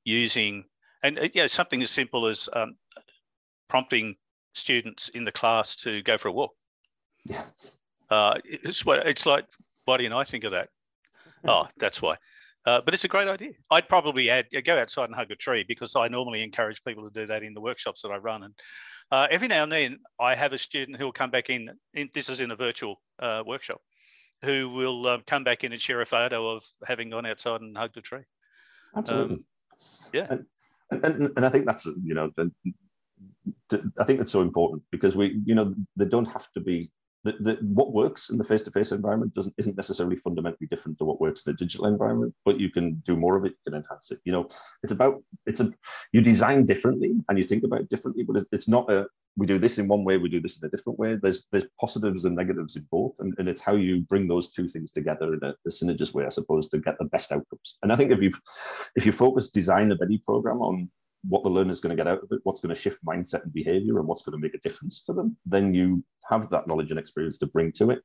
using 0.04 0.66
and 1.04 1.20
uh, 1.20 1.28
yeah 1.34 1.48
something 1.48 1.82
as 1.82 1.92
simple 1.92 2.28
as 2.28 2.50
um, 2.54 2.76
prompting 3.68 4.16
students 4.54 5.10
in 5.10 5.26
the 5.26 5.32
class 5.32 5.76
to 5.76 6.02
go 6.04 6.18
for 6.18 6.30
a 6.30 6.32
walk. 6.32 6.52
Yeah. 7.26 7.44
Uh, 8.10 8.36
it's 8.44 8.86
what 8.86 9.06
it's 9.06 9.26
like. 9.26 9.46
Why 9.86 9.98
do 9.98 10.16
I 10.16 10.24
think 10.24 10.44
of 10.44 10.52
that? 10.52 10.70
Oh, 11.48 11.68
that's 11.78 12.02
why. 12.02 12.16
Uh, 12.66 12.82
but 12.84 12.96
it's 12.96 13.04
a 13.04 13.08
great 13.08 13.28
idea. 13.28 13.52
I'd 13.70 13.88
probably 13.88 14.32
add 14.32 14.48
go 14.64 14.80
outside 14.80 15.06
and 15.06 15.14
hug 15.14 15.30
a 15.30 15.36
tree 15.36 15.64
because 15.68 15.96
I 15.96 16.08
normally 16.08 16.42
encourage 16.42 16.84
people 16.84 17.08
to 17.08 17.12
do 17.14 17.28
that 17.28 17.44
in 17.44 17.54
the 17.54 17.62
workshops 17.62 18.02
that 18.02 18.10
I 18.10 18.18
run. 18.18 18.42
And 18.42 18.54
uh, 19.12 19.28
every 19.30 19.48
now 19.48 19.62
and 19.62 19.72
then, 19.72 20.00
I 20.20 20.34
have 20.34 20.54
a 20.54 20.58
student 20.58 20.98
who 20.98 21.06
will 21.06 21.12
come 21.12 21.30
back 21.30 21.52
in. 21.52 21.70
in 21.94 22.10
this 22.16 22.30
is 22.30 22.42
in 22.42 22.50
a 22.50 22.56
virtual 22.56 23.00
uh, 23.22 23.44
workshop, 23.46 23.80
who 24.46 24.70
will 24.70 25.08
um, 25.08 25.24
come 25.28 25.44
back 25.44 25.64
in 25.64 25.72
and 25.72 25.82
share 25.82 26.02
a 26.02 26.06
photo 26.06 26.50
of 26.50 26.64
having 26.86 27.10
gone 27.10 27.26
outside 27.26 27.62
and 27.62 27.78
hugged 27.78 27.98
a 27.98 28.02
tree. 28.02 28.26
Absolutely. 28.96 29.36
Um, 29.36 29.44
yeah. 30.14 30.28
And, 30.92 31.04
and, 31.04 31.32
and 31.36 31.46
I 31.46 31.50
think 31.50 31.66
that's, 31.66 31.86
you 31.86 32.14
know, 32.14 32.32
the, 32.36 32.52
I 34.00 34.04
think 34.06 34.20
that's 34.20 34.32
so 34.32 34.42
important 34.42 34.84
because 34.92 35.16
we, 35.16 35.42
you 35.46 35.56
know, 35.56 35.74
they 35.96 36.06
don't 36.06 36.26
have 36.26 36.52
to 36.54 36.60
be 36.60 36.92
the, 37.24 37.34
the, 37.40 37.58
what 37.62 37.92
works 37.92 38.30
in 38.30 38.38
the 38.38 38.44
face-to-face 38.44 38.92
environment 38.92 39.34
doesn't 39.34 39.56
isn't 39.58 39.76
necessarily 39.76 40.16
fundamentally 40.16 40.68
different 40.68 41.00
to 41.00 41.06
what 41.06 41.20
works 41.20 41.46
in 41.46 41.54
a 41.54 41.56
digital 41.56 41.88
environment, 41.88 42.36
but 42.46 42.60
you 42.60 42.70
can 42.70 42.96
do 43.04 43.16
more 43.18 43.36
of 43.36 43.46
it, 43.46 43.54
you 43.54 43.72
can 43.72 43.82
enhance 43.82 44.12
it. 44.12 44.20
You 44.26 44.32
know, 44.32 44.48
it's 44.84 44.92
about 44.92 45.24
it's 45.48 45.60
a 45.60 45.72
you 46.12 46.22
design 46.22 46.68
differently 46.68 47.16
and 47.28 47.38
you 47.38 47.44
think 47.44 47.64
about 47.64 47.82
it 47.82 47.90
differently, 47.90 48.24
but 48.24 48.38
it, 48.38 48.48
it's 48.52 48.68
not 48.68 48.92
a 48.92 49.08
we 49.38 49.46
do 49.46 49.60
this 49.60 49.78
in 49.78 49.88
one 49.88 50.04
way, 50.04 50.18
we 50.18 50.30
do 50.30 50.40
this 50.40 50.60
in 50.60 50.68
a 50.68 50.70
different 50.70 50.98
way. 50.98 51.18
There's 51.22 51.46
there's 51.52 51.68
positives 51.80 52.26
and 52.26 52.36
negatives 52.36 52.76
in 52.76 52.88
both, 52.90 53.16
and, 53.20 53.34
and 53.38 53.50
it's 53.50 53.62
how 53.62 53.76
you 53.76 54.02
bring 54.02 54.28
those 54.28 54.52
two 54.52 54.68
things 54.70 54.92
together 54.92 55.34
in 55.34 55.44
a, 55.44 55.50
a 55.50 55.70
synergist 55.70 56.14
way, 56.14 56.26
I 56.26 56.30
suppose, 56.30 56.70
to 56.70 56.80
get 56.80 56.98
the 57.00 57.06
best 57.06 57.32
outcomes. 57.32 57.78
And 57.84 57.92
I 57.92 57.96
think 57.96 58.12
if 58.12 58.22
you've 58.22 58.40
if 58.96 59.06
you 59.06 59.12
focus 59.12 59.50
design 59.50 59.92
of 59.92 60.02
any 60.02 60.20
program 60.20 60.62
on 60.62 60.90
what 61.28 61.44
the 61.44 61.50
learner 61.50 61.72
is 61.72 61.82
going 61.82 61.96
to 61.96 62.02
get 62.02 62.10
out 62.10 62.24
of 62.24 62.32
it, 62.32 62.40
what's 62.44 62.60
going 62.60 62.74
to 62.74 62.80
shift 62.80 63.04
mindset 63.04 63.44
and 63.44 63.54
behavior, 63.54 64.00
and 64.00 64.08
what's 64.08 64.22
going 64.22 64.38
to 64.38 64.42
make 64.42 64.54
a 64.54 64.60
difference 64.60 65.04
to 65.04 65.14
them, 65.14 65.36
then 65.46 65.74
you 65.74 66.04
have 66.30 66.50
that 66.50 66.68
knowledge 66.68 66.92
and 66.92 67.00
experience 67.00 67.38
to 67.40 67.48
bring 67.48 67.72
to 67.74 67.92
it. 67.92 68.00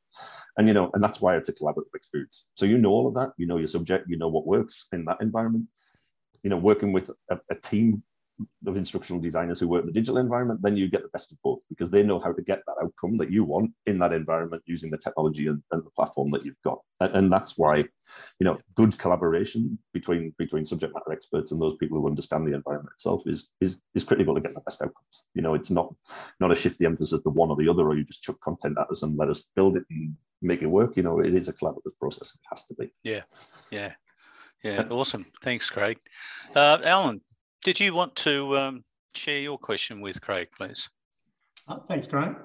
And 0.57 0.67
you 0.67 0.75
know, 0.75 0.91
and 0.95 1.05
that's 1.05 1.21
why 1.21 1.37
it's 1.37 1.49
a 1.49 1.53
collaborative 1.53 1.95
experience. 1.95 2.49
So 2.55 2.67
you 2.67 2.79
know 2.79 2.91
all 2.91 3.07
of 3.07 3.15
that, 3.15 3.33
you 3.37 3.47
know 3.47 3.59
your 3.59 3.69
subject, 3.69 4.07
you 4.09 4.19
know 4.19 4.29
what 4.29 4.47
works 4.47 4.87
in 4.93 5.05
that 5.05 5.19
environment. 5.21 5.67
You 6.43 6.51
know, 6.51 6.57
working 6.57 6.93
with 6.93 7.11
a, 7.31 7.39
a 7.51 7.55
team 7.55 8.03
of 8.67 8.77
instructional 8.77 9.21
designers 9.21 9.61
who 9.61 9.69
work 9.69 9.83
in 9.83 9.87
the 9.87 9.93
digital 9.93 10.19
environment, 10.19 10.61
then 10.63 10.77
you 10.77 10.89
get 10.89 11.03
the 11.03 11.09
best 11.09 11.33
of 11.33 11.39
both 11.43 11.61
because 11.69 11.91
they 11.91 12.03
know 12.03 12.19
how 12.19 12.33
to 12.33 12.43
get 12.43 12.63
that 12.67 12.77
outcome 12.83 13.17
that 13.17 13.31
you 13.31 13.45
want 13.45 13.71
in 13.87 13.99
that 13.99 14.13
environment 14.13 14.63
using 14.67 14.91
the 14.91 14.99
technology 14.99 15.47
and, 15.47 15.63
and 15.73 15.85
the 15.85 15.91
platform 15.91 16.31
that 16.31 16.45
you've 16.45 16.61
got. 16.65 16.79
And, 17.01 17.15
and, 17.15 17.33
that's 17.33 17.57
why, 17.57 17.77
you 17.79 17.87
know, 18.41 18.59
good 18.75 18.99
collaboration 18.99 19.79
between 19.93 20.35
between 20.39 20.65
subject 20.65 20.95
matter 20.95 21.13
experts 21.13 21.53
and 21.53 21.61
those 21.61 21.77
people 21.77 21.99
who 21.99 22.09
understand 22.09 22.47
the 22.47 22.55
environment 22.55 22.93
itself 22.95 23.23
is 23.27 23.51
is 23.61 23.81
is 23.95 24.05
critical 24.05 24.35
to 24.35 24.41
get 24.41 24.55
the 24.55 24.61
best 24.61 24.83
outcomes. 24.83 25.25
You 25.35 25.43
know, 25.43 25.55
it's 25.55 25.71
not 25.71 25.95
not 26.41 26.53
a 26.53 26.55
shift 26.55 26.79
the 26.79 26.87
emphasis 26.87 27.23
to 27.23 27.31
one 27.31 27.51
or 27.51 27.57
the 27.57 27.69
other, 27.69 27.85
or 27.85 27.97
you 27.97 28.05
just 28.05 28.23
chuck 28.23 28.41
content 28.41 28.77
at 28.79 28.91
us 28.91 29.03
and 29.03 29.17
let 29.17 29.29
us 29.29 29.49
build 29.55 29.77
it 29.77 29.85
and 29.91 30.15
make 30.43 30.63
it 30.63 30.67
work. 30.67 30.97
You 30.97 31.03
know, 31.03 31.21
it 31.21 31.35
is 31.35 31.49
a 31.49 31.53
collaborative 31.53 31.99
process. 31.99 32.35
It 32.35 32.41
has 32.51 32.67
to 32.67 32.75
be. 32.75 32.93
Yeah, 33.03 33.23
yeah. 33.71 33.93
Yeah, 34.63 34.85
awesome. 34.91 35.25
Thanks, 35.43 35.71
Craig. 35.71 35.99
Uh, 36.55 36.79
Alan, 36.85 37.23
did 37.65 37.81
you 37.81 37.95
want 37.95 38.17
to 38.17 38.57
um, 38.57 38.85
share 39.15 39.41
your 39.41 39.59
question 39.59 40.01
with 40.01 40.21
Craig, 40.21 40.49
please? 40.57 40.89
Oh, 41.69 41.83
thanks, 41.89 42.07
Graham. 42.07 42.37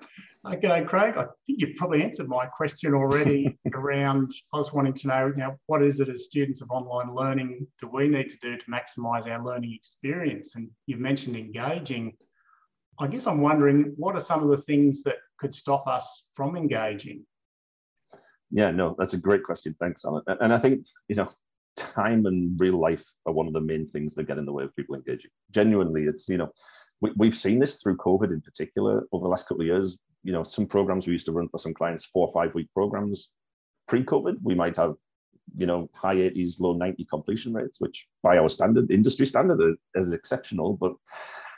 Okay, 0.45 0.83
Craig, 0.83 1.15
I 1.17 1.25
think 1.47 1.59
you've 1.59 1.75
probably 1.75 2.03
answered 2.03 2.27
my 2.27 2.45
question 2.45 2.93
already 2.93 3.57
around, 3.73 4.31
I 4.53 4.57
was 4.57 4.71
wanting 4.71 4.93
to 4.93 5.07
know, 5.07 5.33
now, 5.35 5.57
what 5.65 5.81
is 5.81 5.99
it 5.99 6.09
as 6.09 6.25
students 6.25 6.61
of 6.61 6.69
online 6.69 7.15
learning 7.15 7.65
do 7.81 7.87
we 7.87 8.07
need 8.07 8.29
to 8.29 8.37
do 8.37 8.55
to 8.55 8.65
maximise 8.65 9.27
our 9.27 9.43
learning 9.43 9.73
experience? 9.73 10.55
And 10.55 10.69
you've 10.85 10.99
mentioned 10.99 11.35
engaging. 11.35 12.13
I 12.99 13.07
guess 13.07 13.25
I'm 13.25 13.41
wondering, 13.41 13.93
what 13.97 14.15
are 14.15 14.21
some 14.21 14.43
of 14.43 14.49
the 14.49 14.61
things 14.63 15.01
that 15.03 15.15
could 15.39 15.55
stop 15.55 15.87
us 15.87 16.25
from 16.35 16.55
engaging? 16.55 17.25
Yeah, 18.51 18.69
no, 18.69 18.95
that's 18.99 19.15
a 19.15 19.19
great 19.19 19.43
question. 19.43 19.75
Thanks, 19.79 20.05
Alan. 20.05 20.23
And 20.27 20.53
I 20.53 20.59
think, 20.59 20.85
you 21.07 21.15
know, 21.15 21.29
time 21.75 22.25
and 22.25 22.59
real 22.59 22.79
life 22.79 23.05
are 23.25 23.33
one 23.33 23.47
of 23.47 23.53
the 23.53 23.61
main 23.61 23.87
things 23.87 24.13
that 24.15 24.27
get 24.27 24.37
in 24.37 24.45
the 24.45 24.53
way 24.53 24.63
of 24.63 24.75
people 24.75 24.95
engaging. 24.95 25.31
Genuinely, 25.51 26.03
it's, 26.03 26.27
you 26.29 26.37
know, 26.37 26.51
we, 27.01 27.27
have 27.27 27.37
seen 27.37 27.59
this 27.59 27.81
through 27.81 27.97
COVID 27.97 28.31
in 28.31 28.41
particular 28.41 29.07
over 29.11 29.23
the 29.23 29.29
last 29.29 29.47
couple 29.47 29.61
of 29.61 29.67
years. 29.67 29.99
You 30.23 30.33
know, 30.33 30.43
some 30.43 30.65
programs 30.65 31.05
we 31.05 31.13
used 31.13 31.25
to 31.27 31.31
run 31.31 31.49
for 31.49 31.57
some 31.57 31.73
clients, 31.73 32.05
four 32.05 32.27
or 32.27 32.33
five 32.33 32.55
week 32.55 32.69
programs. 32.73 33.33
Pre 33.87 34.03
COVID, 34.03 34.37
we 34.41 34.55
might 34.55 34.75
have, 34.77 34.95
you 35.55 35.67
know, 35.67 35.89
high 35.93 36.15
80s, 36.15 36.59
low 36.59 36.73
90 36.73 37.05
completion 37.05 37.53
rates, 37.53 37.79
which 37.79 38.07
by 38.23 38.37
our 38.37 38.49
standard, 38.49 38.89
industry 38.89 39.25
standard, 39.25 39.75
is 39.93 40.13
exceptional. 40.13 40.77
But 40.77 40.93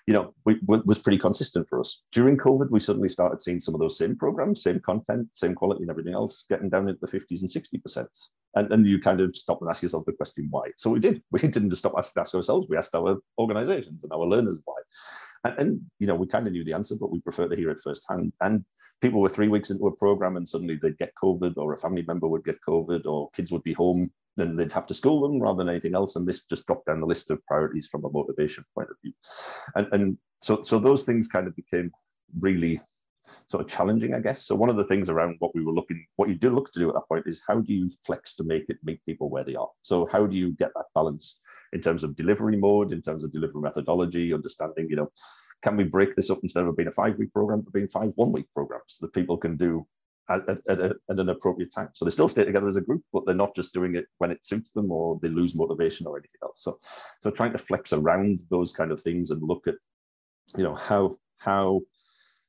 you 0.07 0.13
know, 0.13 0.33
we, 0.45 0.57
was 0.65 0.99
pretty 0.99 1.17
consistent 1.17 1.67
for 1.67 1.81
us. 1.81 2.03
During 2.13 2.37
COVID, 2.37 2.71
we 2.71 2.79
suddenly 2.79 3.09
started 3.09 3.41
seeing 3.41 3.59
some 3.59 3.75
of 3.75 3.81
those 3.81 3.97
same 3.97 4.15
programs, 4.15 4.63
same 4.63 4.79
content, 4.79 5.27
same 5.33 5.53
quality 5.53 5.81
and 5.81 5.91
everything 5.91 6.13
else, 6.13 6.45
getting 6.49 6.69
down 6.69 6.87
into 6.87 6.99
the 7.01 7.07
50s 7.07 7.41
and 7.41 7.49
60%. 7.49 8.07
And, 8.55 8.71
and 8.71 8.87
you 8.87 8.99
kind 9.01 9.19
of 9.19 9.35
stop 9.35 9.61
and 9.61 9.69
ask 9.69 9.83
yourself 9.83 10.05
the 10.05 10.13
question, 10.13 10.47
why? 10.49 10.69
So 10.77 10.89
we 10.89 11.01
did. 11.01 11.21
We 11.31 11.41
didn't 11.41 11.69
just 11.69 11.81
stop 11.81 11.93
asking 11.97 12.21
ask 12.21 12.33
ourselves, 12.33 12.67
we 12.69 12.77
asked 12.77 12.95
our 12.95 13.17
organizations 13.37 14.03
and 14.03 14.13
our 14.13 14.25
learners 14.25 14.61
why. 14.63 14.75
And, 15.47 15.59
and, 15.59 15.81
you 15.99 16.07
know, 16.07 16.15
we 16.15 16.27
kind 16.27 16.47
of 16.47 16.53
knew 16.53 16.63
the 16.63 16.73
answer, 16.73 16.95
but 16.99 17.11
we 17.11 17.19
prefer 17.21 17.47
to 17.47 17.55
hear 17.55 17.69
it 17.69 17.79
firsthand. 17.83 18.33
And 18.41 18.65
people 19.01 19.21
were 19.21 19.29
three 19.29 19.47
weeks 19.47 19.69
into 19.69 19.87
a 19.87 19.95
program 19.95 20.37
and 20.37 20.47
suddenly 20.47 20.79
they'd 20.81 20.97
get 20.97 21.13
COVID 21.21 21.57
or 21.57 21.73
a 21.73 21.77
family 21.77 22.03
member 22.07 22.27
would 22.27 22.45
get 22.45 22.57
COVID 22.67 23.05
or 23.05 23.29
kids 23.31 23.51
would 23.51 23.63
be 23.63 23.73
home 23.73 24.11
then 24.37 24.55
they'd 24.55 24.71
have 24.71 24.87
to 24.87 24.93
school 24.93 25.21
them 25.21 25.41
rather 25.41 25.57
than 25.57 25.69
anything 25.69 25.95
else. 25.95 26.15
And 26.15 26.27
this 26.27 26.45
just 26.45 26.65
dropped 26.67 26.85
down 26.85 27.01
the 27.01 27.07
list 27.07 27.31
of 27.31 27.43
priorities 27.45 27.87
from 27.87 28.05
a 28.05 28.11
motivation 28.11 28.63
point 28.73 28.89
of 28.89 28.95
view. 29.03 29.13
And, 29.75 29.87
and 29.91 30.17
so, 30.39 30.61
so 30.61 30.79
those 30.79 31.03
things 31.03 31.27
kind 31.27 31.47
of 31.47 31.55
became 31.55 31.91
really 32.39 32.79
sort 33.49 33.61
of 33.61 33.69
challenging, 33.69 34.13
I 34.13 34.19
guess. 34.19 34.45
So 34.45 34.55
one 34.55 34.69
of 34.69 34.77
the 34.77 34.83
things 34.83 35.09
around 35.09 35.35
what 35.39 35.53
we 35.55 35.65
were 35.65 35.73
looking, 35.73 36.05
what 36.15 36.29
you 36.29 36.35
do 36.35 36.51
look 36.51 36.71
to 36.71 36.79
do 36.79 36.87
at 36.87 36.95
that 36.95 37.07
point 37.09 37.25
is 37.27 37.41
how 37.45 37.59
do 37.59 37.73
you 37.73 37.89
flex 38.05 38.35
to 38.35 38.43
make 38.43 38.69
it 38.69 38.77
meet 38.83 39.03
people 39.05 39.29
where 39.29 39.43
they 39.43 39.55
are? 39.55 39.69
So 39.81 40.05
how 40.05 40.25
do 40.25 40.37
you 40.37 40.51
get 40.51 40.71
that 40.75 40.85
balance 40.95 41.39
in 41.73 41.81
terms 41.81 42.03
of 42.03 42.15
delivery 42.15 42.57
mode, 42.57 42.91
in 42.91 43.01
terms 43.01 43.23
of 43.23 43.31
delivery 43.31 43.61
methodology, 43.61 44.33
understanding, 44.33 44.87
you 44.89 44.95
know, 44.95 45.11
can 45.63 45.75
we 45.75 45.83
break 45.83 46.15
this 46.15 46.29
up 46.29 46.39
instead 46.43 46.65
of 46.65 46.77
being 46.77 46.87
a 46.87 46.91
five 46.91 47.17
week 47.17 47.33
program 47.33 47.63
to 47.63 47.71
being 47.71 47.87
five 47.87 48.11
one 48.15 48.31
week 48.31 48.45
programs 48.53 48.97
that 48.99 49.13
people 49.13 49.37
can 49.37 49.57
do 49.57 49.85
at, 50.29 50.47
at, 50.49 50.59
at, 50.67 50.79
at, 50.79 51.19
an 51.19 51.29
appropriate 51.29 51.73
time. 51.73 51.89
So 51.93 52.05
they 52.05 52.11
still 52.11 52.27
stay 52.27 52.43
together 52.43 52.67
as 52.67 52.77
a 52.77 52.81
group, 52.81 53.01
but 53.13 53.25
they're 53.25 53.35
not 53.35 53.55
just 53.55 53.73
doing 53.73 53.95
it 53.95 54.05
when 54.17 54.31
it 54.31 54.43
suits 54.43 54.71
them 54.71 54.91
or 54.91 55.19
they 55.21 55.29
lose 55.29 55.55
motivation 55.55 56.05
or 56.05 56.17
anything 56.17 56.39
else. 56.43 56.61
So, 56.61 56.79
so 57.21 57.31
trying 57.31 57.53
to 57.53 57.57
flex 57.57 57.93
around 57.93 58.39
those 58.49 58.73
kind 58.73 58.91
of 58.91 59.01
things 59.01 59.31
and 59.31 59.41
look 59.41 59.67
at, 59.67 59.75
you 60.55 60.63
know, 60.63 60.75
how 60.75 61.17
how 61.37 61.81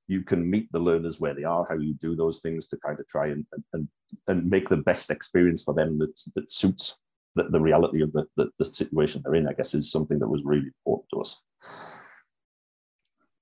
you 0.07 0.23
can 0.23 0.49
meet 0.49 0.71
the 0.73 0.79
learners 0.79 1.21
where 1.21 1.35
they 1.35 1.45
are, 1.45 1.67
how 1.69 1.77
you 1.77 1.95
do 1.95 2.17
those 2.17 2.41
things 2.41 2.69
to 2.69 2.79
kind 2.79 2.99
of 2.99 3.07
try 3.07 3.29
and 3.29 3.47
and, 3.73 3.89
and 4.27 4.51
make 4.51 4.69
the 4.69 4.77
best 4.77 5.11
experience 5.11 5.63
for 5.63 5.75
them 5.75 5.99
that 5.99 6.19
that 6.35 6.51
suits 6.51 7.01
the, 7.39 7.45
the 7.45 7.61
reality 7.61 8.03
of 8.03 8.13
the, 8.13 8.27
the, 8.37 8.51
the 8.59 8.65
situation 8.65 9.23
they're 9.25 9.35
in. 9.35 9.49
I 9.49 9.53
guess 9.53 9.75
is 9.75 9.91
something 9.91 10.19
that 10.19 10.29
was 10.29 10.45
really 10.45 10.67
important 10.67 11.09
to 11.15 11.21
us. 11.21 11.37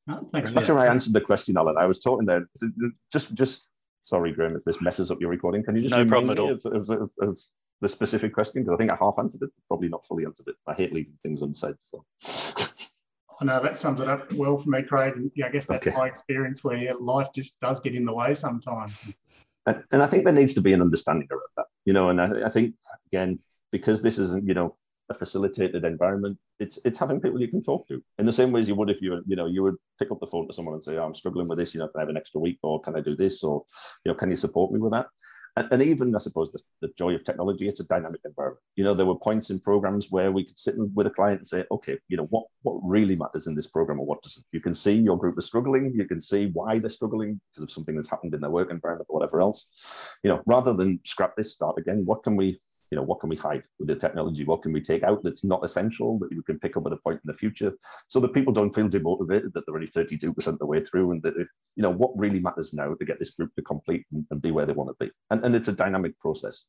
Oh, 0.09 0.29
thanks. 0.33 0.49
I'm 0.49 0.55
not 0.55 0.67
sure 0.67 0.79
I 0.79 0.87
answered 0.87 1.15
the 1.15 1.21
question, 1.21 1.57
Alan. 1.57 1.77
I 1.77 1.87
was 1.87 1.99
talking 1.99 2.27
there. 2.27 2.49
Just, 3.13 3.35
just 3.35 3.71
sorry, 4.03 4.33
Graham, 4.33 4.55
if 4.55 4.65
this 4.65 4.81
messes 4.81 5.11
up 5.11 5.21
your 5.21 5.31
recording. 5.31 5.65
Can 5.65 5.75
you 5.75 5.83
just 5.83 5.95
no 5.95 6.07
problem 6.07 6.31
at 6.31 6.39
all. 6.39 6.53
Of, 6.53 6.65
of, 6.67 6.89
of, 6.91 7.11
of, 7.21 7.39
the 7.83 7.89
specific 7.89 8.33
question? 8.33 8.63
Because 8.63 8.75
I 8.75 8.79
think 8.79 8.91
I 8.91 8.97
half 8.97 9.17
answered 9.19 9.43
it, 9.43 9.51
probably 9.69 9.89
not 9.89 10.07
fully 10.07 10.25
answered 10.25 10.49
it. 10.49 10.55
I 10.67 10.73
hate 10.73 10.95
leaving 10.95 11.19
things 11.23 11.43
unsaid. 11.43 11.75
So. 11.83 12.05
I 13.41 13.45
know 13.45 13.63
that 13.63 13.77
sums 13.77 14.01
it 14.01 14.09
up 14.09 14.33
well 14.33 14.57
for 14.57 14.71
me, 14.71 14.83
Craig. 14.83 15.15
And 15.17 15.31
yeah, 15.35 15.47
I 15.47 15.51
guess 15.51 15.67
that's 15.67 15.87
okay. 15.87 15.97
my 15.97 16.07
experience 16.07 16.65
where 16.65 16.95
life 16.95 17.29
just 17.35 17.61
does 17.61 17.81
get 17.81 17.95
in 17.95 18.07
the 18.07 18.15
way 18.15 18.35
sometimes. 18.35 18.95
And, 19.67 19.85
and, 19.91 20.03
I 20.03 20.07
think 20.07 20.25
there 20.25 20.33
needs 20.33 20.55
to 20.55 20.63
be 20.63 20.73
an 20.73 20.81
understanding 20.81 21.29
around 21.31 21.43
that, 21.57 21.67
you 21.85 21.93
know. 21.93 22.09
And 22.09 22.21
I, 22.21 22.47
I 22.47 22.49
think 22.49 22.77
again, 23.13 23.41
because 23.77 24.03
this 24.03 24.19
isn't, 24.19 24.47
you 24.49 24.55
know, 24.55 24.75
a 25.09 25.15
facilitated 25.15 25.85
environment, 25.85 26.37
it's 26.59 26.79
it's 26.85 26.99
having 26.99 27.21
people 27.21 27.41
you 27.41 27.49
can 27.55 27.62
talk 27.62 27.87
to 27.89 28.03
in 28.19 28.27
the 28.27 28.33
same 28.33 28.51
ways 28.51 28.69
you 28.69 28.75
would 28.75 28.91
if 28.91 29.01
you 29.01 29.23
you 29.27 29.37
know 29.37 29.47
you 29.47 29.62
would 29.62 29.77
pick 30.01 30.11
up 30.11 30.19
the 30.21 30.27
phone 30.27 30.47
to 30.49 30.55
someone 30.55 30.75
and 30.75 30.83
say, 30.83 30.97
oh, 30.97 31.05
I'm 31.05 31.15
struggling 31.15 31.49
with 31.49 31.59
this, 31.59 31.75
you 31.75 31.81
know, 31.81 31.89
can 31.89 32.01
I 32.01 32.03
have 32.03 32.15
an 32.15 32.17
extra 32.17 32.41
week 32.41 32.59
or 32.62 32.81
can 32.81 32.97
I 32.97 33.01
do 33.01 33.15
this 33.15 33.45
or 33.45 33.65
you 34.05 34.11
know, 34.11 34.19
can 34.21 34.31
you 34.31 34.37
support 34.37 34.73
me 34.73 34.81
with 34.81 34.93
that? 34.93 35.07
And, 35.57 35.69
and 35.73 35.83
even 35.83 36.15
I 36.15 36.19
suppose 36.19 36.53
the, 36.53 36.61
the 36.83 36.93
joy 36.99 37.15
of 37.15 37.25
technology, 37.25 37.67
it's 37.67 37.81
a 37.81 37.87
dynamic 37.87 38.21
environment. 38.25 38.61
You 38.77 38.85
know, 38.85 38.95
there 38.95 39.07
were 39.07 39.19
points 39.19 39.51
in 39.51 39.59
programs 39.61 40.11
where 40.11 40.31
we 40.31 40.45
could 40.45 40.59
sit 40.59 40.75
with 40.95 41.07
a 41.07 41.11
client 41.11 41.41
and 41.41 41.47
say, 41.47 41.65
okay, 41.71 41.99
you 42.09 42.17
know, 42.17 42.27
what 42.31 42.45
what 42.62 42.81
really 42.85 43.17
matters 43.17 43.47
in 43.47 43.55
this 43.55 43.69
program 43.69 44.01
or 44.01 44.07
what 44.07 44.23
doesn't? 44.23 44.45
You 44.53 44.61
can 44.61 44.75
see 44.75 44.95
your 44.95 45.19
group 45.19 45.39
is 45.39 45.47
struggling, 45.47 45.93
you 45.95 46.07
can 46.07 46.21
see 46.21 46.51
why 46.53 46.79
they're 46.79 46.91
struggling 46.91 47.41
because 47.53 47.62
of 47.62 47.71
something 47.71 47.95
that's 47.95 48.11
happened 48.11 48.35
in 48.35 48.41
their 48.41 48.51
work 48.51 48.71
environment 48.71 49.07
or 49.09 49.19
whatever 49.19 49.41
else. 49.41 49.71
You 50.25 50.31
know, 50.31 50.43
rather 50.47 50.75
than 50.75 51.01
scrap 51.05 51.37
this, 51.37 51.53
start 51.53 51.79
again, 51.79 52.03
what 52.05 52.23
can 52.25 52.37
we 52.37 52.59
you 52.90 52.96
know, 52.96 53.03
what 53.03 53.20
can 53.20 53.29
we 53.29 53.37
hide 53.37 53.64
with 53.79 53.88
the 53.88 53.96
technology? 53.96 54.44
What 54.44 54.62
can 54.62 54.72
we 54.72 54.81
take 54.81 55.03
out 55.03 55.22
that's 55.22 55.44
not 55.44 55.64
essential 55.64 56.18
that 56.20 56.31
we 56.31 56.42
can 56.44 56.59
pick 56.59 56.77
up 56.77 56.87
at 56.87 56.92
a 56.92 56.96
point 56.96 57.16
in 57.16 57.27
the 57.27 57.35
future 57.35 57.72
so 58.09 58.20
that 58.20 58.33
people 58.33 58.53
don't 58.53 58.75
feel 58.75 58.88
demotivated 58.88 59.53
that 59.53 59.64
they're 59.66 59.75
only 59.75 59.88
32% 59.88 60.46
of 60.46 60.59
the 60.59 60.66
way 60.66 60.81
through 60.81 61.11
and 61.11 61.22
that, 61.22 61.35
you 61.37 61.83
know, 61.83 61.90
what 61.90 62.12
really 62.16 62.38
matters 62.38 62.72
now 62.72 62.94
to 62.94 63.05
get 63.05 63.18
this 63.18 63.31
group 63.31 63.55
to 63.57 63.62
complete 63.62 64.05
and, 64.12 64.25
and 64.31 64.40
be 64.40 64.53
where 64.53 64.66
they 64.66 64.72
want 64.72 64.90
to 64.90 65.05
be. 65.05 65.11
And, 65.31 65.44
and 65.44 65.57
it's 65.57 65.68
a 65.68 65.72
dynamic 65.72 66.18
process. 66.20 66.67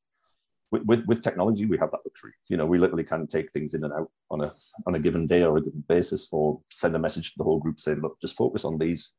With, 0.69 0.83
with, 0.83 1.05
with, 1.05 1.21
technology, 1.21 1.65
we 1.65 1.77
have 1.77 1.91
that 1.91 2.01
luxury. 2.03 2.33
You 2.49 2.57
know, 2.57 2.65
we 2.65 2.77
literally 2.77 3.05
can 3.05 3.25
take 3.25 3.51
things 3.51 3.73
in 3.73 3.85
and 3.85 3.93
out 3.93 4.11
on 4.29 4.41
a 4.41 4.53
on 4.85 4.95
a 4.95 4.99
given 4.99 5.25
day 5.25 5.43
or 5.43 5.55
a 5.55 5.61
given 5.61 5.81
basis, 5.87 6.27
or 6.29 6.59
send 6.69 6.93
a 6.93 6.99
message 6.99 7.31
to 7.31 7.37
the 7.37 7.45
whole 7.45 7.59
group 7.59 7.79
saying, 7.79 8.01
"Look, 8.01 8.19
just 8.19 8.35
focus 8.35 8.65
on 8.65 8.77
these 8.77 9.13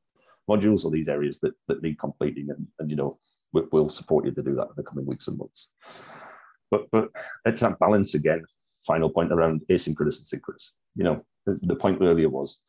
modules 0.47 0.85
or 0.85 0.91
these 0.91 1.09
areas 1.09 1.41
that, 1.41 1.55
that 1.69 1.83
need 1.83 1.99
completing, 1.99 2.51
and, 2.51 2.67
and 2.81 2.91
you 2.91 2.97
know, 2.97 3.19
we'll, 3.55 3.67
we'll 3.73 3.89
support 3.89 4.27
you 4.27 4.33
to 4.33 4.43
do 4.43 4.55
that 4.57 4.67
in 4.67 4.75
the 4.77 4.83
coming 4.83 5.07
weeks 5.07 5.29
and 5.29 5.39
months." 5.39 5.71
But 6.71 6.87
but 6.91 7.09
it's 7.45 7.61
that 7.61 7.79
balance 7.79 8.15
again. 8.15 8.45
Final 8.87 9.11
point 9.11 9.33
around 9.33 9.63
asynchronous 9.71 10.19
and 10.19 10.27
synchronous. 10.27 10.75
You 10.97 11.05
know, 11.05 11.25
the, 11.47 11.77
point 11.77 11.99
earlier 12.01 12.29
was 12.29 12.63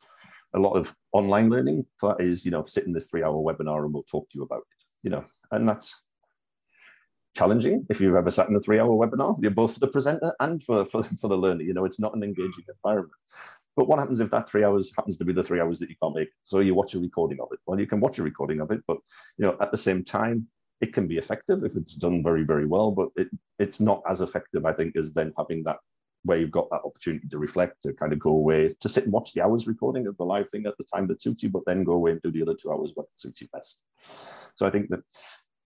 a 0.54 0.58
lot 0.58 0.74
of 0.74 0.94
online 1.12 1.48
learning. 1.48 1.86
That 2.02 2.20
is, 2.20 2.44
you 2.44 2.50
know, 2.50 2.64
sit 2.64 2.86
in 2.86 2.92
this 2.92 3.08
three-hour 3.10 3.34
webinar 3.34 3.84
and 3.84 3.92
we'll 3.92 4.02
talk 4.04 4.28
to 4.30 4.38
you 4.38 4.42
about 4.44 4.58
it. 4.58 4.84
You 5.02 5.10
know, 5.10 5.24
and 5.50 5.68
that's 5.68 6.04
challenging 7.36 7.86
if 7.88 8.00
you've 8.00 8.14
ever 8.14 8.30
sat 8.30 8.48
in 8.48 8.56
a 8.56 8.60
three-hour 8.60 8.90
webinar. 8.90 9.36
You're 9.40 9.50
both 9.50 9.74
for 9.74 9.80
the 9.80 9.88
presenter 9.88 10.34
and 10.40 10.62
for, 10.62 10.84
for, 10.84 11.02
for 11.02 11.28
the 11.28 11.38
learner. 11.38 11.62
You 11.62 11.74
know, 11.74 11.84
it's 11.84 12.00
not 12.00 12.14
an 12.14 12.22
engaging 12.22 12.64
environment. 12.68 13.12
But 13.76 13.88
what 13.88 13.98
happens 13.98 14.20
if 14.20 14.30
that 14.30 14.48
three 14.48 14.64
hours 14.64 14.92
happens 14.96 15.16
to 15.18 15.24
be 15.24 15.32
the 15.32 15.42
three 15.42 15.60
hours 15.60 15.78
that 15.78 15.88
you 15.88 15.96
can't 16.02 16.14
make? 16.14 16.28
So 16.42 16.60
you 16.60 16.74
watch 16.74 16.94
a 16.94 16.98
recording 17.00 17.38
of 17.40 17.48
it. 17.52 17.60
Well, 17.66 17.78
you 17.78 17.86
can 17.86 18.00
watch 18.00 18.18
a 18.18 18.22
recording 18.22 18.60
of 18.60 18.70
it, 18.70 18.80
but 18.86 18.98
you 19.38 19.46
know, 19.46 19.56
at 19.60 19.70
the 19.70 19.78
same 19.78 20.04
time, 20.04 20.48
it 20.80 20.92
can 20.92 21.06
be 21.06 21.18
effective 21.18 21.64
if 21.64 21.76
it's 21.76 21.94
done 21.94 22.22
very, 22.22 22.44
very 22.44 22.66
well, 22.66 22.90
but 22.90 23.08
it, 23.16 23.28
it's 23.58 23.80
not 23.80 24.02
as 24.08 24.20
effective, 24.20 24.64
I 24.64 24.72
think, 24.72 24.96
as 24.96 25.12
then 25.12 25.32
having 25.36 25.62
that 25.64 25.78
where 26.22 26.38
you've 26.38 26.50
got 26.50 26.68
that 26.70 26.82
opportunity 26.84 27.26
to 27.28 27.38
reflect, 27.38 27.82
to 27.82 27.92
kind 27.94 28.12
of 28.12 28.18
go 28.18 28.30
away, 28.30 28.74
to 28.80 28.88
sit 28.88 29.04
and 29.04 29.12
watch 29.12 29.32
the 29.32 29.42
hours 29.42 29.66
recording 29.66 30.06
of 30.06 30.16
the 30.18 30.24
live 30.24 30.48
thing 30.50 30.66
at 30.66 30.76
the 30.78 30.84
time 30.94 31.06
that 31.08 31.22
suits 31.22 31.42
you, 31.42 31.48
but 31.48 31.62
then 31.66 31.84
go 31.84 31.92
away 31.92 32.12
and 32.12 32.22
do 32.22 32.30
the 32.30 32.42
other 32.42 32.54
two 32.54 32.70
hours 32.70 32.92
what 32.94 33.06
suits 33.14 33.40
you 33.40 33.48
best. 33.52 33.80
So 34.54 34.66
I 34.66 34.70
think 34.70 34.90
that 34.90 35.00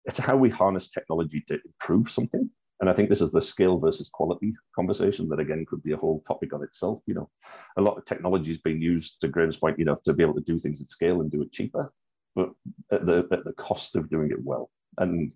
it's 0.06 0.20
how 0.20 0.38
we 0.38 0.50
harness 0.50 0.90
technology 0.90 1.44
to 1.48 1.60
improve 1.66 2.10
something. 2.10 2.50
And 2.82 2.90
I 2.90 2.94
think 2.94 3.10
this 3.10 3.22
is 3.22 3.32
the 3.32 3.42
scale 3.42 3.80
versus 3.80 4.10
quality 4.10 4.54
conversation 4.76 5.30
that 5.30 5.40
again 5.40 5.66
could 5.68 5.82
be 5.84 5.94
a 5.94 5.98
whole 5.98 6.22
topic 6.28 6.54
on 6.54 6.64
itself. 6.64 7.02
You 7.06 7.14
know, 7.16 7.30
a 7.78 7.82
lot 7.82 7.98
of 7.98 8.06
technology 8.06 8.52
is 8.52 8.58
being 8.58 8.82
used 8.82 9.22
to 9.22 9.28
Graham's 9.30 9.58
point, 9.58 9.80
you 9.80 9.86
know, 9.86 9.98
to 10.04 10.14
be 10.14 10.24
able 10.24 10.34
to 10.36 10.42
do 10.42 10.60
things 10.60 10.82
at 10.82 10.88
scale 10.88 11.22
and 11.22 11.32
do 11.32 11.42
it 11.42 11.52
cheaper, 11.52 11.92
but 12.36 12.52
at 12.92 13.06
the, 13.06 13.28
at 13.32 13.46
the 13.46 13.54
cost 13.54 13.96
of 13.96 14.10
doing 14.10 14.32
it 14.32 14.44
well. 14.44 14.70
And 14.98 15.32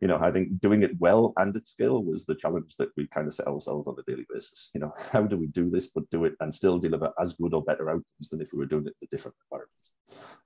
you 0.00 0.08
know, 0.08 0.18
I 0.20 0.30
think 0.30 0.60
doing 0.60 0.82
it 0.82 0.98
well 0.98 1.32
and 1.36 1.56
at 1.56 1.66
scale 1.66 2.02
was 2.02 2.24
the 2.24 2.34
challenge 2.34 2.76
that 2.76 2.90
we 2.96 3.06
kind 3.08 3.26
of 3.26 3.34
set 3.34 3.46
ourselves 3.46 3.86
on 3.86 3.96
a 3.98 4.10
daily 4.10 4.26
basis. 4.32 4.70
You 4.74 4.80
know, 4.80 4.92
how 5.12 5.22
do 5.22 5.36
we 5.36 5.46
do 5.48 5.70
this, 5.70 5.88
but 5.88 6.08
do 6.10 6.24
it 6.24 6.34
and 6.40 6.54
still 6.54 6.78
deliver 6.78 7.12
as 7.20 7.34
good 7.34 7.54
or 7.54 7.62
better 7.62 7.90
outcomes 7.90 8.28
than 8.30 8.40
if 8.40 8.52
we 8.52 8.58
were 8.58 8.66
doing 8.66 8.86
it 8.86 8.94
in 9.00 9.06
a 9.06 9.10
different 9.10 9.36
environment? 9.46 9.70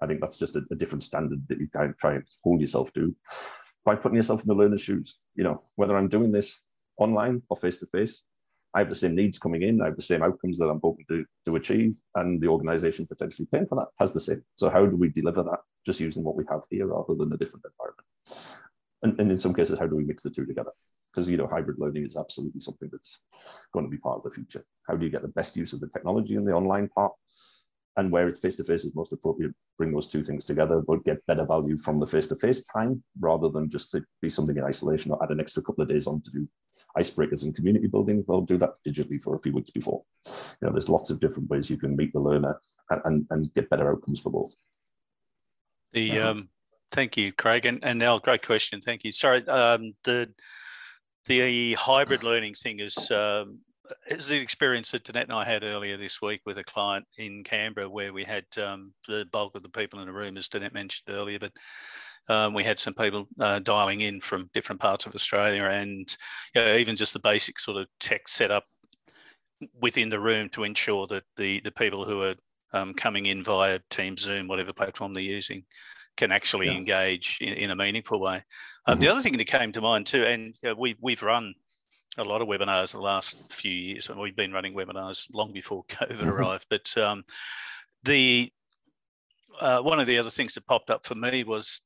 I 0.00 0.06
think 0.06 0.20
that's 0.20 0.38
just 0.38 0.56
a, 0.56 0.62
a 0.70 0.76
different 0.76 1.02
standard 1.02 1.46
that 1.48 1.58
you 1.58 1.68
kind 1.72 1.90
of 1.90 1.98
try 1.98 2.14
and 2.14 2.24
hold 2.44 2.60
yourself 2.60 2.92
to 2.94 3.14
by 3.84 3.94
putting 3.94 4.16
yourself 4.16 4.42
in 4.42 4.48
the 4.48 4.54
learner's 4.54 4.82
shoes. 4.82 5.16
You 5.34 5.44
know, 5.44 5.60
whether 5.76 5.96
I'm 5.96 6.08
doing 6.08 6.32
this 6.32 6.60
online 6.98 7.42
or 7.48 7.56
face 7.56 7.78
to 7.78 7.86
face, 7.86 8.24
I 8.76 8.80
have 8.80 8.90
the 8.90 8.94
same 8.94 9.14
needs 9.14 9.38
coming 9.38 9.62
in, 9.62 9.80
I 9.80 9.86
have 9.86 9.96
the 9.96 10.02
same 10.02 10.22
outcomes 10.22 10.58
that 10.58 10.68
I'm 10.68 10.82
hoping 10.82 11.06
to, 11.08 11.24
to 11.46 11.56
achieve, 11.56 11.96
and 12.14 12.38
the 12.38 12.48
organization 12.48 13.06
potentially 13.06 13.48
paying 13.50 13.66
for 13.66 13.76
that 13.76 13.88
has 13.98 14.12
the 14.12 14.20
same. 14.20 14.42
So, 14.56 14.68
how 14.68 14.84
do 14.84 14.98
we 14.98 15.08
deliver 15.08 15.42
that 15.44 15.60
just 15.86 15.98
using 15.98 16.22
what 16.22 16.36
we 16.36 16.44
have 16.50 16.60
here 16.68 16.86
rather 16.86 17.14
than 17.14 17.32
a 17.32 17.38
different 17.38 17.64
environment? 17.64 18.06
And, 19.02 19.18
and 19.18 19.32
in 19.32 19.38
some 19.38 19.54
cases, 19.54 19.78
how 19.78 19.86
do 19.86 19.96
we 19.96 20.04
mix 20.04 20.22
the 20.22 20.28
two 20.28 20.44
together? 20.44 20.72
Because 21.10 21.26
you 21.26 21.38
know, 21.38 21.46
hybrid 21.46 21.78
learning 21.78 22.04
is 22.04 22.18
absolutely 22.18 22.60
something 22.60 22.90
that's 22.92 23.18
going 23.72 23.86
to 23.86 23.90
be 23.90 23.96
part 23.96 24.18
of 24.18 24.24
the 24.24 24.30
future. 24.30 24.62
How 24.86 24.94
do 24.94 25.06
you 25.06 25.10
get 25.10 25.22
the 25.22 25.28
best 25.28 25.56
use 25.56 25.72
of 25.72 25.80
the 25.80 25.88
technology 25.88 26.34
in 26.34 26.44
the 26.44 26.52
online 26.52 26.88
part 26.88 27.14
and 27.96 28.12
where 28.12 28.28
it's 28.28 28.40
face 28.40 28.56
to 28.56 28.64
face 28.64 28.84
is 28.84 28.94
most 28.94 29.14
appropriate, 29.14 29.54
bring 29.78 29.90
those 29.90 30.06
two 30.06 30.22
things 30.22 30.44
together, 30.44 30.82
but 30.86 31.02
get 31.06 31.24
better 31.26 31.46
value 31.46 31.78
from 31.78 31.98
the 31.98 32.06
face 32.06 32.26
to 32.26 32.36
face 32.36 32.62
time 32.64 33.02
rather 33.20 33.48
than 33.48 33.70
just 33.70 33.90
to 33.92 34.04
be 34.20 34.28
something 34.28 34.58
in 34.58 34.64
isolation 34.64 35.12
or 35.12 35.22
add 35.24 35.30
an 35.30 35.40
extra 35.40 35.62
couple 35.62 35.80
of 35.80 35.88
days 35.88 36.06
on 36.06 36.20
to 36.20 36.30
do 36.30 36.46
icebreakers 36.98 37.42
and 37.42 37.54
community 37.54 37.86
building. 37.86 38.24
They'll 38.26 38.40
do 38.40 38.58
that 38.58 38.74
digitally 38.86 39.22
for 39.22 39.34
a 39.34 39.38
few 39.38 39.52
weeks 39.52 39.70
before. 39.70 40.02
You 40.26 40.32
know, 40.62 40.72
there's 40.72 40.88
lots 40.88 41.10
of 41.10 41.20
different 41.20 41.50
ways 41.50 41.70
you 41.70 41.76
can 41.76 41.96
meet 41.96 42.12
the 42.12 42.20
learner 42.20 42.58
and, 42.90 43.00
and, 43.04 43.26
and 43.30 43.54
get 43.54 43.70
better 43.70 43.90
outcomes 43.90 44.20
for 44.20 44.30
both. 44.30 44.54
The 45.92 46.20
um, 46.20 46.48
thank 46.92 47.16
you, 47.16 47.32
Craig, 47.32 47.64
and 47.66 47.82
and 47.82 48.02
Al, 48.02 48.18
great 48.18 48.44
question. 48.44 48.80
Thank 48.80 49.04
you. 49.04 49.12
Sorry, 49.12 49.46
um, 49.48 49.94
the 50.04 50.28
the 51.26 51.74
hybrid 51.74 52.22
learning 52.22 52.54
thing 52.54 52.80
is 52.80 53.10
um, 53.10 53.60
it's 54.06 54.26
the 54.26 54.36
experience 54.36 54.90
that 54.90 55.04
Danette 55.04 55.24
and 55.24 55.32
I 55.32 55.44
had 55.44 55.62
earlier 55.62 55.96
this 55.96 56.20
week 56.20 56.40
with 56.44 56.58
a 56.58 56.64
client 56.64 57.06
in 57.18 57.44
Canberra 57.44 57.88
where 57.88 58.12
we 58.12 58.24
had 58.24 58.44
um, 58.62 58.92
the 59.08 59.24
bulk 59.32 59.54
of 59.54 59.62
the 59.62 59.68
people 59.68 60.00
in 60.00 60.06
the 60.06 60.12
room, 60.12 60.36
as 60.36 60.48
Danette 60.48 60.74
mentioned 60.74 61.14
earlier, 61.14 61.38
but 61.38 61.52
um, 62.28 62.54
we 62.54 62.64
had 62.64 62.78
some 62.78 62.94
people 62.94 63.28
uh, 63.40 63.58
dialing 63.60 64.00
in 64.00 64.20
from 64.20 64.50
different 64.52 64.80
parts 64.80 65.06
of 65.06 65.14
Australia 65.14 65.64
and 65.64 66.16
you 66.54 66.60
know, 66.60 66.76
even 66.76 66.96
just 66.96 67.12
the 67.12 67.20
basic 67.20 67.58
sort 67.58 67.76
of 67.76 67.86
tech 68.00 68.28
setup 68.28 68.64
within 69.80 70.10
the 70.10 70.20
room 70.20 70.48
to 70.50 70.64
ensure 70.64 71.06
that 71.06 71.24
the, 71.36 71.60
the 71.60 71.70
people 71.70 72.04
who 72.04 72.22
are 72.22 72.34
um, 72.72 72.94
coming 72.94 73.26
in 73.26 73.42
via 73.42 73.78
Teams, 73.90 74.22
Zoom, 74.22 74.48
whatever 74.48 74.72
platform 74.72 75.12
they're 75.12 75.22
using, 75.22 75.64
can 76.16 76.32
actually 76.32 76.66
yeah. 76.66 76.72
engage 76.72 77.38
in, 77.40 77.52
in, 77.52 77.70
a 77.70 77.76
meaningful 77.76 78.20
way. 78.20 78.42
Um, 78.86 78.94
mm-hmm. 78.94 79.00
The 79.00 79.08
other 79.08 79.20
thing 79.20 79.36
that 79.36 79.46
came 79.46 79.72
to 79.72 79.80
mind 79.80 80.06
too, 80.06 80.24
and 80.24 80.56
you 80.62 80.70
know, 80.70 80.74
we, 80.74 80.96
we've 81.00 81.22
run 81.22 81.54
a 82.18 82.24
lot 82.24 82.42
of 82.42 82.48
webinars 82.48 82.92
the 82.92 83.00
last 83.00 83.52
few 83.52 83.72
years, 83.72 84.08
and 84.08 84.18
we've 84.18 84.36
been 84.36 84.52
running 84.52 84.74
webinars 84.74 85.28
long 85.32 85.52
before 85.52 85.84
COVID 85.88 86.18
mm-hmm. 86.18 86.28
arrived. 86.28 86.66
But 86.70 86.96
um, 86.98 87.24
the 88.02 88.50
uh, 89.60 89.78
one 89.78 90.00
of 90.00 90.06
the 90.06 90.18
other 90.18 90.30
things 90.30 90.54
that 90.54 90.66
popped 90.66 90.90
up 90.90 91.06
for 91.06 91.14
me 91.14 91.44
was 91.44 91.82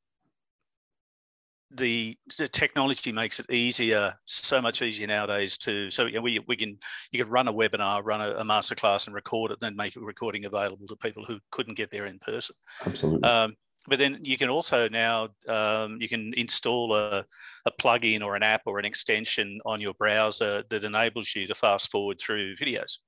the, 1.72 2.16
the 2.38 2.48
technology 2.48 3.12
makes 3.12 3.40
it 3.40 3.50
easier, 3.50 4.14
so 4.24 4.60
much 4.60 4.82
easier 4.82 5.06
nowadays 5.06 5.56
to. 5.58 5.90
So 5.90 6.06
you 6.06 6.14
know, 6.14 6.22
we 6.22 6.40
we 6.48 6.56
can 6.56 6.78
you 7.12 7.22
can 7.22 7.32
run 7.32 7.48
a 7.48 7.52
webinar, 7.52 8.04
run 8.04 8.20
a, 8.20 8.30
a 8.30 8.44
masterclass, 8.44 9.06
and 9.06 9.14
record 9.14 9.50
it, 9.50 9.58
and 9.60 9.70
then 9.70 9.76
make 9.76 9.96
a 9.96 10.00
recording 10.00 10.44
available 10.44 10.86
to 10.88 10.96
people 10.96 11.24
who 11.24 11.38
couldn't 11.50 11.76
get 11.76 11.90
there 11.90 12.06
in 12.06 12.18
person. 12.18 12.56
Absolutely. 12.84 13.28
Um, 13.28 13.54
but 13.86 13.98
then 13.98 14.18
you 14.22 14.36
can 14.36 14.50
also 14.50 14.88
now 14.88 15.28
um, 15.48 15.98
you 16.00 16.08
can 16.08 16.34
install 16.36 16.94
a, 16.94 17.24
a 17.66 17.70
plugin 17.80 18.22
or 18.22 18.36
an 18.36 18.42
app 18.42 18.62
or 18.66 18.78
an 18.78 18.84
extension 18.84 19.58
on 19.64 19.80
your 19.80 19.94
browser 19.94 20.64
that 20.68 20.84
enables 20.84 21.34
you 21.34 21.46
to 21.46 21.54
fast 21.54 21.90
forward 21.90 22.18
through 22.20 22.56
videos. 22.56 22.98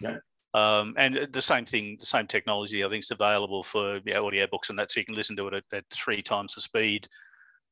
Yeah. 0.00 0.18
Um, 0.52 0.94
and 0.98 1.28
the 1.32 1.42
same 1.42 1.64
thing, 1.64 1.96
the 2.00 2.06
same 2.06 2.26
technology, 2.26 2.84
I 2.84 2.88
think, 2.88 3.04
is 3.04 3.12
available 3.12 3.62
for 3.62 4.00
yeah, 4.04 4.18
audio 4.18 4.46
books 4.50 4.68
and 4.68 4.78
that, 4.78 4.90
so 4.90 5.00
you 5.00 5.06
can 5.06 5.14
listen 5.14 5.36
to 5.36 5.46
it 5.48 5.54
at, 5.54 5.64
at 5.72 5.84
three 5.90 6.22
times 6.22 6.54
the 6.54 6.60
speed. 6.60 7.06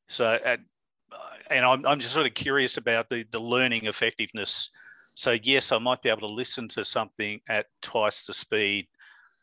So, 0.09 0.39
at, 0.45 0.61
and 1.51 1.65
I'm, 1.65 1.87
I'm 1.87 1.99
just 1.99 2.13
sort 2.13 2.27
of 2.27 2.35
curious 2.35 2.77
about 2.77 3.09
the, 3.09 3.25
the 3.31 3.39
learning 3.39 3.87
effectiveness. 3.87 4.71
So, 5.15 5.33
yes, 5.43 5.73
I 5.73 5.79
might 5.79 6.03
be 6.03 6.09
able 6.09 6.21
to 6.21 6.35
listen 6.35 6.69
to 6.69 6.85
something 6.85 7.41
at 7.49 7.67
twice 7.83 8.27
the 8.27 8.35
speed 8.35 8.87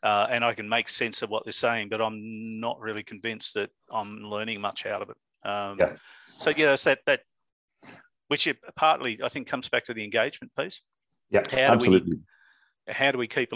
uh, 0.02 0.26
and 0.30 0.44
I 0.44 0.54
can 0.54 0.68
make 0.68 0.88
sense 0.88 1.22
of 1.22 1.30
what 1.30 1.44
they're 1.44 1.52
saying, 1.52 1.88
but 1.88 2.00
I'm 2.00 2.60
not 2.60 2.78
really 2.80 3.02
convinced 3.02 3.54
that 3.54 3.70
I'm 3.90 4.18
learning 4.22 4.60
much 4.60 4.86
out 4.86 5.02
of 5.02 5.10
it. 5.10 5.48
Um, 5.48 5.78
yeah. 5.78 5.96
So 6.38 6.50
yeah, 6.50 6.74
it's 6.74 6.84
that 6.84 7.00
that 7.06 7.20
which 8.28 8.48
partly 8.76 9.18
I 9.22 9.28
think 9.28 9.48
comes 9.48 9.68
back 9.68 9.84
to 9.86 9.94
the 9.94 10.04
engagement 10.04 10.52
piece. 10.56 10.82
Yeah, 11.30 11.42
how 11.50 11.72
absolutely. 11.72 12.18
We, 12.86 12.92
how 12.92 13.10
do 13.10 13.18
we 13.18 13.26
keep 13.26 13.52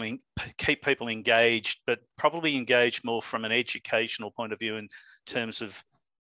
keep 0.59 0.83
people 0.83 1.09
engaged, 1.09 1.81
but 1.87 2.01
probably 2.19 2.57
engaged 2.57 3.05
more 3.05 3.23
from 3.23 3.45
an 3.45 3.53
educational 3.53 4.31
point 4.31 4.53
of 4.53 4.59
view 4.59 4.77
in 4.77 4.89
terms 5.27 5.63
of 5.63 5.81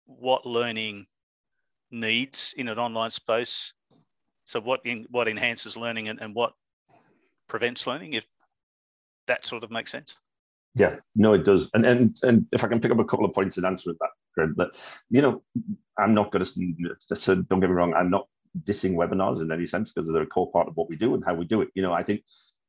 what 0.05 0.45
learning 0.45 1.07
needs 1.91 2.53
in 2.57 2.67
an 2.67 2.79
online 2.79 3.11
space. 3.11 3.73
So 4.45 4.59
what 4.59 4.81
in, 4.85 5.05
what 5.09 5.27
enhances 5.27 5.77
learning 5.77 6.09
and, 6.09 6.19
and 6.21 6.35
what 6.35 6.53
prevents 7.47 7.87
learning, 7.87 8.13
if 8.13 8.25
that 9.27 9.45
sort 9.45 9.63
of 9.63 9.71
makes 9.71 9.91
sense. 9.91 10.15
Yeah, 10.75 10.95
no, 11.15 11.33
it 11.33 11.45
does. 11.45 11.69
And 11.73 11.85
and 11.85 12.17
and 12.23 12.47
if 12.51 12.63
I 12.63 12.67
can 12.67 12.81
pick 12.81 12.91
up 12.91 12.99
a 12.99 13.05
couple 13.05 13.25
of 13.25 13.33
points 13.33 13.57
in 13.57 13.65
answering 13.65 13.95
that, 13.99 14.09
Greg, 14.33 14.55
that 14.57 14.69
you 15.09 15.21
know, 15.21 15.43
I'm 15.97 16.13
not 16.13 16.31
going 16.31 16.43
to. 16.43 17.15
So 17.15 17.35
don't 17.35 17.59
get 17.59 17.69
me 17.69 17.75
wrong, 17.75 17.93
I'm 17.93 18.09
not 18.09 18.27
dissing 18.63 18.95
webinars 18.95 19.41
in 19.41 19.51
any 19.51 19.65
sense 19.65 19.93
because 19.93 20.11
they're 20.11 20.23
a 20.23 20.27
core 20.27 20.51
part 20.51 20.67
of 20.67 20.75
what 20.75 20.89
we 20.89 20.95
do 20.95 21.13
and 21.13 21.23
how 21.23 21.35
we 21.35 21.45
do 21.45 21.61
it. 21.61 21.69
You 21.75 21.83
know, 21.83 21.93
I 21.93 22.03
think 22.03 22.23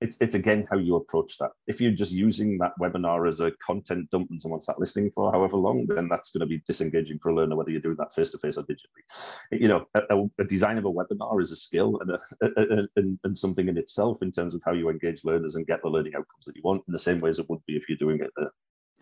it's 0.05 0.19
it's 0.21 0.35
again 0.35 0.67
how 0.71 0.77
you 0.77 0.97
approach 0.97 1.39
that. 1.39 1.53
If 1.67 1.81
you're 1.81 1.91
just 1.91 2.13
using 2.13 2.59
that 2.59 2.73
webinar 2.79 3.27
as 3.27 3.41
a 3.41 3.51
content 3.67 4.11
dump 4.11 4.29
and 4.31 4.41
someone 4.41 4.61
sat 4.61 4.79
listening 4.79 5.11
for 5.11 5.33
however 5.33 5.57
long, 5.57 5.87
then 5.87 6.09
that's 6.09 6.31
going 6.31 6.41
to 6.41 6.47
be 6.47 6.63
disengaging 6.67 7.19
for 7.21 7.31
a 7.31 7.35
learner, 7.35 7.57
whether 7.57 7.71
you're 7.71 7.81
doing 7.81 7.97
that 7.99 8.13
face 8.13 8.31
to 8.31 8.39
face 8.39 8.59
or 8.59 8.65
digitally. 8.65 9.03
You 9.51 9.69
know, 9.69 9.87
a, 9.95 10.19
a, 10.39 10.45
design 10.45 10.77
of 10.77 10.85
a 10.85 10.93
webinar 10.93 11.41
is 11.41 11.53
a 11.53 11.57
skill 11.57 11.99
and, 12.01 12.11
a, 12.11 12.89
and, 12.97 13.19
and 13.25 13.39
something 13.39 13.67
in 13.67 13.79
itself 13.79 14.21
in 14.21 14.31
terms 14.31 14.55
of 14.55 14.61
how 14.67 14.73
you 14.73 14.91
engage 14.91 15.25
learners 15.25 15.57
and 15.57 15.67
get 15.67 15.81
the 15.83 15.89
learning 15.89 16.15
outcomes 16.15 16.45
that 16.45 16.55
you 16.57 16.63
want 16.63 16.83
in 16.87 16.93
the 16.93 16.99
same 16.99 17.21
way 17.21 17.31
as 17.31 17.39
it 17.39 17.49
would 17.49 17.65
be 17.67 17.77
if 17.77 17.89
you're 17.89 17.97
doing 17.97 18.21
it 18.21 18.31
uh, 18.41 18.51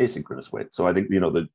asynchronous 0.01 0.53
way. 0.53 0.67
So 0.71 0.87
I 0.87 0.93
think 0.93 1.09
you 1.11 1.21
know 1.21 1.31
that 1.31 1.49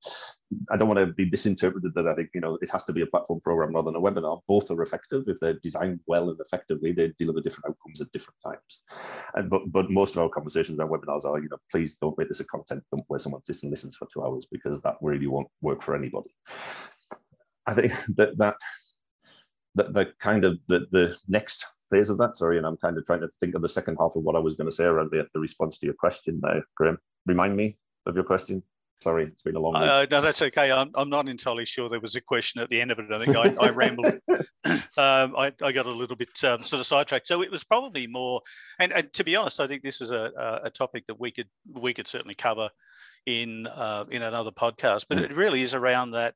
I 0.71 0.77
don't 0.77 0.87
want 0.87 0.99
to 0.99 1.07
be 1.13 1.29
misinterpreted 1.29 1.93
that 1.95 2.07
I 2.07 2.15
think 2.15 2.29
you 2.33 2.41
know 2.41 2.57
it 2.61 2.69
has 2.71 2.83
to 2.85 2.93
be 2.93 3.01
a 3.01 3.07
platform 3.07 3.39
program 3.41 3.73
rather 3.73 3.91
than 3.91 3.95
a 3.95 4.01
webinar. 4.01 4.41
Both 4.47 4.71
are 4.71 4.81
effective 4.81 5.23
if 5.27 5.39
they're 5.39 5.59
designed 5.63 5.99
well 6.07 6.29
and 6.29 6.39
effectively. 6.39 6.91
They 6.91 7.13
deliver 7.19 7.41
different 7.41 7.67
outcomes 7.67 8.01
at 8.01 8.11
different 8.11 8.37
times. 8.43 9.25
And 9.35 9.49
but 9.49 9.71
but 9.71 9.89
most 9.89 10.15
of 10.15 10.23
our 10.23 10.29
conversations 10.29 10.79
around 10.79 10.89
webinars 10.89 11.25
are 11.25 11.39
you 11.39 11.49
know 11.49 11.57
please 11.71 11.95
don't 11.95 12.17
make 12.17 12.29
this 12.29 12.39
a 12.39 12.45
content 12.45 12.83
dump 12.91 13.05
where 13.07 13.19
someone 13.19 13.43
sits 13.43 13.63
and 13.63 13.71
listens 13.71 13.95
for 13.95 14.07
two 14.13 14.23
hours 14.23 14.47
because 14.51 14.81
that 14.81 14.95
really 15.01 15.27
won't 15.27 15.49
work 15.61 15.81
for 15.81 15.95
anybody. 15.95 16.29
I 17.65 17.73
think 17.73 17.93
that 18.15 18.37
that 18.37 18.55
that 19.75 19.93
the 19.93 20.07
kind 20.19 20.45
of 20.45 20.59
the 20.67 20.87
the 20.91 21.15
next 21.27 21.65
phase 21.89 22.09
of 22.09 22.17
that. 22.17 22.35
Sorry, 22.35 22.57
and 22.57 22.65
I'm 22.65 22.77
kind 22.77 22.97
of 22.97 23.05
trying 23.05 23.21
to 23.21 23.29
think 23.39 23.55
of 23.55 23.61
the 23.61 23.69
second 23.69 23.97
half 23.99 24.15
of 24.15 24.23
what 24.23 24.35
I 24.35 24.39
was 24.39 24.55
going 24.55 24.69
to 24.69 24.75
say 24.75 24.85
around 24.85 25.11
the, 25.11 25.27
the 25.33 25.39
response 25.39 25.77
to 25.79 25.85
your 25.85 25.95
question 25.95 26.39
there, 26.43 26.63
Graham. 26.75 26.97
Remind 27.25 27.55
me 27.55 27.77
of 28.07 28.15
your 28.15 28.25
question? 28.25 28.63
Sorry, 28.99 29.25
it's 29.25 29.43
been 29.43 29.55
a 29.55 29.59
long. 29.59 29.75
Uh, 29.75 30.07
no, 30.09 30.21
that's 30.21 30.41
okay. 30.41 30.71
I'm, 30.71 30.89
I'm 30.95 31.09
not 31.09 31.29
entirely 31.29 31.65
sure 31.65 31.87
there 31.87 31.99
was 31.99 32.15
a 32.15 32.21
question 32.21 32.61
at 32.61 32.69
the 32.69 32.81
end 32.81 32.89
of 32.89 32.97
it. 32.97 33.11
I 33.11 33.23
think 33.23 33.37
I, 33.37 33.65
I 33.65 33.69
rambled. 33.69 34.05
um, 34.27 35.35
I, 35.37 35.53
I 35.61 35.71
got 35.71 35.85
a 35.85 35.91
little 35.91 36.15
bit 36.15 36.29
um, 36.43 36.59
sort 36.59 36.79
of 36.79 36.87
sidetracked. 36.87 37.27
So 37.27 37.43
it 37.43 37.51
was 37.51 37.63
probably 37.63 38.07
more. 38.07 38.41
And, 38.79 38.91
and 38.91 39.13
to 39.13 39.23
be 39.23 39.35
honest, 39.35 39.59
I 39.59 39.67
think 39.67 39.83
this 39.83 40.01
is 40.01 40.09
a, 40.09 40.61
a 40.63 40.71
topic 40.71 41.05
that 41.07 41.19
we 41.19 41.31
could 41.31 41.47
we 41.71 41.93
could 41.93 42.07
certainly 42.07 42.33
cover 42.33 42.69
in 43.27 43.67
uh, 43.67 44.05
in 44.09 44.23
another 44.23 44.51
podcast. 44.51 45.05
But 45.07 45.19
mm. 45.19 45.25
it 45.25 45.35
really 45.35 45.61
is 45.61 45.75
around 45.75 46.11
that. 46.11 46.33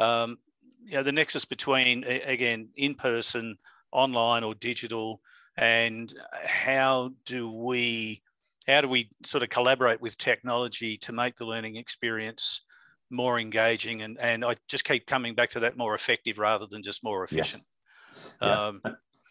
Um, 0.00 0.38
you 0.84 0.94
know, 0.94 1.04
the 1.04 1.12
nexus 1.12 1.44
between 1.44 2.02
again 2.02 2.70
in 2.76 2.96
person, 2.96 3.58
online, 3.92 4.42
or 4.42 4.56
digital, 4.56 5.20
and 5.56 6.12
how 6.44 7.12
do 7.26 7.48
we 7.48 8.22
how 8.68 8.80
do 8.80 8.88
we 8.88 9.10
sort 9.24 9.42
of 9.42 9.48
collaborate 9.48 10.00
with 10.00 10.16
technology 10.18 10.96
to 10.98 11.12
make 11.12 11.36
the 11.36 11.44
learning 11.44 11.76
experience 11.76 12.64
more 13.10 13.38
engaging 13.38 14.02
and 14.02 14.18
and 14.20 14.44
I 14.44 14.56
just 14.68 14.84
keep 14.84 15.06
coming 15.06 15.34
back 15.34 15.50
to 15.50 15.60
that 15.60 15.76
more 15.76 15.94
effective 15.94 16.38
rather 16.38 16.66
than 16.66 16.82
just 16.82 17.04
more 17.04 17.24
efficient. 17.24 17.64
Yes. 18.12 18.28
Yeah. 18.40 18.66
Um, 18.68 18.80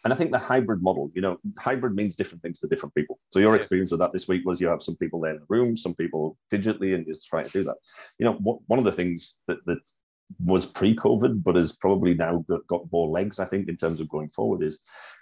and 0.04 0.12
I 0.12 0.16
think 0.16 0.32
the 0.32 0.40
hybrid 0.40 0.82
model, 0.82 1.12
you 1.14 1.22
know, 1.22 1.38
hybrid 1.60 1.96
means 1.96 2.16
different 2.16 2.42
things 2.42 2.60
to 2.60 2.68
different 2.68 2.96
people. 2.96 3.20
So 3.30 3.40
your 3.40 3.56
experience 3.56 3.92
of 3.92 4.00
that 4.00 4.12
this 4.14 4.28
week 4.28 4.42
was 4.46 4.60
you 4.60 4.68
have 4.68 4.82
some 4.82 4.96
people 4.96 5.22
there 5.22 5.34
in 5.34 5.40
the 5.40 5.46
room, 5.48 5.78
some 5.78 5.94
people 5.94 6.38
digitally, 6.52 6.96
and 6.96 7.06
you're 7.06 7.16
trying 7.30 7.46
to 7.46 7.52
do 7.52 7.64
that. 7.66 7.76
You 8.18 8.26
know, 8.26 8.34
what, 8.34 8.60
one 8.66 8.80
of 8.80 8.86
the 8.86 8.92
things 8.92 9.36
that 9.48 9.60
that 9.68 9.80
was 10.40 10.66
pre-COVID, 10.66 11.44
but 11.44 11.56
has 11.56 11.74
probably 11.74 12.14
now 12.16 12.44
got, 12.50 12.66
got 12.68 12.92
more 12.92 13.10
legs, 13.10 13.40
I 13.40 13.46
think, 13.46 13.70
in 13.70 13.78
terms 13.78 14.00
of 14.00 14.10
going 14.10 14.30
forward, 14.30 14.64
is, 14.64 14.80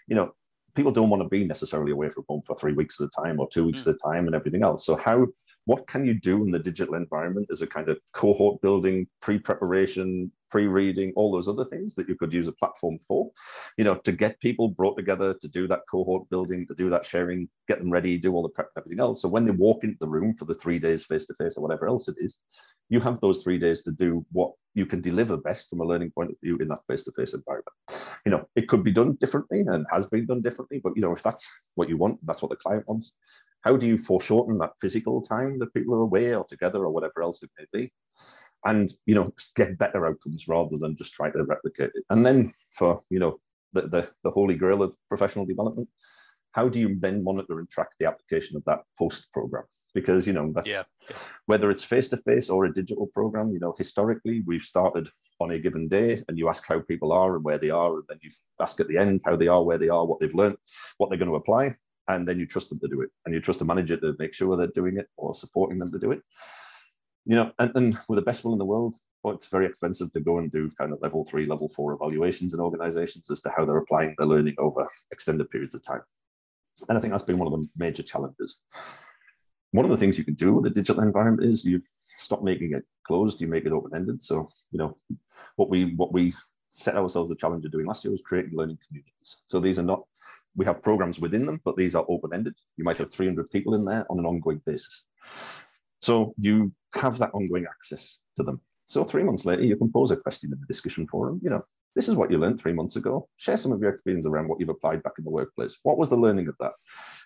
you 0.07 0.15
know, 0.15 0.31
people 0.79 0.93
don't 0.93 1.09
want 1.09 1.21
to 1.21 1.27
be 1.27 1.43
necessarily 1.43 1.91
away 1.91 2.07
from 2.07 2.23
home 2.29 2.41
for 2.41 2.55
three 2.55 2.71
weeks 2.71 3.01
at 3.01 3.07
a 3.07 3.21
time 3.21 3.37
or 3.37 3.49
two 3.49 3.65
weeks 3.65 3.83
mm. 3.83 3.87
at 3.89 3.95
a 3.95 3.97
time 3.97 4.27
and 4.27 4.33
everything 4.33 4.63
else. 4.63 4.85
So 4.85 4.95
how 4.95 5.27
what 5.65 5.85
can 5.87 6.05
you 6.05 6.13
do 6.13 6.41
in 6.45 6.51
the 6.51 6.57
digital 6.57 6.95
environment 6.95 7.47
as 7.51 7.61
a 7.61 7.67
kind 7.67 7.89
of 7.89 7.99
cohort 8.13 8.61
building, 8.61 9.05
pre-preparation, 9.21 10.31
pre-reading, 10.49 11.11
all 11.17 11.33
those 11.33 11.49
other 11.49 11.65
things 11.65 11.95
that 11.95 12.07
you 12.07 12.15
could 12.15 12.31
use 12.31 12.47
a 12.47 12.53
platform 12.53 12.97
for, 12.97 13.29
you 13.77 13.83
know, 13.83 13.95
to 13.95 14.13
get 14.13 14.39
people 14.39 14.69
brought 14.69 14.95
together 14.95 15.33
to 15.33 15.47
do 15.49 15.67
that 15.67 15.81
cohort 15.91 16.29
building, 16.29 16.65
to 16.65 16.73
do 16.75 16.89
that 16.89 17.03
sharing, 17.03 17.49
get 17.67 17.79
them 17.79 17.91
ready, 17.91 18.17
do 18.17 18.31
all 18.31 18.41
the 18.41 18.47
prep 18.47 18.69
and 18.73 18.81
everything 18.81 19.01
else. 19.01 19.21
So 19.21 19.27
when 19.27 19.43
they 19.43 19.51
walk 19.51 19.83
into 19.83 19.97
the 19.99 20.07
room 20.07 20.33
for 20.33 20.45
the 20.45 20.55
three 20.55 20.79
days 20.79 21.03
face-to-face 21.03 21.57
or 21.57 21.61
whatever 21.61 21.87
else 21.87 22.07
it 22.07 22.15
is, 22.19 22.39
you 22.87 23.01
have 23.01 23.19
those 23.19 23.43
three 23.43 23.59
days 23.59 23.83
to 23.83 23.91
do 23.91 24.25
what 24.31 24.53
you 24.79 24.85
can 24.85 25.01
deliver 25.01 25.37
best 25.37 25.69
from 25.69 25.81
a 25.81 25.85
learning 25.85 26.11
point 26.11 26.31
of 26.31 26.37
view 26.41 26.57
in 26.57 26.69
that 26.69 26.85
face-to-face 26.87 27.33
environment. 27.33 27.75
You 28.25 28.31
know, 28.31 28.45
it 28.55 28.67
could 28.67 28.83
be 28.83 28.91
done 28.91 29.15
differently 29.15 29.61
and 29.61 29.85
has 29.91 30.05
been 30.07 30.25
done 30.25 30.41
differently, 30.41 30.79
but 30.83 30.93
you 30.95 31.01
know, 31.01 31.13
if 31.13 31.21
that's 31.21 31.47
what 31.75 31.89
you 31.89 31.97
want, 31.97 32.19
that's 32.25 32.41
what 32.41 32.49
the 32.49 32.55
client 32.55 32.87
wants, 32.87 33.13
how 33.61 33.75
do 33.75 33.85
you 33.85 33.97
foreshorten 33.97 34.57
that 34.59 34.79
physical 34.79 35.21
time 35.21 35.59
that 35.59 35.73
people 35.73 35.93
are 35.95 36.01
away 36.01 36.33
or 36.33 36.45
together 36.45 36.85
or 36.85 36.91
whatever 36.91 37.21
else 37.21 37.43
it 37.43 37.51
may 37.59 37.65
be? 37.73 37.91
And 38.65 38.91
you 39.05 39.15
know, 39.15 39.33
get 39.55 39.77
better 39.77 40.05
outcomes 40.05 40.47
rather 40.47 40.77
than 40.77 40.95
just 40.95 41.13
try 41.13 41.29
to 41.29 41.43
replicate 41.43 41.91
it. 41.93 42.03
And 42.09 42.25
then 42.25 42.51
for 42.73 43.01
you 43.09 43.19
know 43.19 43.39
the, 43.73 43.81
the, 43.83 44.09
the 44.23 44.31
holy 44.31 44.55
grail 44.55 44.81
of 44.81 44.95
professional 45.09 45.45
development, 45.45 45.89
how 46.51 46.67
do 46.69 46.79
you 46.79 46.97
then 46.99 47.23
monitor 47.23 47.59
and 47.59 47.69
track 47.69 47.89
the 47.99 48.07
application 48.07 48.57
of 48.57 48.63
that 48.65 48.81
post 48.97 49.27
program? 49.31 49.65
Because 49.93 50.27
you 50.27 50.33
know 50.33 50.51
that's 50.53 50.69
yeah. 50.69 50.83
whether 51.47 51.71
it's 51.71 51.83
face 51.83 52.07
to 52.09 52.17
face 52.17 52.49
or 52.49 52.65
a 52.65 52.73
digital 52.73 53.07
program. 53.07 53.51
You 53.51 53.59
know, 53.59 53.73
historically 53.77 54.43
we've 54.45 54.61
started 54.61 55.09
on 55.39 55.51
a 55.51 55.59
given 55.59 55.87
day, 55.87 56.23
and 56.27 56.37
you 56.37 56.47
ask 56.47 56.65
how 56.67 56.79
people 56.79 57.11
are 57.11 57.35
and 57.35 57.43
where 57.43 57.57
they 57.57 57.71
are, 57.71 57.95
and 57.95 58.03
then 58.07 58.19
you 58.21 58.29
ask 58.61 58.79
at 58.79 58.87
the 58.87 58.97
end 58.97 59.21
how 59.25 59.35
they 59.35 59.47
are, 59.47 59.63
where 59.63 59.79
they 59.79 59.89
are, 59.89 60.05
what 60.05 60.19
they've 60.19 60.35
learned, 60.35 60.57
what 60.97 61.09
they're 61.09 61.17
going 61.17 61.31
to 61.31 61.35
apply 61.35 61.75
and 62.09 62.27
then 62.27 62.39
you 62.39 62.45
trust 62.45 62.69
them 62.69 62.79
to 62.79 62.87
do 62.87 63.01
it 63.01 63.09
and 63.25 63.33
you 63.33 63.39
trust 63.39 63.59
the 63.59 63.65
manager 63.65 63.95
to 63.95 64.15
make 64.19 64.33
sure 64.33 64.57
they're 64.57 64.67
doing 64.67 64.97
it 64.97 65.07
or 65.15 65.33
supporting 65.33 65.77
them 65.77 65.91
to 65.91 65.99
do 65.99 66.11
it 66.11 66.21
you 67.25 67.35
know 67.35 67.51
and, 67.59 67.71
and 67.75 67.97
with 68.09 68.17
the 68.17 68.21
best 68.21 68.43
will 68.43 68.53
in 68.53 68.59
the 68.59 68.65
world 68.65 68.95
well, 69.23 69.35
it's 69.35 69.47
very 69.47 69.65
expensive 69.65 70.11
to 70.13 70.21
go 70.21 70.37
and 70.37 70.51
do 70.51 70.69
kind 70.77 70.93
of 70.93 71.01
level 71.01 71.25
three 71.25 71.45
level 71.45 71.69
four 71.69 71.93
evaluations 71.93 72.53
in 72.53 72.59
organizations 72.59 73.29
as 73.29 73.41
to 73.41 73.51
how 73.55 73.65
they're 73.65 73.77
applying 73.77 74.15
their 74.17 74.27
learning 74.27 74.55
over 74.57 74.87
extended 75.11 75.49
periods 75.49 75.75
of 75.75 75.83
time 75.83 76.01
and 76.89 76.97
i 76.97 77.01
think 77.01 77.11
that's 77.11 77.23
been 77.23 77.37
one 77.37 77.51
of 77.51 77.53
the 77.53 77.67
major 77.77 78.03
challenges 78.03 78.61
one 79.71 79.85
of 79.85 79.91
the 79.91 79.97
things 79.97 80.17
you 80.17 80.23
can 80.23 80.35
do 80.35 80.53
with 80.53 80.65
a 80.65 80.69
digital 80.69 81.03
environment 81.03 81.47
is 81.47 81.65
you 81.65 81.81
stop 82.17 82.43
making 82.43 82.73
it 82.73 82.83
closed 83.05 83.41
you 83.41 83.47
make 83.47 83.65
it 83.65 83.71
open-ended 83.71 84.21
so 84.21 84.49
you 84.71 84.79
know 84.79 84.97
what 85.55 85.69
we 85.69 85.95
what 85.95 86.13
we 86.13 86.33
set 86.69 86.95
ourselves 86.95 87.29
the 87.29 87.35
challenge 87.35 87.65
of 87.65 87.71
doing 87.71 87.85
last 87.85 88.03
year 88.03 88.11
was 88.11 88.21
creating 88.21 88.51
learning 88.53 88.77
communities 88.87 89.41
so 89.45 89.59
these 89.59 89.79
are 89.79 89.83
not 89.83 90.03
we 90.55 90.65
have 90.65 90.83
programs 90.83 91.19
within 91.19 91.45
them, 91.45 91.61
but 91.63 91.75
these 91.75 91.95
are 91.95 92.05
open-ended. 92.09 92.53
You 92.77 92.83
might 92.83 92.97
have 92.97 93.11
300 93.11 93.49
people 93.49 93.75
in 93.75 93.85
there 93.85 94.05
on 94.09 94.19
an 94.19 94.25
ongoing 94.25 94.61
basis. 94.65 95.05
So 96.01 96.33
you 96.37 96.73
have 96.95 97.17
that 97.19 97.31
ongoing 97.33 97.65
access 97.65 98.21
to 98.37 98.43
them. 98.43 98.61
So 98.89 99.03
three 99.03 99.21
months 99.21 99.45
later, 99.45 99.61
you 99.61 99.77
can 99.77 99.91
pose 99.91 100.09
a 100.09 100.17
question 100.17 100.51
in 100.51 100.59
the 100.59 100.65
discussion 100.65 101.05
forum. 101.05 101.39
You 101.43 101.51
know, 101.51 101.63
this 101.95 102.09
is 102.09 102.15
what 102.15 102.31
you 102.31 102.39
learned 102.39 102.59
three 102.59 102.73
months 102.73 102.95
ago. 102.95 103.29
Share 103.37 103.55
some 103.55 103.71
of 103.71 103.81
your 103.81 103.91
experience 103.93 104.25
around 104.25 104.47
what 104.47 104.59
you've 104.59 104.69
applied 104.69 105.03
back 105.03 105.13
in 105.19 105.23
the 105.23 105.29
workplace. 105.29 105.77
What 105.83 105.99
was 105.99 106.09
the 106.09 106.17
learning 106.17 106.47
of 106.47 106.55
that? 106.59 106.71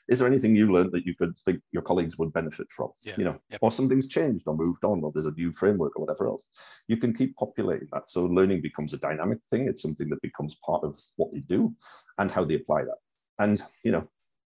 Is 0.10 0.20
there 0.20 0.28
anything 0.28 0.54
you 0.54 0.74
learned 0.74 0.92
that 0.92 1.06
you 1.06 1.16
could 1.16 1.38
think 1.46 1.62
your 1.72 1.82
colleagues 1.82 2.18
would 2.18 2.34
benefit 2.34 2.68
from? 2.70 2.90
Yeah. 3.04 3.16
You 3.18 3.24
know, 3.24 3.40
yep. 3.50 3.60
or 3.62 3.72
something's 3.72 4.10
changed 4.10 4.44
or 4.46 4.58
moved 4.58 4.84
on, 4.84 5.02
or 5.04 5.14
there's 5.14 5.26
a 5.26 5.32
new 5.32 5.54
framework 5.54 5.96
or 5.96 6.06
whatever 6.06 6.28
else. 6.28 6.44
You 6.90 6.98
can 6.98 7.14
keep 7.14 7.34
populating 7.38 7.88
that. 7.94 8.10
So 8.10 8.26
learning 8.26 8.62
becomes 8.62 8.94
a 8.94 8.98
dynamic 8.98 9.40
thing. 9.50 9.70
It's 9.70 9.82
something 9.82 10.10
that 10.10 10.22
becomes 10.22 10.58
part 10.66 10.84
of 10.84 11.00
what 11.16 11.32
they 11.32 11.40
do 11.40 11.74
and 12.18 12.30
how 12.30 12.44
they 12.44 12.56
apply 12.56 12.84
that. 12.84 12.98
And, 13.40 13.64
you 13.86 13.94
know, 13.94 14.10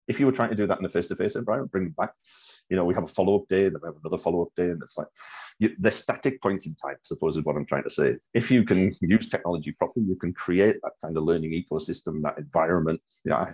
if 0.08 0.18
you 0.18 0.26
were 0.26 0.32
trying 0.32 0.50
to 0.50 0.56
do 0.56 0.66
that 0.66 0.80
in 0.80 0.84
a 0.84 0.88
face-to-face 0.88 1.36
environment, 1.36 1.70
bring 1.70 1.84
them 1.84 1.94
back. 1.96 2.14
You 2.68 2.76
know, 2.76 2.84
we 2.84 2.94
have 2.94 3.04
a 3.04 3.08
follow-up 3.08 3.48
day, 3.48 3.66
and 3.66 3.74
then 3.74 3.80
we 3.82 3.88
have 3.88 3.96
another 4.02 4.18
follow-up 4.18 4.48
day, 4.56 4.70
and 4.70 4.82
it's 4.82 4.98
like 4.98 5.06
you, 5.58 5.74
the 5.78 5.90
static 5.90 6.42
points 6.42 6.66
in 6.66 6.74
time. 6.74 6.96
Suppose 7.02 7.36
is 7.36 7.44
what 7.44 7.56
I'm 7.56 7.66
trying 7.66 7.84
to 7.84 7.90
say. 7.90 8.16
If 8.34 8.50
you 8.50 8.64
can 8.64 8.94
use 9.00 9.28
technology 9.28 9.72
properly, 9.72 10.06
you 10.06 10.16
can 10.16 10.32
create 10.32 10.76
that 10.82 10.92
kind 11.02 11.16
of 11.16 11.24
learning 11.24 11.52
ecosystem, 11.52 12.22
that 12.22 12.38
environment. 12.38 13.00
Yeah, 13.24 13.36
I, 13.36 13.52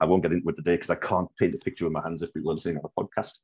I 0.00 0.04
won't 0.06 0.22
get 0.22 0.32
into 0.32 0.48
it 0.48 0.56
today 0.56 0.76
because 0.76 0.90
I 0.90 0.96
can't 0.96 1.28
paint 1.38 1.54
a 1.54 1.58
picture 1.58 1.84
with 1.84 1.92
my 1.92 2.02
hands 2.02 2.22
if 2.22 2.32
people 2.32 2.50
are 2.50 2.54
listening 2.54 2.78
on 2.78 2.90
a 2.90 3.02
podcast. 3.02 3.40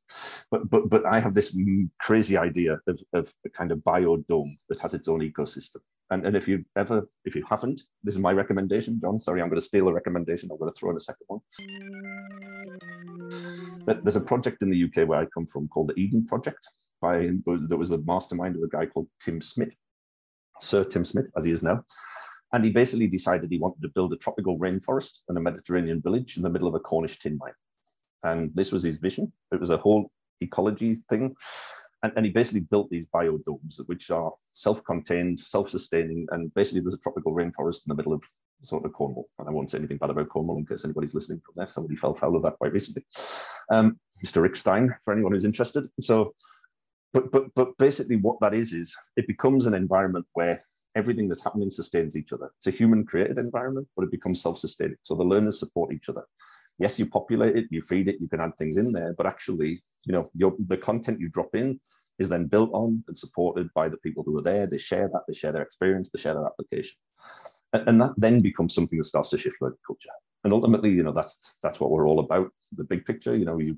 But 0.49 0.69
but 0.69 0.89
but 0.89 1.05
I 1.05 1.19
have 1.19 1.33
this 1.33 1.57
crazy 1.99 2.37
idea 2.37 2.79
of, 2.87 2.99
of 3.13 3.33
a 3.45 3.49
kind 3.49 3.71
of 3.71 3.79
biodome 3.79 4.55
that 4.69 4.79
has 4.79 4.93
its 4.93 5.07
own 5.07 5.19
ecosystem. 5.19 5.81
And, 6.11 6.25
and 6.25 6.37
if 6.37 6.47
you've 6.47 6.67
ever, 6.75 7.07
if 7.25 7.35
you 7.35 7.43
haven't, 7.49 7.81
this 8.03 8.13
is 8.13 8.19
my 8.19 8.31
recommendation, 8.31 8.99
John. 9.01 9.19
Sorry, 9.19 9.41
I'm 9.41 9.49
going 9.49 9.59
to 9.59 9.65
steal 9.65 9.87
a 9.87 9.93
recommendation. 9.93 10.49
I'm 10.51 10.59
going 10.59 10.71
to 10.71 10.79
throw 10.79 10.91
in 10.91 10.97
a 10.97 10.99
second 10.99 11.25
one. 11.27 11.39
There's 13.85 14.15
a 14.15 14.21
project 14.21 14.63
in 14.63 14.69
the 14.69 14.83
UK 14.83 15.07
where 15.07 15.19
I 15.19 15.25
come 15.25 15.45
from 15.45 15.67
called 15.67 15.87
the 15.87 15.99
Eden 15.99 16.25
Project. 16.25 16.67
By 17.01 17.31
there 17.45 17.77
was 17.77 17.89
the 17.89 18.03
mastermind 18.05 18.55
of 18.55 18.63
a 18.63 18.67
guy 18.67 18.85
called 18.85 19.07
Tim 19.23 19.41
Smit, 19.41 19.75
Sir 20.59 20.83
Tim 20.83 21.05
Smit, 21.05 21.25
as 21.37 21.43
he 21.43 21.51
is 21.51 21.61
now. 21.61 21.83
And 22.53 22.63
he 22.63 22.71
basically 22.71 23.07
decided 23.07 23.51
he 23.51 23.59
wanted 23.59 23.81
to 23.81 23.89
build 23.89 24.13
a 24.13 24.17
tropical 24.17 24.57
rainforest 24.57 25.19
and 25.27 25.37
a 25.37 25.41
Mediterranean 25.41 26.01
village 26.01 26.37
in 26.37 26.43
the 26.43 26.49
middle 26.49 26.67
of 26.67 26.75
a 26.75 26.79
Cornish 26.79 27.19
tin 27.19 27.37
mine. 27.37 27.53
And 28.23 28.51
this 28.55 28.71
was 28.71 28.81
his 28.83 28.97
vision. 28.97 29.31
It 29.51 29.59
was 29.59 29.69
a 29.69 29.77
whole 29.77 30.11
ecology 30.41 30.95
thing. 31.09 31.35
And, 32.01 32.13
and 32.15 32.25
he 32.25 32.31
basically 32.31 32.61
built 32.61 32.89
these 32.89 33.05
biodomes, 33.07 33.79
which 33.87 34.09
are 34.09 34.31
self-contained, 34.53 35.39
self-sustaining, 35.39 36.27
and 36.31 36.53
basically 36.53 36.81
there's 36.81 36.93
a 36.93 36.99
tropical 36.99 37.33
rainforest 37.33 37.85
in 37.85 37.89
the 37.89 37.95
middle 37.95 38.13
of 38.13 38.23
sort 38.61 38.85
of 38.85 38.93
Cornwall. 38.93 39.27
And 39.39 39.47
I 39.47 39.51
won't 39.51 39.71
say 39.71 39.77
anything 39.77 39.97
bad 39.97 40.09
about 40.09 40.29
Cornwall 40.29 40.57
in 40.57 40.65
case 40.65 40.85
anybody's 40.85 41.15
listening 41.15 41.41
from 41.45 41.53
there. 41.57 41.67
Somebody 41.67 41.95
fell 41.95 42.13
foul 42.13 42.35
of 42.35 42.43
that 42.43 42.57
quite 42.57 42.73
recently. 42.73 43.05
Um, 43.71 43.99
Mr. 44.23 44.41
Rick 44.41 44.55
Stein, 44.55 44.93
for 45.03 45.13
anyone 45.13 45.33
who's 45.33 45.45
interested. 45.45 45.87
So, 46.01 46.33
but 47.13 47.31
but 47.31 47.53
but 47.55 47.77
basically 47.77 48.17
what 48.17 48.39
that 48.41 48.53
is 48.53 48.73
is 48.73 48.95
it 49.15 49.27
becomes 49.27 49.65
an 49.65 49.73
environment 49.73 50.25
where 50.33 50.61
everything 50.95 51.27
that's 51.27 51.43
happening 51.43 51.71
sustains 51.71 52.15
each 52.15 52.33
other. 52.33 52.51
It's 52.57 52.67
a 52.67 52.71
human 52.71 53.05
created 53.05 53.37
environment, 53.37 53.87
but 53.95 54.03
it 54.03 54.11
becomes 54.11 54.41
self-sustaining. 54.41 54.95
So 55.03 55.15
the 55.15 55.23
learners 55.23 55.59
support 55.59 55.93
each 55.93 56.07
other. 56.07 56.23
Yes, 56.79 56.97
you 56.99 57.05
populate 57.05 57.57
it, 57.57 57.67
you 57.69 57.81
feed 57.81 58.07
it, 58.07 58.17
you 58.19 58.27
can 58.27 58.41
add 58.41 58.57
things 58.57 58.77
in 58.77 58.91
there, 58.93 59.13
but 59.17 59.25
actually 59.25 59.81
you 60.05 60.13
know, 60.13 60.29
your, 60.33 60.55
the 60.67 60.77
content 60.77 61.19
you 61.19 61.29
drop 61.29 61.55
in 61.55 61.79
is 62.19 62.29
then 62.29 62.45
built 62.45 62.69
on 62.73 63.03
and 63.07 63.17
supported 63.17 63.67
by 63.73 63.89
the 63.89 63.97
people 63.97 64.23
who 64.23 64.37
are 64.37 64.43
there. 64.43 64.67
They 64.67 64.77
share 64.77 65.09
that, 65.09 65.23
they 65.27 65.33
share 65.33 65.51
their 65.51 65.63
experience, 65.63 66.09
they 66.09 66.19
share 66.19 66.35
their 66.35 66.45
application. 66.45 66.95
And, 67.73 67.89
and 67.89 68.01
that 68.01 68.13
then 68.17 68.41
becomes 68.41 68.73
something 68.73 68.97
that 68.97 69.05
starts 69.05 69.29
to 69.29 69.37
shift 69.37 69.57
learning 69.61 69.77
culture. 69.85 70.09
And 70.43 70.53
ultimately, 70.53 70.91
you 70.91 71.03
know, 71.03 71.11
that's 71.11 71.57
that's 71.63 71.79
what 71.79 71.91
we're 71.91 72.07
all 72.07 72.19
about. 72.19 72.49
The 72.73 72.83
big 72.83 73.05
picture, 73.05 73.35
you 73.35 73.45
know, 73.45 73.57
you 73.57 73.77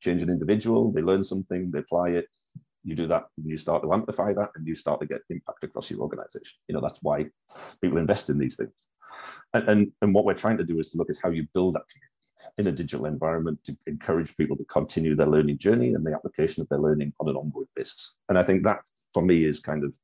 change 0.00 0.22
an 0.22 0.30
individual, 0.30 0.92
they 0.92 1.00
learn 1.00 1.24
something, 1.24 1.70
they 1.70 1.78
apply 1.78 2.10
it, 2.10 2.26
you 2.84 2.94
do 2.94 3.06
that 3.06 3.26
and 3.38 3.48
you 3.48 3.56
start 3.56 3.82
to 3.82 3.92
amplify 3.92 4.32
that 4.32 4.50
and 4.56 4.66
you 4.66 4.74
start 4.74 5.00
to 5.00 5.06
get 5.06 5.20
impact 5.30 5.62
across 5.62 5.88
your 5.88 6.00
organization 6.00 6.58
you 6.68 6.74
know 6.74 6.80
that's 6.80 6.98
why 7.02 7.24
people 7.80 7.98
invest 7.98 8.28
in 8.28 8.38
these 8.38 8.56
things 8.56 8.88
and, 9.54 9.68
and, 9.68 9.92
and 10.02 10.14
what 10.14 10.24
we're 10.24 10.34
trying 10.34 10.58
to 10.58 10.64
do 10.64 10.78
is 10.78 10.90
to 10.90 10.98
look 10.98 11.10
at 11.10 11.16
how 11.22 11.30
you 11.30 11.46
build 11.54 11.74
that 11.74 11.84
community 11.88 12.12
in 12.58 12.66
a 12.66 12.72
digital 12.72 13.06
environment 13.06 13.58
to 13.64 13.76
encourage 13.86 14.36
people 14.36 14.56
to 14.56 14.64
continue 14.64 15.14
their 15.14 15.26
learning 15.26 15.58
journey 15.58 15.94
and 15.94 16.04
the 16.04 16.14
application 16.14 16.60
of 16.60 16.68
their 16.68 16.78
learning 16.78 17.12
on 17.20 17.28
an 17.28 17.36
ongoing 17.36 17.68
basis. 17.76 18.16
And 18.28 18.38
I 18.38 18.42
think 18.42 18.64
that 18.64 18.80
for 19.12 19.22
me 19.22 19.44
is 19.44 19.60
kind 19.60 19.84
of 19.84 19.96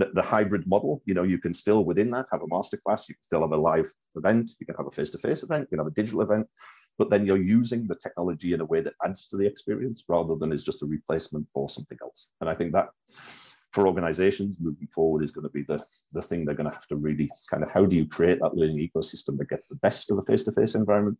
the, 0.00 0.10
the 0.14 0.22
hybrid 0.22 0.66
model. 0.66 1.02
You 1.04 1.14
know, 1.14 1.22
you 1.22 1.38
can 1.38 1.54
still 1.54 1.84
within 1.84 2.10
that 2.10 2.26
have 2.32 2.42
a 2.42 2.46
masterclass, 2.46 3.08
you 3.08 3.14
can 3.14 3.22
still 3.22 3.42
have 3.42 3.52
a 3.52 3.56
live 3.56 3.92
event, 4.16 4.50
you 4.58 4.66
can 4.66 4.74
have 4.76 4.86
a 4.86 4.90
face-to-face 4.90 5.42
event, 5.42 5.68
you 5.70 5.76
can 5.76 5.84
have 5.84 5.92
a 5.92 6.00
digital 6.00 6.22
event, 6.22 6.46
but 6.98 7.10
then 7.10 7.24
you're 7.24 7.36
using 7.60 7.86
the 7.86 7.94
technology 7.96 8.52
in 8.52 8.60
a 8.60 8.64
way 8.64 8.80
that 8.80 8.94
adds 9.04 9.28
to 9.28 9.36
the 9.36 9.46
experience 9.46 10.04
rather 10.08 10.34
than 10.36 10.52
is 10.52 10.64
just 10.64 10.82
a 10.82 10.86
replacement 10.86 11.46
for 11.52 11.68
something 11.68 11.98
else. 12.02 12.30
And 12.40 12.50
I 12.50 12.54
think 12.54 12.72
that 12.72 12.88
for 13.72 13.86
organizations 13.86 14.58
moving 14.58 14.88
forward 14.92 15.22
is 15.22 15.30
going 15.30 15.44
to 15.44 15.50
be 15.50 15.62
the, 15.62 15.82
the 16.12 16.22
thing 16.22 16.44
they're 16.44 16.56
going 16.56 16.68
to 16.68 16.74
have 16.74 16.88
to 16.88 16.96
really 16.96 17.30
kind 17.50 17.62
of 17.62 17.70
how 17.70 17.84
do 17.84 17.94
you 17.94 18.06
create 18.06 18.40
that 18.40 18.56
learning 18.56 18.78
ecosystem 18.78 19.38
that 19.38 19.48
gets 19.48 19.68
the 19.68 19.76
best 19.76 20.10
of 20.10 20.18
a 20.18 20.22
face-to-face 20.22 20.74
environment 20.74 21.16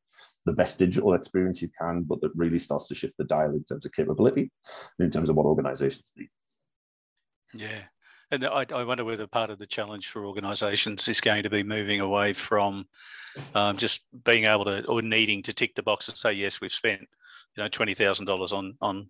the 0.46 0.52
best 0.52 0.78
digital 0.78 1.14
experience 1.14 1.62
you 1.62 1.70
can 1.80 2.02
but 2.02 2.20
that 2.20 2.32
really 2.34 2.58
starts 2.58 2.88
to 2.88 2.94
shift 2.94 3.14
the 3.18 3.24
dial 3.24 3.52
in 3.52 3.62
terms 3.64 3.86
of 3.86 3.92
capability 3.92 4.50
in 4.98 5.10
terms 5.10 5.30
of 5.30 5.36
what 5.36 5.46
organizations 5.46 6.12
need 6.16 6.28
yeah 7.54 7.82
And 8.30 8.44
I, 8.44 8.64
I, 8.72 8.84
wonder 8.84 9.04
whether 9.04 9.26
part 9.26 9.50
of 9.50 9.58
the 9.58 9.66
challenge 9.66 10.08
for 10.08 10.24
organisations 10.24 11.08
is 11.08 11.20
going 11.20 11.42
to 11.42 11.50
be 11.50 11.64
moving 11.64 12.00
away 12.00 12.32
from 12.32 12.86
um, 13.54 13.76
just 13.76 14.02
being 14.24 14.44
able 14.44 14.64
to 14.66 14.84
or 14.86 15.02
needing 15.02 15.42
to 15.42 15.52
tick 15.52 15.74
the 15.74 15.82
box 15.82 16.08
and 16.08 16.16
say 16.16 16.32
yes, 16.32 16.60
we've 16.60 16.72
spent 16.72 17.00
you 17.56 17.62
know 17.62 17.68
twenty 17.68 17.94
thousand 17.94 18.26
dollars 18.26 18.52
on 18.52 18.76
on 18.80 19.08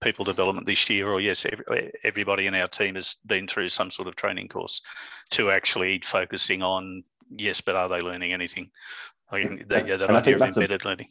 people 0.00 0.24
development 0.24 0.66
this 0.66 0.88
year, 0.88 1.08
or 1.08 1.20
yes, 1.20 1.44
every, 1.44 1.92
everybody 2.04 2.46
in 2.46 2.54
our 2.54 2.68
team 2.68 2.94
has 2.94 3.16
been 3.26 3.48
through 3.48 3.68
some 3.68 3.90
sort 3.90 4.06
of 4.06 4.14
training 4.14 4.48
course, 4.48 4.82
to 5.30 5.50
actually 5.50 6.00
focusing 6.04 6.62
on 6.62 7.02
yes, 7.30 7.60
but 7.60 7.74
are 7.74 7.88
they 7.88 8.00
learning 8.00 8.32
anything? 8.32 8.70
I 9.30 9.38
mean, 9.38 9.64
that, 9.68 9.86
yeah, 9.86 9.96
that 9.96 10.10
idea 10.10 10.36
of 10.36 10.42
embedded 10.42 10.84
a, 10.84 10.88
learning 10.88 11.08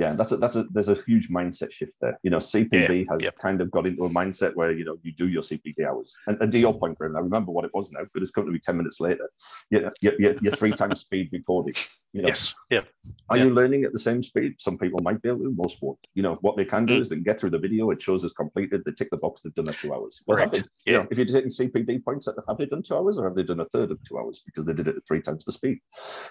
yeah, 0.00 0.14
that's 0.14 0.32
a 0.32 0.38
that's 0.38 0.56
a 0.56 0.62
there's 0.70 0.88
a 0.88 0.94
huge 0.94 1.28
mindset 1.28 1.70
shift 1.70 1.96
there. 2.00 2.18
You 2.22 2.30
know, 2.30 2.38
CPD 2.38 3.04
yeah, 3.04 3.12
has 3.12 3.20
yep. 3.20 3.36
kind 3.36 3.60
of 3.60 3.70
got 3.70 3.86
into 3.86 4.06
a 4.06 4.08
mindset 4.08 4.54
where 4.54 4.72
you 4.72 4.82
know 4.82 4.96
you 5.02 5.12
do 5.12 5.28
your 5.28 5.42
CPD 5.42 5.86
hours. 5.86 6.16
And, 6.26 6.40
and 6.40 6.50
to 6.52 6.58
your 6.58 6.72
point, 6.72 6.96
Graham, 6.96 7.16
I 7.16 7.20
remember 7.20 7.52
what 7.52 7.66
it 7.66 7.70
was 7.74 7.92
now, 7.92 8.00
but 8.14 8.22
it's 8.22 8.30
going 8.30 8.46
to 8.46 8.52
be 8.52 8.58
ten 8.58 8.78
minutes 8.78 8.98
later. 8.98 9.28
You 9.68 9.82
know, 9.82 9.90
you're, 10.00 10.14
you're 10.40 10.56
three 10.56 10.72
times 10.72 11.00
speed 11.06 11.28
recording. 11.34 11.74
You 12.14 12.22
know, 12.22 12.28
yes. 12.28 12.54
Yeah. 12.70 12.80
Are 13.28 13.36
you 13.36 13.50
learning 13.50 13.84
at 13.84 13.92
the 13.92 13.98
same 13.98 14.22
speed? 14.22 14.54
Some 14.58 14.78
people 14.78 15.00
might 15.02 15.20
be 15.20 15.28
able 15.28 15.40
to. 15.40 15.54
Most 15.54 15.82
won't. 15.82 15.98
You 16.14 16.22
know, 16.22 16.38
what 16.40 16.56
they 16.56 16.64
can 16.64 16.86
do 16.86 16.96
mm. 16.96 17.00
is 17.00 17.10
they 17.10 17.16
can 17.16 17.22
get 17.22 17.38
through 17.38 17.50
the 17.50 17.58
video. 17.58 17.90
It 17.90 18.00
shows 18.00 18.24
it's 18.24 18.32
completed. 18.32 18.82
They 18.86 18.92
tick 18.92 19.10
the 19.10 19.18
box. 19.18 19.42
They've 19.42 19.54
done 19.54 19.66
their 19.66 19.74
two 19.74 19.92
hours. 19.92 20.22
Well, 20.26 20.38
right. 20.38 20.50
They, 20.50 20.58
yeah. 20.58 20.64
You 20.86 20.92
know, 20.94 21.08
if 21.10 21.18
you're 21.18 21.26
taking 21.26 21.50
CPD 21.50 22.02
points, 22.04 22.26
have 22.48 22.56
they 22.56 22.66
done 22.66 22.82
two 22.82 22.96
hours 22.96 23.18
or 23.18 23.24
have 23.24 23.34
they 23.34 23.42
done 23.42 23.60
a 23.60 23.66
third 23.66 23.90
of 23.90 24.02
two 24.02 24.18
hours 24.18 24.42
because 24.46 24.64
they 24.64 24.72
did 24.72 24.88
it 24.88 24.96
at 24.96 25.06
three 25.06 25.20
times 25.20 25.44
the 25.44 25.52
speed? 25.52 25.78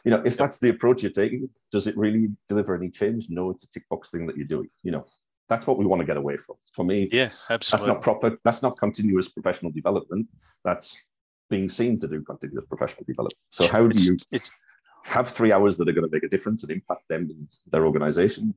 You 0.04 0.12
know, 0.12 0.24
if 0.26 0.38
that's 0.38 0.60
the 0.60 0.70
approach 0.70 1.04
you're 1.04 1.12
taking, 1.12 1.50
does 1.72 1.88
it 1.88 1.96
really 1.96 2.30
deliver 2.48 2.76
any 2.76 2.90
change? 2.90 3.28
No, 3.30 3.52
tick 3.68 3.88
box 3.90 4.12
thing 4.12 4.28
that 4.28 4.38
you're 4.38 4.48
doing. 4.48 4.70
You 4.84 4.92
know, 4.92 5.06
that's 5.48 5.68
what 5.68 5.78
we 5.78 5.86
want 5.86 6.02
to 6.02 6.06
get 6.06 6.18
away 6.18 6.38
from. 6.38 6.56
For 6.74 6.86
me, 6.86 7.10
yeah, 7.12 7.30
absolutely. 7.50 7.60
That's 7.72 7.86
not 7.86 8.02
proper. 8.02 8.38
That's 8.44 8.62
not 8.62 8.78
continuous 8.78 9.30
professional 9.30 9.72
development. 9.72 10.28
That's 10.64 10.98
being 11.50 11.70
seen 11.70 12.00
to 12.00 12.08
do 12.08 12.22
continuous 12.22 12.66
professional 12.66 13.04
development. 13.06 13.38
So 13.50 13.68
how 13.68 13.88
do 13.88 14.02
you 14.02 14.18
have 15.06 15.28
three 15.28 15.52
hours 15.52 15.78
that 15.78 15.90
are 15.90 15.94
going 15.94 16.08
to 16.08 16.12
make 16.12 16.24
a 16.24 16.30
difference 16.30 16.64
and 16.64 16.72
impact 16.72 17.08
them 17.10 17.30
in 17.30 17.48
their 17.72 17.86
organization 17.86 18.54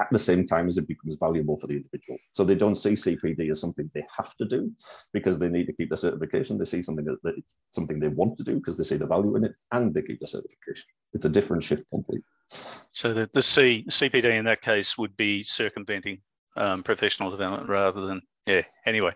at 0.00 0.08
the 0.10 0.18
same 0.18 0.46
time 0.46 0.68
as 0.68 0.78
it 0.78 0.86
becomes 0.86 1.16
valuable 1.16 1.56
for 1.56 1.66
the 1.66 1.76
individual. 1.76 2.18
So 2.32 2.44
they 2.44 2.54
don't 2.54 2.76
see 2.76 2.92
CPD 2.92 3.50
as 3.50 3.60
something 3.60 3.90
they 3.94 4.04
have 4.16 4.36
to 4.36 4.44
do 4.44 4.72
because 5.12 5.38
they 5.38 5.48
need 5.48 5.66
to 5.66 5.72
keep 5.72 5.90
the 5.90 5.96
certification. 5.96 6.58
They 6.58 6.64
see 6.64 6.82
something 6.82 7.04
that, 7.04 7.18
that 7.24 7.36
it's 7.36 7.56
something 7.70 7.98
they 7.98 8.08
want 8.08 8.36
to 8.38 8.44
do 8.44 8.56
because 8.56 8.76
they 8.76 8.84
see 8.84 8.96
the 8.96 9.06
value 9.06 9.36
in 9.36 9.44
it 9.44 9.54
and 9.72 9.92
they 9.92 10.02
keep 10.02 10.20
the 10.20 10.26
certification. 10.26 10.86
It's 11.12 11.24
a 11.24 11.28
different 11.28 11.64
shift 11.64 11.84
completely. 11.90 12.24
So 12.90 13.12
the, 13.12 13.28
the 13.32 13.42
C, 13.42 13.84
CPD 13.88 14.38
in 14.38 14.44
that 14.44 14.62
case 14.62 14.96
would 14.96 15.16
be 15.16 15.42
circumventing 15.42 16.20
um, 16.56 16.82
professional 16.82 17.30
development 17.30 17.68
rather 17.68 18.06
than 18.06 18.22
yeah. 18.46 18.62
Anyway, 18.86 19.12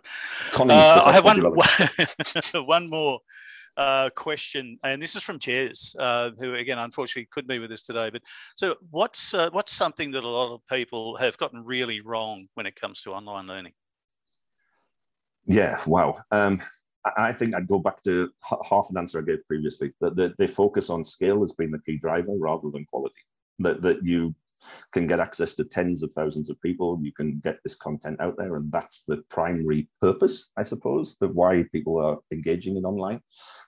uh, 0.59 1.03
I 1.07 1.13
have 1.13 1.25
one 1.25 1.41
one 2.67 2.91
more 2.91 3.21
uh, 3.77 4.11
question, 4.15 4.79
and 4.85 5.03
this 5.03 5.17
is 5.17 5.23
from 5.23 5.39
Jez, 5.39 5.97
uh, 5.99 6.31
who 6.39 6.55
again 6.55 6.79
unfortunately 6.79 7.29
couldn't 7.31 7.49
be 7.49 7.59
with 7.59 7.73
us 7.73 7.83
today. 7.83 8.11
But 8.11 8.23
so, 8.57 8.77
what's 8.91 9.35
uh, 9.35 9.51
what's 9.51 9.73
something 9.73 10.11
that 10.13 10.25
a 10.25 10.29
lot 10.29 10.55
of 10.55 10.61
people 10.69 11.17
have 11.17 11.37
gotten 11.39 11.65
really 11.65 12.01
wrong 12.01 12.49
when 12.55 12.67
it 12.67 12.77
comes 12.77 13.03
to 13.03 13.13
online 13.13 13.47
learning? 13.47 13.73
Yeah, 15.47 15.81
wow. 15.87 16.17
Um, 16.31 16.61
I 17.17 17.33
think 17.33 17.55
I'd 17.55 17.67
go 17.67 17.81
back 17.81 18.03
to 18.05 18.31
half 18.69 18.87
an 18.91 18.97
answer 18.97 19.19
I 19.19 19.23
gave 19.23 19.47
previously. 19.47 19.91
That 20.01 20.15
the, 20.15 20.35
the 20.39 20.47
focus 20.47 20.89
on 20.89 21.05
scale 21.05 21.41
has 21.41 21.53
been 21.53 21.73
the 21.73 21.81
key 21.81 21.99
driver 21.99 22.33
rather 22.37 22.71
than 22.71 22.87
quality. 22.87 23.15
That 23.59 23.83
that 23.83 24.05
you 24.05 24.35
can 24.93 25.07
get 25.07 25.21
access 25.21 25.55
to 25.55 25.65
tens 25.65 26.03
of 26.03 26.13
thousands 26.13 26.51
of 26.51 26.61
people. 26.61 26.99
You 27.03 27.13
can 27.13 27.41
get 27.45 27.59
this 27.63 27.75
content 27.75 28.21
out 28.21 28.37
there, 28.37 28.57
and 28.57 28.71
that's 28.71 29.05
the 29.05 29.23
primary 29.31 29.89
purpose, 30.01 30.51
I 30.57 30.63
suppose, 30.63 31.17
of 31.21 31.35
why 31.35 31.65
people 31.73 31.99
are 32.03 32.19
engaging 32.33 32.77
in 32.77 32.85
online. 32.85 33.21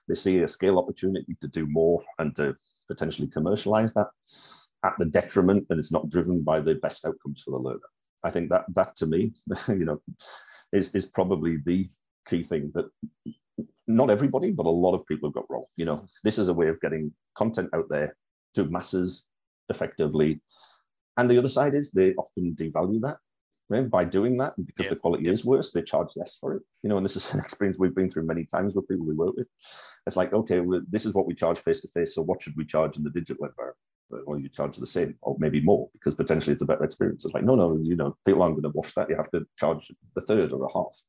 They 0.07 0.15
see 0.15 0.39
a 0.39 0.47
scale 0.47 0.77
opportunity 0.77 1.35
to 1.41 1.47
do 1.47 1.65
more 1.67 2.03
and 2.19 2.35
to 2.35 2.55
potentially 2.87 3.27
commercialize 3.27 3.93
that 3.93 4.07
at 4.83 4.93
the 4.99 5.05
detriment, 5.05 5.65
and 5.69 5.79
it's 5.79 5.91
not 5.91 6.09
driven 6.09 6.41
by 6.43 6.59
the 6.59 6.75
best 6.75 7.05
outcomes 7.05 7.41
for 7.43 7.51
the 7.51 7.57
learner. 7.57 7.79
I 8.23 8.31
think 8.31 8.49
that 8.49 8.65
that 8.75 8.95
to 8.97 9.05
me, 9.05 9.33
you 9.67 9.85
know, 9.85 10.01
is 10.71 10.93
is 10.95 11.07
probably 11.07 11.57
the 11.65 11.89
key 12.27 12.43
thing 12.43 12.71
that 12.73 12.85
not 13.87 14.09
everybody, 14.09 14.51
but 14.51 14.65
a 14.65 14.69
lot 14.69 14.95
of 14.95 15.05
people 15.05 15.29
have 15.29 15.35
got 15.35 15.49
wrong. 15.49 15.65
You 15.75 15.85
know, 15.85 16.05
this 16.23 16.39
is 16.39 16.47
a 16.47 16.53
way 16.53 16.67
of 16.67 16.81
getting 16.81 17.11
content 17.35 17.69
out 17.73 17.85
there 17.89 18.15
to 18.55 18.65
masses 18.65 19.27
effectively. 19.69 20.41
And 21.17 21.29
the 21.29 21.37
other 21.37 21.49
side 21.49 21.75
is 21.75 21.91
they 21.91 22.13
often 22.15 22.55
devalue 22.55 23.01
that 23.01 23.17
right? 23.69 23.89
by 23.89 24.05
doing 24.05 24.37
that. 24.37 24.57
And 24.57 24.65
because 24.65 24.85
yeah. 24.85 24.91
the 24.91 24.95
quality 24.97 25.27
is 25.27 25.45
worse, 25.45 25.71
they 25.71 25.81
charge 25.81 26.09
less 26.15 26.35
for 26.35 26.55
it. 26.55 26.63
You 26.83 26.89
know, 26.89 26.97
and 26.97 27.05
this 27.05 27.15
is 27.15 27.31
an 27.33 27.39
experience 27.39 27.77
we've 27.79 27.95
been 27.95 28.09
through 28.09 28.25
many 28.25 28.45
times 28.45 28.75
with 28.75 28.87
people 28.87 29.05
we 29.05 29.13
work 29.13 29.35
with. 29.35 29.47
It's 30.07 30.17
like, 30.17 30.33
okay, 30.33 30.59
well, 30.59 30.81
this 30.89 31.05
is 31.05 31.13
what 31.13 31.25
we 31.25 31.33
charge 31.33 31.57
face 31.57 31.81
to 31.81 31.87
face. 31.87 32.15
So 32.15 32.21
what 32.21 32.41
should 32.41 32.55
we 32.55 32.65
charge 32.65 32.97
in 32.97 33.03
the 33.03 33.09
digital 33.09 33.45
environment? 33.45 33.77
Well, 34.09 34.39
you 34.39 34.49
charge 34.49 34.77
the 34.77 34.87
same 34.87 35.15
or 35.21 35.35
maybe 35.39 35.61
more 35.61 35.89
because 35.93 36.13
potentially 36.13 36.53
it's 36.53 36.61
a 36.61 36.65
better 36.65 36.83
experience. 36.83 37.25
It's 37.25 37.33
like, 37.33 37.43
no, 37.43 37.55
no, 37.55 37.77
you 37.81 37.95
know, 37.95 38.15
people 38.25 38.43
aren't 38.43 38.55
going 38.55 38.71
to 38.71 38.77
wash 38.77 38.93
that. 38.93 39.09
You 39.09 39.15
have 39.15 39.31
to 39.31 39.45
charge 39.57 39.91
a 40.17 40.21
third 40.21 40.51
or 40.51 40.65
a 40.65 40.73
half. 40.73 41.01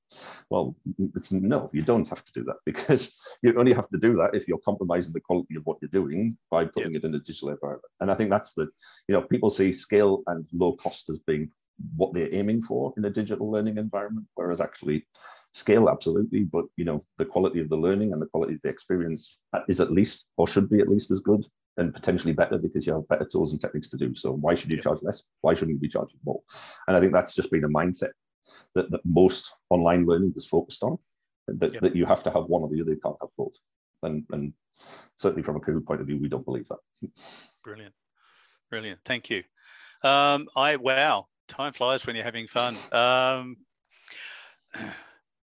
Well, 0.51 0.75
it's 1.15 1.33
no, 1.33 1.71
you 1.73 1.83
don't 1.83 2.09
have 2.09 2.25
to 2.25 2.33
do 2.33 2.45
that 2.45 2.57
because 2.67 3.19
you 3.43 3.55
only 3.59 3.73
have 3.73 3.89
to 3.91 3.99
do 3.99 4.17
that 4.17 4.35
if 4.35 4.49
you're 4.49 4.59
compromising 4.59 5.13
the 5.13 5.21
quality 5.21 5.57
of 5.57 5.65
what 5.67 5.79
you're 5.81 5.91
doing 5.91 6.37
by 6.51 6.65
putting 6.65 6.93
yeah. 6.93 6.99
it 6.99 7.05
in 7.05 7.15
a 7.15 7.19
digital 7.19 7.51
environment. 7.51 7.85
And 8.01 8.11
I 8.11 8.15
think 8.15 8.31
that's 8.31 8.55
the, 8.55 8.69
you 9.09 9.13
know, 9.13 9.23
people 9.23 9.51
see 9.51 9.73
scale 9.73 10.23
and 10.27 10.47
low 10.53 10.73
cost 10.75 11.11
as 11.11 11.19
being 11.21 11.51
what 11.97 12.15
they're 12.15 12.35
aiming 12.35 12.63
for 12.63 12.95
in 12.97 13.05
a 13.05 13.11
digital 13.11 13.51
learning 13.51 13.77
environment, 13.77 14.27
whereas 14.35 14.63
actually 14.63 15.07
scale 15.53 15.91
absolutely, 15.91 16.45
but 16.45 16.65
you 16.77 16.85
know, 16.85 17.01
the 17.19 17.25
quality 17.25 17.61
of 17.61 17.69
the 17.69 17.77
learning 17.77 18.13
and 18.13 18.23
the 18.23 18.27
quality 18.27 18.55
of 18.55 18.63
the 18.63 18.69
experience 18.71 19.41
is 19.69 19.81
at 19.81 19.93
least 19.93 20.27
or 20.39 20.49
should 20.49 20.71
be 20.71 20.81
at 20.81 20.89
least 20.89 21.11
as 21.11 21.21
good 21.21 21.45
and 21.77 21.95
potentially 21.95 22.33
better 22.33 22.59
because 22.59 22.87
you 22.87 22.95
have 22.95 23.09
better 23.09 23.25
tools 23.25 23.53
and 23.53 23.61
techniques 23.61 23.89
to 23.89 23.97
do. 23.97 24.15
So 24.15 24.33
why 24.33 24.55
should 24.55 24.71
you 24.71 24.81
charge 24.81 25.01
less? 25.03 25.25
Why 25.43 25.55
shouldn't 25.55 25.77
you 25.77 25.81
be 25.81 25.89
charging 25.89 26.19
more? 26.25 26.41
And 26.89 26.97
I 26.97 27.01
think 27.01 27.13
that's 27.13 27.35
just 27.35 27.51
been 27.51 27.65
a 27.65 27.69
mindset 27.69 28.11
that, 28.75 28.91
that 28.91 29.01
most 29.05 29.55
online 29.71 30.07
learning 30.07 30.33
is 30.37 30.47
focused 30.47 30.83
on. 30.83 30.99
That, 31.49 31.75
yep. 31.75 31.83
that 31.83 31.95
you 31.95 32.07
have 32.07 32.25
to 32.25 32.31
have 32.31 32.47
one 32.47 32.63
or 32.63 32.69
the 32.69 32.81
other, 32.81 32.91
you 32.91 33.01
can't 33.01 33.17
have 33.21 33.31
both. 33.39 33.55
And, 34.03 34.25
and 34.33 34.53
certainly 35.17 35.45
from 35.45 35.57
a 35.57 35.61
Cahoot 35.61 35.87
point 35.87 36.01
of 36.01 36.09
view, 36.09 36.19
we 36.21 36.29
don't 36.29 36.45
believe 36.45 36.67
that. 36.69 36.79
Brilliant. 37.63 37.95
Brilliant. 38.69 38.99
Thank 39.05 39.31
you. 39.31 39.45
Um, 40.03 40.49
I 40.57 40.77
wow, 40.77 41.27
time 41.47 41.73
flies 41.73 42.07
when 42.07 42.17
you're 42.17 42.25
having 42.25 42.49
fun. 42.49 42.75
Um, 42.91 43.57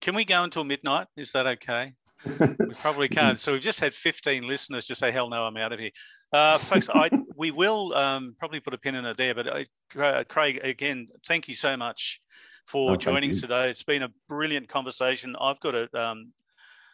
can 0.02 0.16
we 0.16 0.24
go 0.24 0.44
until 0.44 0.64
midnight? 0.64 1.08
Is 1.18 1.34
that 1.34 1.46
okay? 1.48 1.94
we 2.26 2.74
probably 2.82 3.08
can't. 3.08 3.40
So 3.40 3.54
we've 3.54 3.62
just 3.62 3.80
had 3.80 3.94
15 3.94 4.48
listeners 4.48 4.88
just 4.88 5.00
say, 5.00 5.12
hell 5.12 5.30
no, 5.30 5.44
I'm 5.44 5.58
out 5.58 5.74
of 5.74 5.80
here. 5.80 5.92
Uh, 6.32 6.58
folks, 6.58 6.90
I, 6.94 7.10
we 7.36 7.52
will 7.52 7.94
um, 7.96 8.36
probably 8.38 8.60
put 8.60 8.74
a 8.74 8.78
pin 8.78 8.96
in 8.96 9.06
it 9.06 9.18
there. 9.18 9.34
But 9.34 9.48
I, 9.48 9.66
uh, 10.00 10.24
Craig, 10.26 10.60
again, 10.64 11.08
thank 11.28 11.48
you 11.48 11.56
so 11.56 11.76
much 11.76 12.22
for 12.66 12.98
joining 12.98 13.32
us 13.32 13.42
today. 13.42 13.70
It's 13.70 13.84
been 13.84 14.04
a 14.04 14.10
brilliant 14.28 14.70
conversation. 14.70 15.36
I've 15.42 15.60
got 15.60 15.74
a, 15.74 16.00
um, 16.00 16.34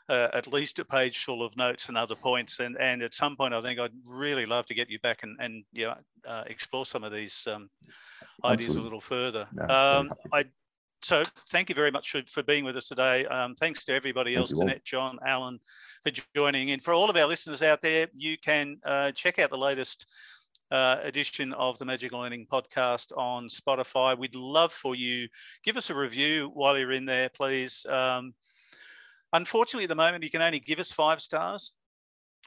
uh, 0.08 0.30
at 0.34 0.48
least 0.48 0.80
a 0.80 0.86
page 0.86 1.26
full 1.26 1.46
of 1.46 1.58
notes 1.58 1.90
and 1.90 1.98
other 1.98 2.16
points. 2.16 2.60
And, 2.60 2.78
and 2.80 3.02
at 3.02 3.14
some 3.14 3.36
point, 3.36 3.54
I 3.54 3.62
think 3.62 3.80
I'd 3.80 3.92
really 4.08 4.46
love 4.46 4.66
to 4.68 4.74
get 4.74 4.90
you 4.90 5.00
back 5.00 5.24
and, 5.24 5.38
and 5.40 5.66
you 5.74 5.88
know, 5.88 5.96
uh, 6.26 6.44
explore 6.48 6.86
some 6.86 7.04
of 7.04 7.12
these 7.12 7.46
um, 7.52 7.70
ideas 8.46 8.76
a 8.76 8.82
little 8.82 9.02
further. 9.02 9.48
Um, 9.70 10.12
I 10.32 10.46
so 11.06 11.24
thank 11.50 11.70
you 11.70 11.76
very 11.76 11.92
much 11.92 12.10
for, 12.10 12.24
for 12.28 12.42
being 12.42 12.66
with 12.66 12.76
us 12.76 12.88
today. 12.88 13.28
Um, 13.28 13.54
thanks 13.54 13.86
to 13.86 13.94
everybody 13.94 14.36
else, 14.36 14.52
Danette, 14.52 14.84
John, 14.84 15.20
Alan, 15.24 15.60
for 16.02 16.12
joining. 16.34 16.72
And 16.72 16.82
for 16.82 16.96
all 16.96 17.12
of 17.12 17.16
our 17.16 17.28
listeners 17.28 17.62
out 17.62 17.84
there, 17.84 18.08
you 18.16 18.38
can 18.44 18.78
uh, 18.84 19.12
check 19.12 19.38
out 19.38 19.52
the 19.52 19.58
latest 19.58 20.08
uh, 20.72 20.96
edition 21.04 21.54
of 21.54 21.78
the 21.78 21.86
Magic 21.86 22.12
Learning 22.12 22.48
podcast 22.52 23.16
on 23.16 23.50
Spotify. 23.50 24.18
We'd 24.18 24.34
love 24.34 24.74
for 24.74 24.96
you, 24.96 25.28
give 25.64 25.78
us 25.78 25.92
a 25.92 25.96
review 25.96 26.50
while 26.56 26.76
you're 26.76 26.92
in 26.92 27.06
there, 27.06 27.30
please. 27.30 27.86
Um, 27.86 28.34
unfortunately, 29.32 29.84
at 29.84 29.90
the 29.90 29.96
moment, 29.96 30.24
you 30.24 30.32
can 30.32 30.42
only 30.42 30.60
give 30.60 30.80
us 30.80 30.92
five 30.92 31.22
stars. 31.22 31.74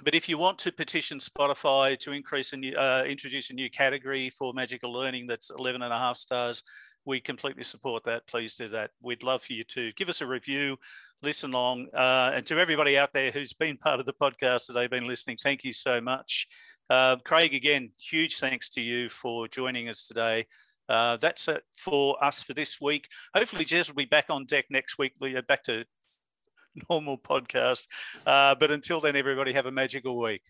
But 0.03 0.17
if 0.17 0.29
you 0.29 0.37
want 0.37 0.59
to 0.61 0.73
petition 0.73 1.19
Spotify 1.19 1.97
to 2.01 2.13
increase 2.13 2.53
and 2.53 2.65
uh, 2.77 3.05
introduce 3.07 3.51
a 3.51 3.55
new 3.55 3.71
category 3.71 4.31
for 4.31 4.53
magical 4.53 4.93
learning 4.93 5.29
that's 5.29 5.51
11 5.57 5.83
and 5.83 5.93
a 5.93 5.99
half 5.99 6.17
stars, 6.17 6.65
we 7.09 7.21
completely 7.21 7.65
support 7.65 8.05
that. 8.05 8.27
Please 8.27 8.55
do 8.55 8.69
that. 8.69 8.91
We'd 9.01 9.23
love 9.23 9.43
for 9.43 9.55
you 9.55 9.65
to 9.65 9.93
give 9.93 10.11
us 10.11 10.21
a 10.21 10.27
review, 10.27 10.77
listen 11.23 11.55
along. 11.55 11.87
Uh, 11.97 12.33
and 12.35 12.45
to 12.47 12.61
everybody 12.61 12.99
out 12.99 13.15
there 13.15 13.31
who's 13.31 13.55
been 13.55 13.79
part 13.79 13.99
of 13.99 14.05
the 14.05 14.13
podcast 14.13 14.67
today, 14.67 14.87
been 14.89 15.07
listening, 15.07 15.39
thank 15.39 15.65
you 15.65 15.73
so 15.73 16.03
much. 16.03 16.47
Uh, 16.91 17.17
Craig, 17.25 17.55
again, 17.55 17.93
huge 17.99 18.39
thanks 18.39 18.69
to 18.71 18.83
you 18.83 19.09
for 19.09 19.49
joining 19.49 19.89
us 19.89 20.07
today. 20.07 20.47
Uh, 20.87 21.17
that's 21.17 21.49
it 21.49 21.63
for 21.79 22.23
us 22.23 22.43
for 22.43 22.53
this 22.53 22.79
week. 22.79 23.09
Hopefully, 23.35 23.65
Jez 23.65 23.89
will 23.89 23.97
be 23.97 24.05
back 24.05 24.27
on 24.29 24.45
deck 24.45 24.67
next 24.69 24.99
week. 24.99 25.13
We're 25.19 25.41
back 25.41 25.65
to 25.65 25.87
normal 26.91 27.17
podcast. 27.17 27.87
Uh, 28.27 28.55
but 28.55 28.71
until 28.71 29.01
then, 29.01 29.17
everybody 29.17 29.55
have 29.55 29.67
a 29.67 29.73
magical 29.73 30.19
week. 30.21 30.43